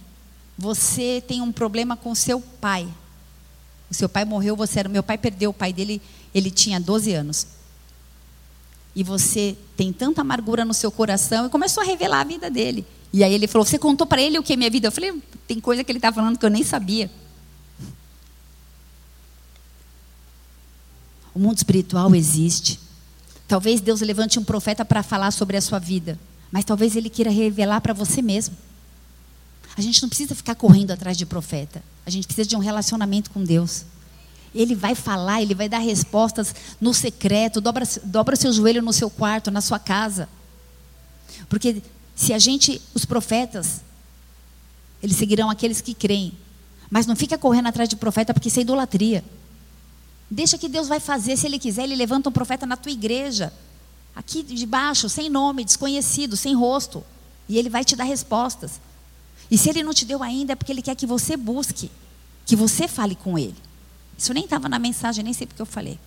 Você 0.56 1.22
tem 1.26 1.40
um 1.40 1.52
problema 1.52 1.96
com 1.96 2.14
seu 2.14 2.40
pai. 2.40 2.88
O 3.90 3.94
seu 3.94 4.08
pai 4.08 4.24
morreu, 4.24 4.56
você 4.56 4.80
era. 4.80 4.88
Meu 4.88 5.02
pai 5.02 5.18
perdeu 5.18 5.50
o 5.50 5.54
pai 5.54 5.72
dele, 5.72 6.00
ele 6.34 6.50
tinha 6.50 6.80
12 6.80 7.12
anos. 7.12 7.46
E 8.94 9.02
você 9.02 9.56
tem 9.76 9.92
tanta 9.92 10.20
amargura 10.20 10.64
no 10.64 10.72
seu 10.72 10.90
coração, 10.90 11.46
e 11.46 11.48
começou 11.48 11.82
a 11.82 11.86
revelar 11.86 12.20
a 12.20 12.24
vida 12.24 12.48
dele. 12.48 12.86
E 13.12 13.24
aí 13.24 13.34
ele 13.34 13.46
falou: 13.46 13.64
Você 13.64 13.78
contou 13.78 14.06
para 14.06 14.22
ele 14.22 14.38
o 14.38 14.42
que 14.42 14.52
é 14.52 14.56
minha 14.56 14.70
vida? 14.70 14.88
Eu 14.88 14.92
falei: 14.92 15.20
Tem 15.46 15.60
coisa 15.60 15.82
que 15.82 15.90
ele 15.90 15.98
está 15.98 16.12
falando 16.12 16.38
que 16.38 16.46
eu 16.46 16.50
nem 16.50 16.62
sabia. 16.62 17.10
O 21.34 21.38
mundo 21.38 21.56
espiritual 21.56 22.14
existe. 22.14 22.78
Talvez 23.48 23.80
Deus 23.80 24.00
levante 24.00 24.38
um 24.38 24.44
profeta 24.44 24.84
para 24.84 25.02
falar 25.02 25.30
sobre 25.32 25.56
a 25.56 25.60
sua 25.60 25.78
vida, 25.78 26.18
mas 26.50 26.64
talvez 26.64 26.96
ele 26.96 27.10
queira 27.10 27.30
revelar 27.30 27.80
para 27.80 27.92
você 27.92 28.22
mesmo. 28.22 28.56
A 29.76 29.80
gente 29.80 30.00
não 30.02 30.08
precisa 30.08 30.34
ficar 30.34 30.54
correndo 30.54 30.92
atrás 30.92 31.16
de 31.16 31.26
profeta. 31.26 31.82
A 32.06 32.10
gente 32.10 32.26
precisa 32.26 32.48
de 32.48 32.56
um 32.56 32.60
relacionamento 32.60 33.30
com 33.30 33.42
Deus. 33.42 33.84
Ele 34.54 34.74
vai 34.74 34.94
falar, 34.94 35.42
ele 35.42 35.54
vai 35.54 35.68
dar 35.68 35.78
respostas 35.78 36.54
no 36.80 36.94
secreto. 36.94 37.60
Dobra, 37.60 37.84
dobra 38.04 38.36
seu 38.36 38.52
joelho 38.52 38.82
no 38.82 38.92
seu 38.92 39.10
quarto, 39.10 39.50
na 39.50 39.60
sua 39.60 39.78
casa. 39.78 40.28
Porque 41.48 41.82
se 42.14 42.32
a 42.32 42.38
gente, 42.38 42.80
os 42.94 43.04
profetas, 43.04 43.80
eles 45.02 45.16
seguirão 45.16 45.50
aqueles 45.50 45.80
que 45.80 45.92
creem. 45.92 46.32
Mas 46.88 47.06
não 47.06 47.16
fica 47.16 47.36
correndo 47.36 47.66
atrás 47.66 47.88
de 47.88 47.96
profeta 47.96 48.32
porque 48.32 48.48
isso 48.48 48.60
é 48.60 48.62
idolatria. 48.62 49.24
Deixa 50.30 50.56
que 50.56 50.68
Deus 50.68 50.88
vai 50.88 51.00
fazer, 51.00 51.36
se 51.36 51.46
Ele 51.46 51.58
quiser, 51.58 51.82
Ele 51.82 51.96
levanta 51.96 52.28
um 52.28 52.32
profeta 52.32 52.64
na 52.64 52.76
tua 52.76 52.92
igreja. 52.92 53.52
Aqui 54.14 54.42
de 54.42 54.64
baixo, 54.64 55.08
sem 55.08 55.28
nome, 55.28 55.64
desconhecido, 55.64 56.36
sem 56.36 56.54
rosto. 56.54 57.04
E 57.48 57.58
Ele 57.58 57.68
vai 57.68 57.84
te 57.84 57.96
dar 57.96 58.04
respostas. 58.04 58.80
E 59.50 59.58
se 59.58 59.68
Ele 59.68 59.82
não 59.82 59.92
te 59.92 60.04
deu 60.04 60.22
ainda, 60.22 60.52
é 60.52 60.56
porque 60.56 60.72
Ele 60.72 60.82
quer 60.82 60.94
que 60.94 61.06
você 61.06 61.36
busque. 61.36 61.90
Que 62.46 62.56
você 62.56 62.88
fale 62.88 63.14
com 63.14 63.38
Ele. 63.38 63.56
Isso 64.16 64.32
nem 64.32 64.44
estava 64.44 64.68
na 64.68 64.78
mensagem, 64.78 65.24
nem 65.24 65.32
sei 65.32 65.46
porque 65.46 65.62
eu 65.62 65.66
falei. 65.66 65.98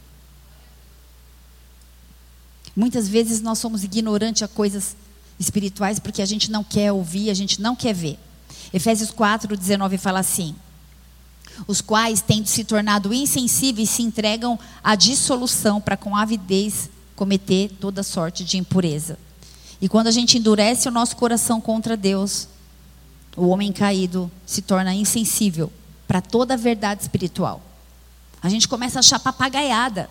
Muitas 2.76 3.08
vezes 3.08 3.42
nós 3.42 3.58
somos 3.58 3.84
ignorantes 3.84 4.44
a 4.44 4.48
coisas 4.48 4.96
espirituais 5.40 6.00
porque 6.00 6.22
a 6.22 6.26
gente 6.26 6.52
não 6.52 6.64
quer 6.64 6.92
ouvir, 6.92 7.30
a 7.30 7.34
gente 7.34 7.62
não 7.62 7.76
quer 7.76 7.94
ver. 7.94 8.20
Efésios 8.74 9.12
4, 9.12 9.56
19 9.56 9.98
fala 9.98 10.20
assim: 10.20 10.56
Os 11.68 11.82
quais, 11.82 12.22
tendo 12.22 12.48
se 12.48 12.64
tornado 12.64 13.14
insensíveis, 13.14 13.90
se 13.90 14.04
entregam 14.04 14.60
à 14.84 14.96
dissolução 14.96 15.82
para 15.82 15.98
com 15.98 16.16
avidez 16.16 16.90
cometer 17.16 17.70
toda 17.80 18.04
sorte 18.04 18.44
de 18.44 18.58
impureza. 18.58 19.18
E 19.82 19.90
quando 19.90 20.08
a 20.08 20.12
gente 20.12 20.38
endurece 20.38 20.88
o 20.88 20.92
nosso 20.92 21.16
coração 21.16 21.60
contra 21.60 21.98
Deus, 21.98 22.48
o 23.38 23.48
homem 23.48 23.72
caído 23.72 24.30
se 24.46 24.62
torna 24.62 24.94
insensível 24.94 25.72
para 26.06 26.20
toda 26.20 26.56
a 26.56 26.58
verdade 26.58 27.04
espiritual. 27.04 27.62
A 28.44 28.50
gente 28.50 28.68
começa 28.68 29.00
a 29.00 29.02
achar 29.02 29.20
papagaiada. 29.20 30.10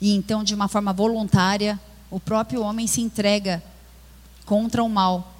E 0.00 0.14
então, 0.14 0.44
de 0.44 0.54
uma 0.54 0.68
forma 0.68 0.92
voluntária, 0.92 1.80
o 2.10 2.20
próprio 2.20 2.62
homem 2.62 2.86
se 2.86 3.00
entrega 3.00 3.62
contra 4.44 4.82
o 4.82 4.88
mal. 4.88 5.32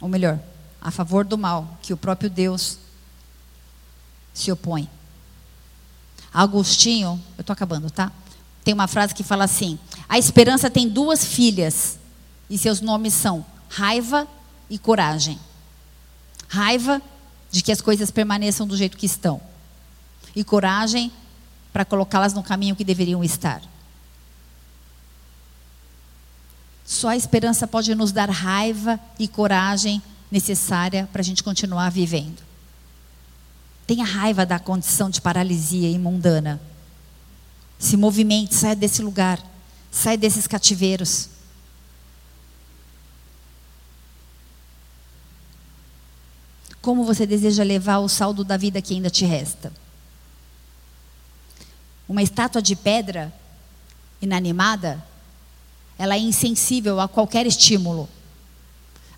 ou 0.00 0.08
melhor, 0.08 0.38
a 0.80 0.90
favor 0.90 1.24
do 1.24 1.36
mal, 1.36 1.78
que 1.82 1.92
o 1.92 1.96
próprio 1.96 2.30
Deus 2.30 2.78
se 4.32 4.50
opõe. 4.52 4.88
Agostinho, 6.32 7.20
eu 7.36 7.40
estou 7.40 7.52
acabando, 7.52 7.90
tá? 7.90 8.12
Tem 8.62 8.74
uma 8.74 8.86
frase 8.86 9.14
que 9.14 9.24
fala 9.24 9.44
assim: 9.44 9.78
a 10.08 10.18
esperança 10.18 10.70
tem 10.70 10.88
duas 10.88 11.24
filhas, 11.24 11.98
e 12.48 12.56
seus 12.56 12.80
nomes 12.80 13.12
são 13.12 13.44
raiva 13.68 14.26
e 14.70 14.78
coragem. 14.78 15.38
Raiva 16.48 17.02
de 17.50 17.62
que 17.62 17.70
as 17.70 17.80
coisas 17.80 18.10
permaneçam 18.10 18.66
do 18.66 18.76
jeito 18.76 18.96
que 18.96 19.06
estão, 19.06 19.40
e 20.34 20.42
coragem 20.42 21.12
para 21.72 21.84
colocá-las 21.84 22.32
no 22.32 22.42
caminho 22.42 22.74
que 22.74 22.84
deveriam 22.84 23.22
estar. 23.22 23.60
Só 26.86 27.08
a 27.08 27.16
esperança 27.16 27.66
pode 27.66 27.94
nos 27.94 28.12
dar 28.12 28.30
raiva 28.30 28.98
e 29.18 29.28
coragem 29.28 30.02
necessária 30.30 31.06
para 31.12 31.20
a 31.20 31.24
gente 31.24 31.44
continuar 31.44 31.90
vivendo. 31.90 32.42
Tenha 33.86 34.04
raiva 34.04 34.46
da 34.46 34.58
condição 34.58 35.10
de 35.10 35.20
paralisia 35.20 35.90
imundana. 35.90 36.60
Se 37.78 37.96
movimente, 37.96 38.54
saia 38.54 38.74
desse 38.74 39.02
lugar, 39.02 39.38
saia 39.90 40.16
desses 40.16 40.46
cativeiros. 40.46 41.28
Como 46.80 47.04
você 47.04 47.26
deseja 47.26 47.62
levar 47.62 47.98
o 47.98 48.08
saldo 48.08 48.44
da 48.44 48.56
vida 48.56 48.80
que 48.80 48.94
ainda 48.94 49.10
te 49.10 49.24
resta? 49.24 49.72
Uma 52.08 52.22
estátua 52.22 52.62
de 52.62 52.74
pedra 52.74 53.32
inanimada 54.22 55.04
ela 55.98 56.14
é 56.14 56.18
insensível 56.18 57.00
a 57.00 57.08
qualquer 57.08 57.44
estímulo. 57.44 58.08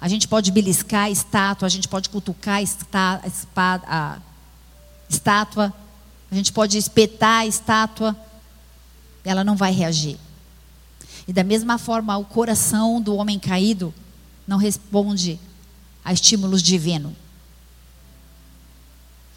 A 0.00 0.08
gente 0.08 0.26
pode 0.26 0.50
beliscar 0.50 1.04
a 1.04 1.10
estátua, 1.10 1.66
a 1.66 1.68
gente 1.68 1.86
pode 1.86 2.08
cutucar 2.08 2.56
a, 2.56 2.62
espada, 2.62 3.86
a 3.86 4.18
estátua, 5.06 5.74
a 6.30 6.34
gente 6.34 6.50
pode 6.50 6.78
espetar 6.78 7.40
a 7.40 7.46
estátua, 7.46 8.16
ela 9.22 9.44
não 9.44 9.56
vai 9.56 9.72
reagir. 9.72 10.18
E 11.30 11.32
da 11.32 11.44
mesma 11.44 11.78
forma, 11.78 12.18
o 12.18 12.24
coração 12.24 13.00
do 13.00 13.14
homem 13.14 13.38
caído 13.38 13.94
não 14.48 14.58
responde 14.58 15.38
a 16.04 16.12
estímulos 16.12 16.60
divinos. 16.60 17.12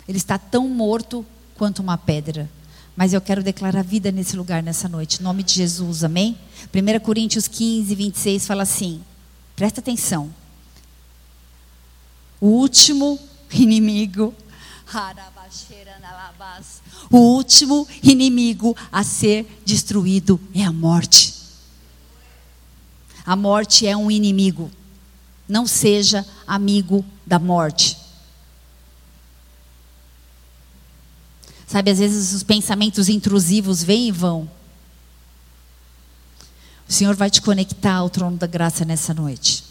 Ele 0.08 0.18
está 0.18 0.40
tão 0.40 0.68
morto 0.68 1.24
quanto 1.54 1.84
uma 1.84 1.96
pedra. 1.96 2.50
Mas 2.96 3.14
eu 3.14 3.22
quero 3.22 3.44
declarar 3.44 3.84
vida 3.84 4.12
nesse 4.12 4.36
lugar 4.36 4.64
nessa 4.64 4.90
noite, 4.90 5.20
em 5.20 5.24
nome 5.24 5.44
de 5.44 5.54
Jesus, 5.54 6.04
amém? 6.04 6.36
1 6.74 7.00
Coríntios 7.00 7.48
15, 7.48 7.94
26 7.94 8.48
fala 8.48 8.64
assim: 8.64 9.00
presta 9.56 9.80
atenção. 9.80 10.34
O 12.42 12.48
último 12.48 13.20
inimigo, 13.52 14.34
o 17.12 17.18
último 17.18 17.88
inimigo 18.02 18.76
a 18.92 19.04
ser 19.04 19.62
destruído 19.64 20.42
é 20.56 20.64
a 20.64 20.72
morte. 20.72 21.43
A 23.26 23.36
morte 23.36 23.88
é 23.88 23.96
um 23.96 24.12
inimigo. 24.12 24.72
Não 25.48 25.66
seja 25.66 26.26
amigo 26.46 27.06
da 27.26 27.40
morte. 27.40 27.98
Sabe, 31.68 31.90
às 31.90 32.00
vezes 32.00 32.34
os 32.34 32.44
pensamentos 32.44 33.10
intrusivos 33.10 33.82
vêm 33.82 34.10
e 34.10 34.12
vão. 34.12 34.50
O 36.88 36.92
Senhor 36.92 37.16
vai 37.16 37.30
te 37.30 37.42
conectar 37.42 37.96
ao 37.96 38.10
trono 38.10 38.38
da 38.38 38.46
graça 38.46 38.86
nessa 38.86 39.14
noite. 39.14 39.64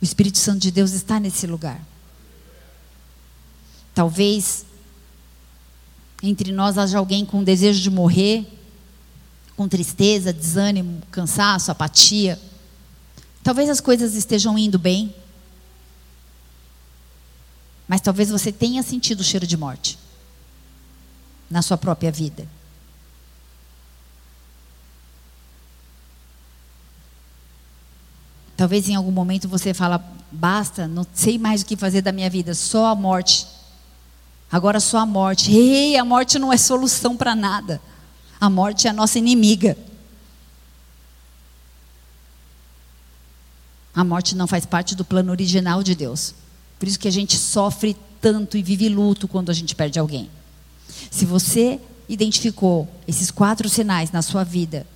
O 0.00 0.04
Espírito 0.04 0.38
Santo 0.38 0.60
de 0.60 0.70
Deus 0.70 0.92
está 0.92 1.18
nesse 1.18 1.46
lugar. 1.46 1.80
Talvez 3.94 4.64
entre 6.22 6.52
nós 6.52 6.78
haja 6.78 6.98
alguém 6.98 7.24
com 7.24 7.42
desejo 7.42 7.80
de 7.80 7.90
morrer, 7.90 8.46
com 9.60 9.68
tristeza, 9.68 10.32
desânimo, 10.32 11.02
cansaço, 11.10 11.70
apatia. 11.70 12.40
Talvez 13.42 13.68
as 13.68 13.78
coisas 13.78 14.14
estejam 14.14 14.56
indo 14.56 14.78
bem, 14.78 15.14
mas 17.86 18.00
talvez 18.00 18.30
você 18.30 18.50
tenha 18.50 18.82
sentido 18.82 19.20
o 19.20 19.22
cheiro 19.22 19.46
de 19.46 19.58
morte 19.58 19.98
na 21.50 21.60
sua 21.60 21.76
própria 21.76 22.10
vida. 22.10 22.48
Talvez 28.56 28.88
em 28.88 28.94
algum 28.94 29.12
momento 29.12 29.46
você 29.46 29.74
fala, 29.74 30.02
basta, 30.32 30.88
não 30.88 31.06
sei 31.12 31.36
mais 31.36 31.60
o 31.60 31.66
que 31.66 31.76
fazer 31.76 32.00
da 32.00 32.12
minha 32.12 32.30
vida, 32.30 32.54
só 32.54 32.86
a 32.86 32.94
morte. 32.94 33.46
Agora 34.50 34.80
só 34.80 35.00
a 35.00 35.06
morte. 35.06 35.52
Ei, 35.52 35.98
a 35.98 36.04
morte 36.04 36.38
não 36.38 36.50
é 36.50 36.56
solução 36.56 37.14
para 37.14 37.34
nada. 37.34 37.78
A 38.40 38.48
morte 38.48 38.86
é 38.86 38.90
a 38.90 38.94
nossa 38.94 39.18
inimiga. 39.18 39.76
A 43.94 44.02
morte 44.02 44.34
não 44.34 44.46
faz 44.46 44.64
parte 44.64 44.94
do 44.94 45.04
plano 45.04 45.30
original 45.30 45.82
de 45.82 45.94
Deus. 45.94 46.34
Por 46.78 46.88
isso 46.88 46.98
que 46.98 47.08
a 47.08 47.12
gente 47.12 47.36
sofre 47.36 47.96
tanto 48.20 48.56
e 48.56 48.62
vive 48.62 48.88
luto 48.88 49.28
quando 49.28 49.50
a 49.50 49.52
gente 49.52 49.74
perde 49.74 49.98
alguém. 49.98 50.30
Se 51.10 51.26
você 51.26 51.78
identificou 52.08 52.88
esses 53.06 53.30
quatro 53.30 53.68
sinais 53.68 54.10
na 54.10 54.22
sua 54.22 54.42
vida, 54.42 54.86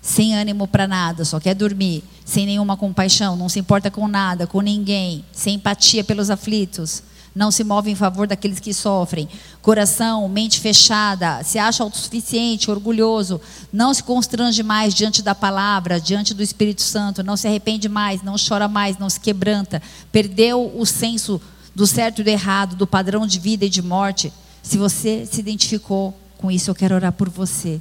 sem 0.00 0.34
ânimo 0.34 0.66
para 0.66 0.86
nada, 0.88 1.24
só 1.24 1.38
quer 1.38 1.54
dormir, 1.54 2.02
sem 2.24 2.46
nenhuma 2.46 2.76
compaixão, 2.76 3.36
não 3.36 3.48
se 3.48 3.58
importa 3.58 3.90
com 3.90 4.08
nada, 4.08 4.46
com 4.46 4.60
ninguém, 4.60 5.24
sem 5.32 5.54
empatia 5.54 6.02
pelos 6.02 6.30
aflitos, 6.30 7.02
não 7.34 7.50
se 7.50 7.64
move 7.64 7.90
em 7.90 7.94
favor 7.94 8.26
daqueles 8.26 8.60
que 8.60 8.74
sofrem. 8.74 9.28
Coração, 9.60 10.28
mente 10.28 10.60
fechada, 10.60 11.42
se 11.42 11.58
acha 11.58 11.82
autossuficiente, 11.82 12.70
orgulhoso, 12.70 13.40
não 13.72 13.94
se 13.94 14.02
constrange 14.02 14.62
mais 14.62 14.94
diante 14.94 15.22
da 15.22 15.34
palavra, 15.34 16.00
diante 16.00 16.34
do 16.34 16.42
Espírito 16.42 16.82
Santo, 16.82 17.22
não 17.22 17.36
se 17.36 17.46
arrepende 17.46 17.88
mais, 17.88 18.22
não 18.22 18.36
chora 18.36 18.68
mais, 18.68 18.98
não 18.98 19.08
se 19.08 19.20
quebranta, 19.20 19.80
perdeu 20.10 20.72
o 20.76 20.84
senso 20.84 21.40
do 21.74 21.86
certo 21.86 22.20
e 22.20 22.24
do 22.24 22.28
errado, 22.28 22.76
do 22.76 22.86
padrão 22.86 23.26
de 23.26 23.38
vida 23.38 23.64
e 23.64 23.70
de 23.70 23.80
morte. 23.80 24.32
Se 24.62 24.76
você 24.76 25.26
se 25.26 25.40
identificou 25.40 26.16
com 26.36 26.50
isso, 26.50 26.70
eu 26.70 26.74
quero 26.74 26.94
orar 26.94 27.12
por 27.12 27.30
você. 27.30 27.80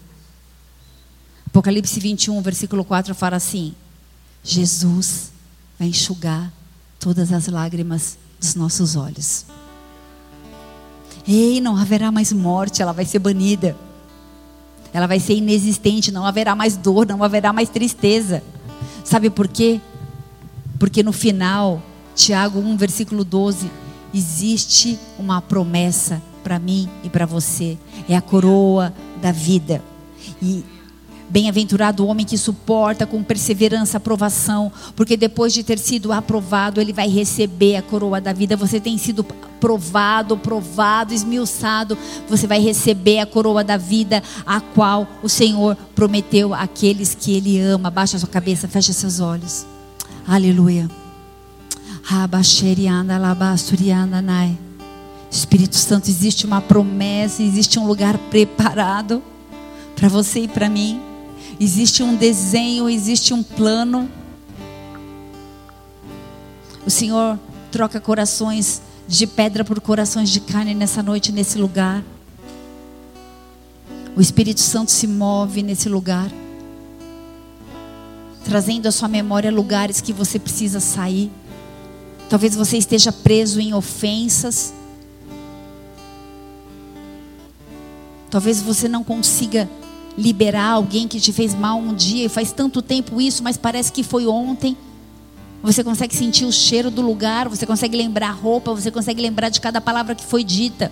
Apocalipse 1.47 1.99
21, 1.99 2.41
versículo 2.41 2.85
4 2.85 3.13
fala 3.13 3.35
assim: 3.35 3.75
Jesus 4.41 5.31
vai 5.77 5.89
enxugar 5.89 6.51
todas 6.97 7.33
as 7.33 7.47
lágrimas 7.47 8.17
dos 8.41 8.55
nossos 8.55 8.95
olhos. 8.95 9.45
Ei, 11.27 11.61
não 11.61 11.77
haverá 11.77 12.11
mais 12.11 12.33
morte, 12.33 12.81
ela 12.81 12.91
vai 12.91 13.05
ser 13.05 13.19
banida. 13.19 13.77
Ela 14.91 15.07
vai 15.07 15.19
ser 15.19 15.35
inexistente, 15.35 16.11
não 16.11 16.25
haverá 16.25 16.55
mais 16.55 16.75
dor, 16.75 17.05
não 17.05 17.23
haverá 17.23 17.53
mais 17.53 17.69
tristeza. 17.69 18.43
Sabe 19.05 19.29
por 19.29 19.47
quê? 19.47 19.79
Porque 20.79 21.03
no 21.03 21.13
final, 21.13 21.81
Tiago 22.15 22.59
1, 22.59 22.75
versículo 22.75 23.23
12, 23.23 23.71
existe 24.13 24.99
uma 25.17 25.41
promessa 25.41 26.21
para 26.43 26.57
mim 26.57 26.89
e 27.03 27.09
para 27.09 27.27
você. 27.27 27.77
É 28.09 28.17
a 28.17 28.21
coroa 28.21 28.91
da 29.21 29.31
vida. 29.31 29.81
E 30.41 30.65
Bem-aventurado 31.31 32.03
o 32.03 32.07
homem 32.07 32.25
que 32.25 32.37
suporta 32.37 33.07
com 33.07 33.23
perseverança 33.23 33.95
a 33.95 33.99
aprovação, 33.99 34.69
porque 34.97 35.15
depois 35.15 35.53
de 35.53 35.63
ter 35.63 35.79
sido 35.79 36.11
aprovado, 36.11 36.81
ele 36.81 36.91
vai 36.91 37.07
receber 37.07 37.77
a 37.77 37.81
coroa 37.81 38.19
da 38.19 38.33
vida. 38.33 38.57
Você 38.57 38.81
tem 38.81 38.97
sido 38.97 39.23
provado, 39.57 40.35
provado, 40.35 41.13
esmiuçado, 41.13 41.97
você 42.27 42.45
vai 42.45 42.59
receber 42.59 43.19
a 43.19 43.25
coroa 43.25 43.63
da 43.63 43.77
vida, 43.77 44.21
a 44.45 44.59
qual 44.59 45.07
o 45.23 45.29
Senhor 45.29 45.77
prometeu 45.95 46.53
àqueles 46.53 47.15
que 47.15 47.31
Ele 47.31 47.61
ama. 47.61 47.89
Baixa 47.89 48.19
sua 48.19 48.27
cabeça, 48.27 48.67
fecha 48.67 48.91
seus 48.91 49.21
olhos. 49.21 49.65
Aleluia. 50.27 50.89
Espírito 55.29 55.77
Santo, 55.77 56.09
existe 56.09 56.45
uma 56.45 56.59
promessa, 56.59 57.41
existe 57.41 57.79
um 57.79 57.87
lugar 57.87 58.17
preparado 58.17 59.23
para 59.95 60.09
você 60.09 60.41
e 60.41 60.47
para 60.49 60.67
mim. 60.67 61.10
Existe 61.63 62.01
um 62.01 62.15
desenho, 62.15 62.89
existe 62.89 63.35
um 63.35 63.43
plano. 63.43 64.09
O 66.83 66.89
Senhor 66.89 67.37
troca 67.71 68.01
corações 68.01 68.81
de 69.07 69.27
pedra 69.27 69.63
por 69.63 69.79
corações 69.79 70.31
de 70.31 70.39
carne 70.39 70.73
nessa 70.73 71.03
noite, 71.03 71.31
nesse 71.31 71.59
lugar. 71.59 72.03
O 74.17 74.21
Espírito 74.21 74.59
Santo 74.59 74.89
se 74.89 75.05
move 75.05 75.61
nesse 75.61 75.87
lugar, 75.87 76.31
trazendo 78.43 78.87
à 78.87 78.91
sua 78.91 79.07
memória 79.07 79.51
lugares 79.51 80.01
que 80.01 80.11
você 80.11 80.39
precisa 80.39 80.79
sair. 80.79 81.29
Talvez 82.27 82.55
você 82.55 82.75
esteja 82.75 83.11
preso 83.11 83.59
em 83.59 83.71
ofensas. 83.71 84.73
Talvez 88.31 88.63
você 88.63 88.87
não 88.87 89.03
consiga 89.03 89.69
liberar 90.17 90.71
alguém 90.71 91.07
que 91.07 91.19
te 91.19 91.31
fez 91.31 91.53
mal 91.53 91.77
um 91.77 91.93
dia 91.93 92.25
e 92.25 92.29
faz 92.29 92.51
tanto 92.51 92.81
tempo 92.81 93.21
isso, 93.21 93.43
mas 93.43 93.57
parece 93.57 93.91
que 93.91 94.03
foi 94.03 94.27
ontem. 94.27 94.75
Você 95.63 95.83
consegue 95.83 96.15
sentir 96.15 96.45
o 96.45 96.51
cheiro 96.51 96.89
do 96.89 97.01
lugar, 97.01 97.47
você 97.47 97.65
consegue 97.65 97.95
lembrar 97.95 98.29
a 98.29 98.33
roupa, 98.33 98.73
você 98.73 98.89
consegue 98.89 99.21
lembrar 99.21 99.49
de 99.49 99.61
cada 99.61 99.79
palavra 99.79 100.15
que 100.15 100.25
foi 100.25 100.43
dita. 100.43 100.91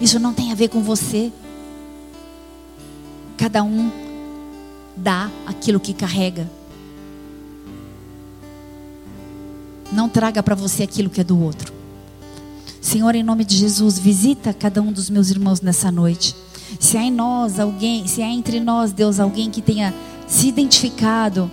Isso 0.00 0.18
não 0.18 0.32
tem 0.32 0.52
a 0.52 0.54
ver 0.54 0.68
com 0.68 0.80
você. 0.80 1.32
Cada 3.36 3.62
um 3.62 3.90
dá 4.96 5.30
aquilo 5.46 5.80
que 5.80 5.92
carrega. 5.92 6.48
Não 9.92 10.08
traga 10.08 10.42
para 10.42 10.54
você 10.54 10.82
aquilo 10.82 11.10
que 11.10 11.20
é 11.20 11.24
do 11.24 11.38
outro. 11.40 11.72
Senhor, 12.80 13.14
em 13.14 13.22
nome 13.22 13.44
de 13.44 13.56
Jesus, 13.56 13.98
visita 13.98 14.52
cada 14.52 14.82
um 14.82 14.92
dos 14.92 15.08
meus 15.08 15.30
irmãos 15.30 15.60
nessa 15.60 15.90
noite. 15.90 16.34
Se 16.78 16.96
há 16.96 17.02
em 17.02 17.10
nós 17.10 17.58
alguém, 17.58 18.06
se 18.06 18.22
há 18.22 18.28
entre 18.28 18.60
nós, 18.60 18.92
Deus, 18.92 19.20
alguém 19.20 19.50
que 19.50 19.62
tenha 19.62 19.94
se 20.26 20.48
identificado 20.48 21.50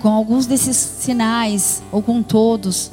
com 0.00 0.08
alguns 0.08 0.46
desses 0.46 0.76
sinais 0.76 1.82
ou 1.92 2.02
com 2.02 2.22
todos, 2.22 2.90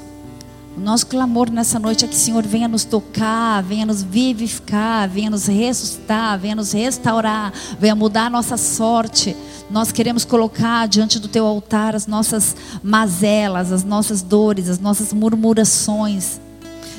o 0.77 0.79
nosso 0.79 1.07
clamor 1.07 1.49
nessa 1.49 1.79
noite 1.79 2.05
é 2.05 2.07
que 2.07 2.13
o 2.13 2.17
Senhor 2.17 2.45
venha 2.45 2.67
nos 2.67 2.83
tocar, 2.83 3.63
venha 3.63 3.83
nos 3.83 4.03
vivificar, 4.03 5.09
venha 5.09 5.27
nos 5.27 5.47
ressuscitar, 5.47 6.37
venha 6.37 6.55
nos 6.55 6.71
restaurar, 6.71 7.51
venha 7.79 7.95
mudar 7.95 8.27
a 8.27 8.29
nossa 8.29 8.57
sorte. 8.57 9.35
Nós 9.71 9.91
queremos 9.91 10.23
colocar 10.23 10.87
diante 10.87 11.17
do 11.17 11.27
teu 11.27 11.47
altar 11.47 11.95
as 11.95 12.05
nossas 12.05 12.55
mazelas, 12.83 13.71
as 13.71 13.83
nossas 13.83 14.21
dores, 14.21 14.69
as 14.69 14.77
nossas 14.77 15.11
murmurações. 15.11 16.39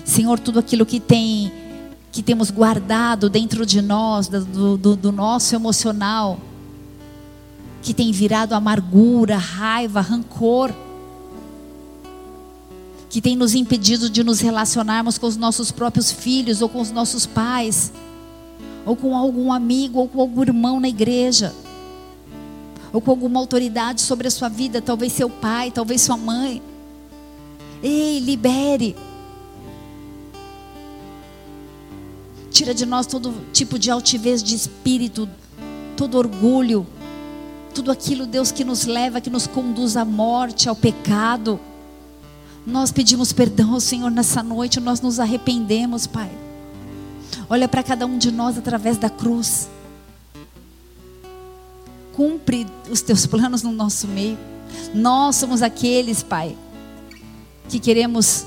Senhor, 0.04 0.40
tudo 0.40 0.58
aquilo 0.58 0.84
que 0.84 0.98
tem 0.98 1.52
que 2.18 2.22
temos 2.24 2.50
guardado 2.50 3.30
dentro 3.30 3.64
de 3.64 3.80
nós, 3.80 4.26
do, 4.26 4.76
do, 4.76 4.96
do 4.96 5.12
nosso 5.12 5.54
emocional, 5.54 6.40
que 7.80 7.94
tem 7.94 8.10
virado 8.10 8.56
amargura, 8.56 9.36
raiva, 9.36 10.00
rancor 10.00 10.74
que 13.08 13.20
tem 13.20 13.36
nos 13.36 13.54
impedido 13.54 14.10
de 14.10 14.24
nos 14.24 14.40
relacionarmos 14.40 15.16
com 15.16 15.28
os 15.28 15.36
nossos 15.36 15.70
próprios 15.70 16.10
filhos, 16.10 16.60
ou 16.60 16.68
com 16.68 16.80
os 16.80 16.90
nossos 16.90 17.24
pais, 17.24 17.92
ou 18.84 18.96
com 18.96 19.16
algum 19.16 19.52
amigo, 19.52 20.00
ou 20.00 20.08
com 20.08 20.20
algum 20.20 20.42
irmão 20.42 20.80
na 20.80 20.88
igreja, 20.88 21.54
ou 22.92 23.00
com 23.00 23.12
alguma 23.12 23.38
autoridade 23.38 24.00
sobre 24.00 24.26
a 24.26 24.30
sua 24.32 24.48
vida, 24.48 24.82
talvez 24.82 25.12
seu 25.12 25.30
pai, 25.30 25.70
talvez 25.70 26.00
sua 26.00 26.16
mãe. 26.16 26.60
Ei, 27.80 28.18
libere. 28.18 28.96
Tira 32.58 32.74
de 32.74 32.84
nós 32.84 33.06
todo 33.06 33.32
tipo 33.52 33.78
de 33.78 33.88
altivez 33.88 34.42
de 34.42 34.56
espírito, 34.56 35.28
todo 35.96 36.18
orgulho, 36.18 36.84
tudo 37.72 37.92
aquilo, 37.92 38.26
Deus, 38.26 38.50
que 38.50 38.64
nos 38.64 38.84
leva, 38.84 39.20
que 39.20 39.30
nos 39.30 39.46
conduz 39.46 39.96
à 39.96 40.04
morte, 40.04 40.68
ao 40.68 40.74
pecado. 40.74 41.60
Nós 42.66 42.90
pedimos 42.90 43.32
perdão 43.32 43.74
ao 43.74 43.80
Senhor 43.80 44.10
nessa 44.10 44.42
noite, 44.42 44.80
nós 44.80 45.00
nos 45.00 45.20
arrependemos, 45.20 46.08
Pai. 46.08 46.28
Olha 47.48 47.68
para 47.68 47.80
cada 47.84 48.04
um 48.06 48.18
de 48.18 48.32
nós 48.32 48.58
através 48.58 48.98
da 48.98 49.08
cruz. 49.08 49.68
Cumpre 52.12 52.66
os 52.90 53.00
teus 53.00 53.24
planos 53.24 53.62
no 53.62 53.70
nosso 53.70 54.08
meio. 54.08 54.36
Nós 54.92 55.36
somos 55.36 55.62
aqueles, 55.62 56.24
Pai, 56.24 56.58
que 57.68 57.78
queremos 57.78 58.44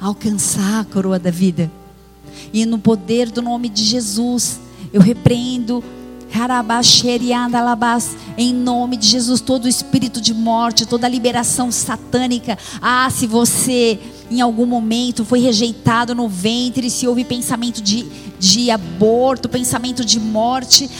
alcançar 0.00 0.82
a 0.82 0.84
coroa 0.84 1.18
da 1.18 1.32
vida. 1.32 1.68
E 2.52 2.64
no 2.66 2.78
poder 2.78 3.30
do 3.30 3.42
nome 3.42 3.68
de 3.68 3.84
Jesus, 3.84 4.60
eu 4.92 5.00
repreendo 5.00 5.82
em 8.36 8.52
nome 8.52 8.96
de 8.96 9.06
Jesus, 9.06 9.40
todo 9.40 9.68
espírito 9.68 10.20
de 10.20 10.34
morte, 10.34 10.84
toda 10.84 11.06
liberação 11.06 11.70
satânica. 11.70 12.58
Ah, 12.82 13.08
se 13.08 13.24
você 13.24 14.00
em 14.28 14.40
algum 14.40 14.66
momento 14.66 15.24
foi 15.24 15.38
rejeitado 15.38 16.12
no 16.12 16.28
ventre, 16.28 16.90
se 16.90 17.06
houve 17.06 17.24
pensamento 17.24 17.80
de, 17.80 18.04
de 18.40 18.68
aborto, 18.68 19.48
pensamento 19.48 20.04
de 20.04 20.18
morte, 20.18 20.90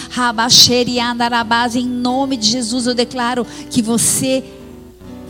em 1.74 1.86
nome 1.88 2.36
de 2.36 2.50
Jesus 2.50 2.86
eu 2.86 2.94
declaro 2.94 3.44
que 3.70 3.82
você 3.82 4.44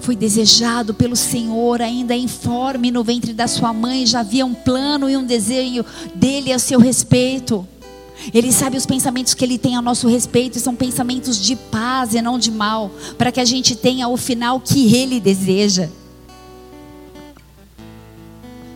foi 0.05 0.15
desejado 0.15 0.93
pelo 0.93 1.17
Senhor, 1.17 1.81
ainda 1.81 2.15
informe 2.15 2.91
no 2.91 3.03
ventre 3.03 3.33
da 3.33 3.49
sua 3.49 3.73
mãe, 3.73 4.05
já 4.05 4.21
havia 4.21 4.45
um 4.45 4.53
plano 4.53 5.09
e 5.09 5.17
um 5.17 5.25
desejo 5.25 5.83
dele 6.15 6.53
a 6.53 6.59
seu 6.59 6.79
respeito. 6.79 7.67
Ele 8.33 8.53
sabe 8.53 8.77
os 8.77 8.85
pensamentos 8.85 9.33
que 9.33 9.43
ele 9.43 9.57
tem 9.57 9.77
a 9.77 9.83
nosso 9.83 10.07
respeito, 10.07 10.59
e 10.59 10.61
são 10.61 10.75
pensamentos 10.75 11.41
de 11.41 11.57
paz 11.57 12.15
e 12.15 12.21
não 12.21 12.39
de 12.39 12.51
mal, 12.51 12.91
para 13.17 13.33
que 13.33 13.41
a 13.41 13.47
gente 13.47 13.75
tenha 13.75 14.07
o 14.07 14.17
final 14.19 14.61
que 14.61 14.95
ele 14.95 15.19
deseja. 15.19 15.89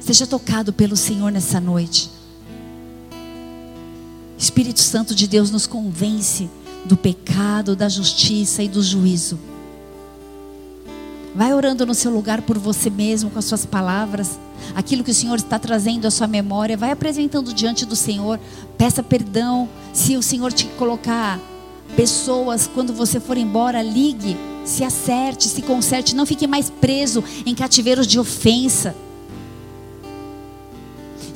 Seja 0.00 0.26
tocado 0.26 0.72
pelo 0.72 0.96
Senhor 0.96 1.30
nessa 1.30 1.60
noite. 1.60 2.08
Espírito 4.38 4.80
Santo 4.80 5.14
de 5.14 5.28
Deus 5.28 5.50
nos 5.50 5.66
convence 5.66 6.48
do 6.86 6.96
pecado, 6.96 7.76
da 7.76 7.88
justiça 7.88 8.62
e 8.62 8.68
do 8.68 8.82
juízo. 8.82 9.38
Vai 11.38 11.54
orando 11.54 11.86
no 11.86 11.94
seu 11.94 12.10
lugar 12.10 12.42
por 12.42 12.58
você 12.58 12.90
mesmo, 12.90 13.30
com 13.30 13.38
as 13.38 13.44
suas 13.44 13.64
palavras. 13.64 14.40
Aquilo 14.74 15.04
que 15.04 15.12
o 15.12 15.14
Senhor 15.14 15.36
está 15.36 15.56
trazendo 15.56 16.04
à 16.04 16.10
sua 16.10 16.26
memória, 16.26 16.76
vai 16.76 16.90
apresentando 16.90 17.54
diante 17.54 17.86
do 17.86 17.94
Senhor. 17.94 18.40
Peça 18.76 19.04
perdão. 19.04 19.68
Se 19.92 20.16
o 20.16 20.22
Senhor 20.22 20.52
te 20.52 20.64
colocar 20.76 21.38
pessoas, 21.94 22.66
quando 22.66 22.92
você 22.92 23.20
for 23.20 23.38
embora, 23.38 23.80
ligue, 23.80 24.36
se 24.64 24.82
acerte, 24.82 25.46
se 25.46 25.62
conserte. 25.62 26.16
Não 26.16 26.26
fique 26.26 26.48
mais 26.48 26.70
preso 26.70 27.22
em 27.46 27.54
cativeiros 27.54 28.08
de 28.08 28.18
ofensa. 28.18 28.96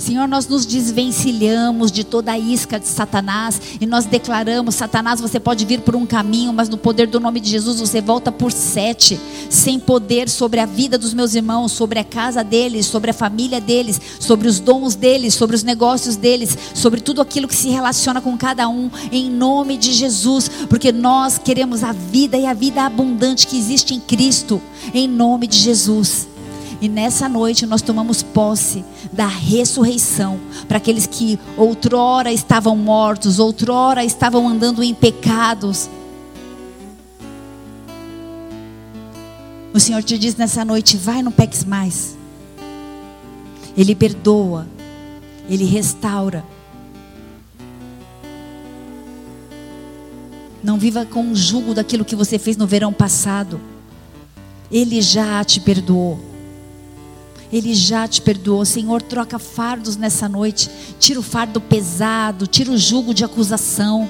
Senhor, 0.03 0.27
nós 0.27 0.49
nos 0.49 0.67
desvencilhamos 0.67 1.93
de 1.93 2.03
toda 2.03 2.33
a 2.33 2.39
isca 2.39 2.81
de 2.81 2.89
Satanás 2.89 3.63
e 3.81 3.87
nós 3.87 4.05
declaramos: 4.05 4.75
Satanás, 4.75 5.21
você 5.21 5.39
pode 5.39 5.65
vir 5.65 5.81
por 5.83 5.95
um 5.95 6.05
caminho, 6.05 6.53
mas 6.53 6.69
no 6.69 6.77
poder 6.77 7.07
do 7.07 7.21
nome 7.21 7.39
de 7.39 7.49
Jesus 7.49 7.79
você 7.79 8.01
volta 8.01 8.33
por 8.33 8.51
sete, 8.51 9.21
sem 9.49 9.79
poder 9.79 10.29
sobre 10.29 10.59
a 10.59 10.67
vida 10.67 10.99
dos 10.99 11.15
meus 11.15 11.37
irmãos, 11.37 11.71
sobre 11.71 12.01
a 12.01 12.05
casa 12.05 12.43
deles, 12.43 12.87
sobre 12.87 13.13
a 13.13 13.15
família 13.15 13.61
deles, 13.61 14.01
sobre 14.19 14.49
os 14.49 14.59
dons 14.59 14.97
deles, 14.97 15.35
sobre 15.35 15.55
os 15.55 15.63
negócios 15.63 16.17
deles, 16.17 16.59
sobre 16.75 17.01
tudo 17.01 17.23
aquilo 17.23 17.47
que 17.47 17.55
se 17.55 17.69
relaciona 17.69 18.21
com 18.21 18.37
cada 18.37 18.69
um, 18.69 18.91
em 19.13 19.31
nome 19.31 19.77
de 19.77 19.93
Jesus, 19.93 20.51
porque 20.69 20.91
nós 20.91 21.39
queremos 21.39 21.85
a 21.85 21.93
vida 21.93 22.37
e 22.37 22.45
a 22.45 22.53
vida 22.53 22.83
abundante 22.83 23.47
que 23.47 23.57
existe 23.57 23.95
em 23.95 24.01
Cristo, 24.01 24.61
em 24.93 25.07
nome 25.07 25.47
de 25.47 25.59
Jesus. 25.59 26.32
E 26.83 26.89
nessa 26.89 27.29
noite 27.29 27.65
nós 27.65 27.81
tomamos 27.81 28.25
posse 28.25 28.85
da 29.13 29.29
ressurreição 29.29 30.41
para 30.67 30.79
aqueles 30.79 31.07
que 31.07 31.39
outrora 31.57 32.33
estavam 32.33 32.75
mortos, 32.75 33.39
outrora 33.39 34.05
estavam 34.05 34.49
andando 34.49 34.83
em 34.83 34.93
pecados. 34.93 35.89
O 39.73 39.79
Senhor 39.79 40.03
te 40.03 40.19
diz 40.19 40.35
nessa 40.35 40.65
noite: 40.65 40.97
vai, 40.97 41.23
não 41.23 41.31
peques 41.31 41.65
mais. 41.65 42.17
Ele 43.77 43.95
perdoa, 43.95 44.67
Ele 45.49 45.65
restaura. 45.65 46.45
Não 50.61 50.79
viva 50.79 51.07
com 51.07 51.31
o 51.31 51.37
jugo 51.37 51.75
daquilo 51.75 52.05
que 52.05 52.17
você 52.17 52.41
fez 52.41 52.57
no 52.57 52.67
verão 52.67 52.93
passado. 52.93 53.61
Ele 54.69 55.01
já 55.01 55.45
te 55.45 55.61
perdoou. 55.61 56.32
Ele 57.53 57.75
já 57.75 58.09
te 58.09 58.23
perdoou. 58.23 58.65
Senhor, 58.65 59.03
troca 59.03 59.39
fardos 59.39 59.97
nessa 59.97 60.27
noite. 60.27 60.71
Tira 60.99 61.21
o 61.21 61.23
fardo 61.23 61.61
pesado, 61.61 62.47
tira 62.47 62.73
o 62.73 62.79
jugo 62.79 63.13
de 63.13 63.25
acusação. 63.25 64.09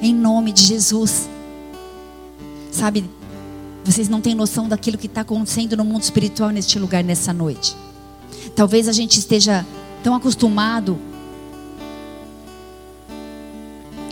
Em 0.00 0.14
nome 0.14 0.50
de 0.50 0.62
Jesus. 0.62 1.28
Sabe, 2.70 3.04
vocês 3.84 4.08
não 4.08 4.22
têm 4.22 4.34
noção 4.34 4.66
daquilo 4.66 4.96
que 4.96 5.06
está 5.06 5.20
acontecendo 5.20 5.76
no 5.76 5.84
mundo 5.84 6.02
espiritual 6.02 6.48
neste 6.48 6.78
lugar 6.78 7.04
nessa 7.04 7.34
noite. 7.34 7.76
Talvez 8.56 8.88
a 8.88 8.92
gente 8.92 9.18
esteja 9.18 9.66
tão 10.02 10.14
acostumado 10.14 10.98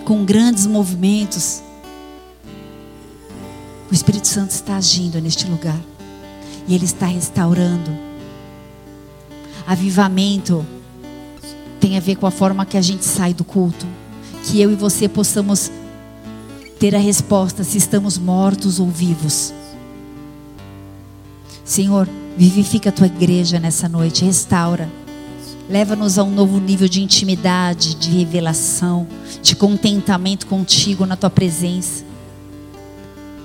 com 0.04 0.26
grandes 0.26 0.66
movimentos. 0.66 1.62
O 3.90 3.94
Espírito 3.94 4.28
Santo 4.28 4.50
está 4.50 4.76
agindo 4.76 5.18
neste 5.22 5.46
lugar. 5.46 5.80
E 6.68 6.74
Ele 6.74 6.84
está 6.84 7.06
restaurando 7.06 8.09
Avivamento 9.66 10.64
tem 11.80 11.96
a 11.96 12.00
ver 12.00 12.16
com 12.16 12.26
a 12.26 12.30
forma 12.30 12.66
que 12.66 12.76
a 12.76 12.82
gente 12.82 13.04
sai 13.04 13.32
do 13.32 13.44
culto. 13.44 13.86
Que 14.44 14.60
eu 14.60 14.70
e 14.70 14.74
você 14.74 15.08
possamos 15.08 15.70
ter 16.78 16.94
a 16.94 16.98
resposta 16.98 17.62
se 17.62 17.78
estamos 17.78 18.16
mortos 18.16 18.80
ou 18.80 18.88
vivos. 18.88 19.52
Senhor, 21.64 22.08
vivifica 22.36 22.88
a 22.88 22.92
tua 22.92 23.06
igreja 23.06 23.60
nessa 23.60 23.88
noite, 23.88 24.24
restaura. 24.24 24.90
Leva-nos 25.68 26.18
a 26.18 26.24
um 26.24 26.30
novo 26.30 26.58
nível 26.58 26.88
de 26.88 27.02
intimidade, 27.02 27.94
de 27.94 28.10
revelação, 28.10 29.06
de 29.42 29.54
contentamento 29.54 30.46
contigo 30.46 31.06
na 31.06 31.16
tua 31.16 31.30
presença. 31.30 32.04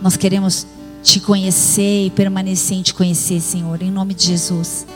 Nós 0.01 0.17
queremos 0.17 0.65
te 1.03 1.19
conhecer 1.19 2.07
e 2.07 2.09
permanecer 2.09 2.77
em 2.77 2.81
te 2.81 2.93
conhecer, 2.93 3.39
Senhor, 3.39 3.79
em 3.81 3.91
nome 3.91 4.15
de 4.15 4.25
Jesus. 4.25 4.87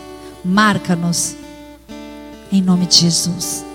Marca-nos, 0.44 1.36
em 2.52 2.62
nome 2.62 2.86
de 2.86 2.96
Jesus. 2.98 3.66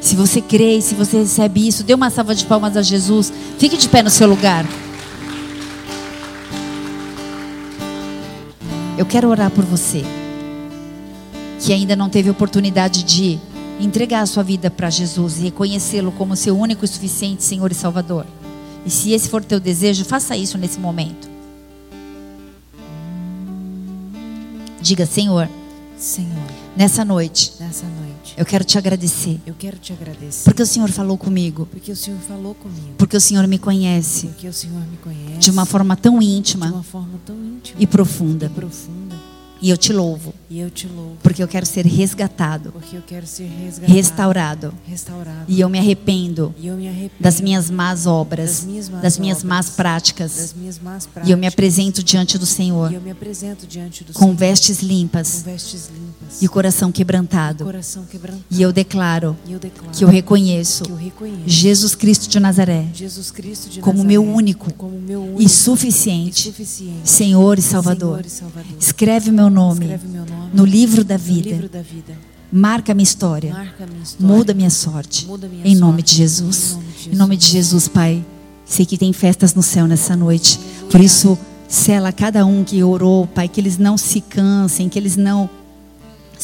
Se 0.00 0.16
você 0.16 0.40
crê, 0.40 0.80
se 0.80 0.94
você 0.94 1.18
recebe 1.18 1.66
isso, 1.66 1.82
dê 1.82 1.94
uma 1.94 2.10
salva 2.10 2.34
de 2.34 2.44
palmas 2.44 2.76
a 2.76 2.82
Jesus. 2.82 3.32
Fique 3.58 3.76
de 3.76 3.88
pé 3.88 4.02
no 4.02 4.10
seu 4.10 4.28
lugar. 4.28 4.66
Eu 8.96 9.06
quero 9.06 9.28
orar 9.28 9.50
por 9.50 9.64
você 9.64 10.04
que 11.60 11.72
ainda 11.72 11.96
não 11.96 12.10
teve 12.10 12.28
oportunidade 12.28 13.02
de 13.02 13.38
entregar 13.80 14.20
a 14.20 14.26
sua 14.26 14.42
vida 14.42 14.70
para 14.70 14.90
Jesus 14.90 15.38
e 15.38 15.44
reconhecê-lo 15.44 16.12
como 16.12 16.36
seu 16.36 16.56
único 16.58 16.84
e 16.84 16.88
suficiente 16.88 17.42
Senhor 17.42 17.72
e 17.72 17.74
Salvador. 17.74 18.26
E 18.84 18.90
se 18.90 19.12
esse 19.12 19.28
for 19.28 19.42
teu 19.42 19.58
desejo, 19.58 20.04
faça 20.04 20.36
isso 20.36 20.58
nesse 20.58 20.78
momento. 20.78 21.28
Diga, 24.80 25.06
Senhor, 25.06 25.48
Senhor, 25.96 26.28
nessa 26.76 27.04
noite, 27.04 27.52
nessa 27.58 27.86
noite, 27.86 28.34
eu 28.36 28.44
quero 28.44 28.64
te 28.64 28.76
agradecer, 28.76 29.40
eu 29.46 29.54
quero 29.54 29.78
te 29.78 29.92
agradecer. 29.92 30.44
porque 30.44 30.62
o 30.62 30.66
Senhor 30.66 30.90
falou 30.90 31.16
comigo, 31.16 31.66
Porque 31.70 31.92
o 31.92 31.96
Senhor 31.96 32.18
falou 32.20 32.54
comigo. 32.54 32.94
porque 32.98 33.16
o 33.16 33.20
Senhor 33.20 33.46
me 33.46 33.58
conhece 33.58 34.26
Porque 34.26 34.48
o 34.48 34.52
Senhor 34.52 34.80
me 34.90 34.96
conhece. 34.98 35.38
de 35.38 35.50
uma 35.50 35.64
forma 35.64 35.96
tão 35.96 36.18
de 36.18 36.26
íntima 36.26 36.66
uma 36.66 36.82
forma 36.82 37.18
tão 37.24 37.36
íntima 37.36 37.80
e 37.80 37.86
profunda. 37.86 38.46
e 38.46 38.48
profunda. 38.48 39.03
E 39.62 39.70
eu 39.70 39.76
te 39.78 39.92
louvo, 39.92 40.34
E 40.50 40.58
eu 40.60 40.70
te 40.70 40.86
louvo. 40.86 41.16
porque 41.22 41.42
eu 41.42 41.48
quero 41.48 41.64
ser 41.64 41.86
resgatado, 41.86 42.70
Porque 42.72 42.96
eu 42.96 43.02
quero 43.02 43.26
ser 43.26 43.46
resgatado. 43.46 43.92
restaurado. 43.92 44.74
Restaurado. 44.86 45.44
E 45.48 45.60
eu 45.60 45.68
me 45.68 45.78
arrependo 45.78 46.54
E 46.60 46.66
eu 46.66 46.76
me 46.76 46.86
arrependo 46.88 47.12
das 47.20 47.40
minhas 47.40 47.70
más 47.70 48.06
obras, 48.06 48.50
das 48.50 48.64
minhas 48.64 48.88
más, 48.88 49.02
das 49.02 49.18
minhas 49.18 49.42
más 49.44 49.66
obras, 49.66 49.76
práticas. 49.76 50.36
das 50.36 50.54
minhas 50.54 50.78
más 50.78 51.06
práticas. 51.06 51.28
E 51.28 51.32
eu 51.32 51.38
me 51.38 51.46
apresento 51.46 52.02
diante 52.02 52.36
do 52.36 52.44
Senhor 52.46 52.90
E 52.92 52.94
eu 52.96 53.00
me 53.00 53.10
apresento 53.10 53.66
diante 53.66 54.04
do 54.04 54.12
com 54.12 54.20
Senhor 54.24 54.36
vestes 54.36 54.80
com 54.80 54.86
limpas 54.86 55.42
vestes 55.42 55.88
limpas 55.88 56.13
e 56.40 56.46
o 56.46 56.50
coração 56.50 56.90
quebrantado. 56.92 57.64
coração 57.64 58.04
quebrantado. 58.04 58.44
E 58.50 58.60
eu 58.62 58.72
declaro 58.72 59.36
E 59.46 59.52
eu 59.52 59.58
declaro 59.58 59.92
que 59.92 60.04
eu 60.04 60.08
reconheço 60.08 60.84
que 60.84 60.90
eu 60.92 60.96
reconheço 60.96 61.42
Jesus 61.46 61.94
Cristo 61.94 62.28
de 62.28 62.40
Nazaré 62.40 62.86
Jesus 62.94 63.30
Cristo 63.30 63.68
de 63.70 63.80
como 63.80 63.98
Nazaré 63.98 64.08
meu 64.08 64.24
único 64.24 64.72
como 64.74 64.98
meu 64.98 65.22
único 65.22 65.42
e 65.42 65.44
e 65.44 65.48
suficiente 65.48 66.42
suficiente 66.48 67.00
Senhor 67.04 67.58
e 67.58 67.62
Salvador. 67.62 68.16
Senhor 68.22 68.26
e 68.26 68.30
Salvador. 68.30 68.76
Escreve 68.78 69.30
meu 69.30 69.48
nome 69.50 69.80
Escreve 69.86 70.08
meu 70.08 70.24
nome 70.26 70.50
no 70.52 70.64
livro 70.64 71.04
da 71.04 71.16
no 71.18 71.24
livro 71.24 71.50
vida. 71.50 71.68
da 71.68 71.82
vida. 71.82 72.14
Marca 72.52 72.94
minha 72.94 73.02
história. 73.02 73.52
Marca 73.52 73.82
a 73.82 73.86
minha 73.86 74.02
história. 74.02 74.26
Muda 74.36 74.54
minha 74.54 74.70
sorte. 74.70 75.26
Muda 75.26 75.48
minha 75.48 75.66
Em 75.66 75.74
nome 75.74 75.98
sorte. 75.98 76.12
de 76.12 76.16
Jesus. 76.18 76.70
Em 76.70 76.74
nome 76.76 76.92
de 77.02 77.10
Em 77.10 77.16
nome 77.16 77.36
de 77.36 77.46
Jesus, 77.48 77.88
Pai. 77.88 78.24
Sei 78.64 78.86
que 78.86 78.96
tem 78.96 79.12
festas 79.12 79.54
no 79.54 79.62
céu 79.62 79.88
nessa 79.88 80.14
noite. 80.16 80.60
Por 80.88 81.00
isso, 81.00 81.36
sela 81.68 82.12
cada 82.12 82.46
um 82.46 82.62
que 82.62 82.80
orou, 82.84 83.26
Pai, 83.26 83.48
que 83.48 83.60
eles 83.60 83.76
não 83.76 83.98
se 83.98 84.20
cansem, 84.20 84.88
que 84.88 84.96
eles 84.98 85.16
não 85.16 85.50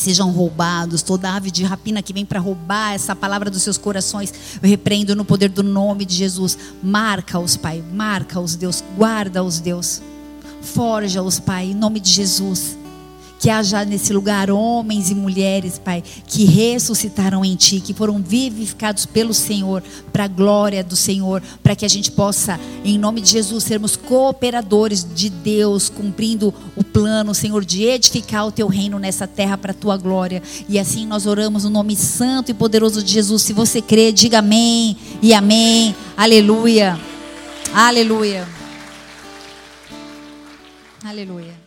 sejam 0.00 0.30
roubados. 0.30 1.02
Toda 1.02 1.34
ave 1.34 1.50
de 1.50 1.62
rapina 1.64 2.02
que 2.02 2.12
vem 2.12 2.24
para 2.24 2.40
roubar 2.40 2.94
essa 2.94 3.14
palavra 3.14 3.50
dos 3.50 3.62
seus 3.62 3.78
corações, 3.78 4.32
eu 4.62 4.68
repreendo 4.68 5.14
no 5.14 5.24
poder 5.24 5.48
do 5.48 5.62
nome 5.62 6.04
de 6.04 6.14
Jesus. 6.14 6.58
Marca-os, 6.82 7.56
Pai. 7.56 7.82
Marca-os, 7.92 8.56
Deus. 8.56 8.82
Guarda-os, 8.96 9.60
Deus. 9.60 10.02
Forja-os, 10.62 11.38
Pai, 11.38 11.66
em 11.66 11.74
nome 11.74 12.00
de 12.00 12.10
Jesus. 12.10 12.79
Que 13.40 13.48
haja 13.48 13.86
nesse 13.86 14.12
lugar 14.12 14.50
homens 14.50 15.10
e 15.10 15.14
mulheres, 15.14 15.78
Pai, 15.78 16.04
que 16.26 16.44
ressuscitaram 16.44 17.42
em 17.42 17.56
Ti, 17.56 17.80
que 17.80 17.94
foram 17.94 18.22
vivificados 18.22 19.06
pelo 19.06 19.32
Senhor, 19.32 19.82
para 20.12 20.24
a 20.24 20.28
glória 20.28 20.84
do 20.84 20.94
Senhor, 20.94 21.42
para 21.62 21.74
que 21.74 21.86
a 21.86 21.88
gente 21.88 22.12
possa, 22.12 22.60
em 22.84 22.98
nome 22.98 23.22
de 23.22 23.30
Jesus, 23.30 23.64
sermos 23.64 23.96
cooperadores 23.96 25.06
de 25.14 25.30
Deus, 25.30 25.88
cumprindo 25.88 26.52
o 26.76 26.84
plano, 26.84 27.34
Senhor, 27.34 27.64
de 27.64 27.84
edificar 27.84 28.46
o 28.46 28.52
Teu 28.52 28.68
reino 28.68 28.98
nessa 28.98 29.26
terra 29.26 29.56
para 29.56 29.70
a 29.70 29.74
Tua 29.74 29.96
glória. 29.96 30.42
E 30.68 30.78
assim 30.78 31.06
nós 31.06 31.24
oramos 31.24 31.64
no 31.64 31.70
nome 31.70 31.96
santo 31.96 32.50
e 32.50 32.54
poderoso 32.54 33.02
de 33.02 33.10
Jesus. 33.10 33.40
Se 33.40 33.54
você 33.54 33.80
crê, 33.80 34.12
diga 34.12 34.40
amém 34.40 34.98
e 35.22 35.32
amém. 35.32 35.96
Aleluia. 36.14 37.00
Aleluia. 37.72 38.46
Aleluia. 41.02 41.59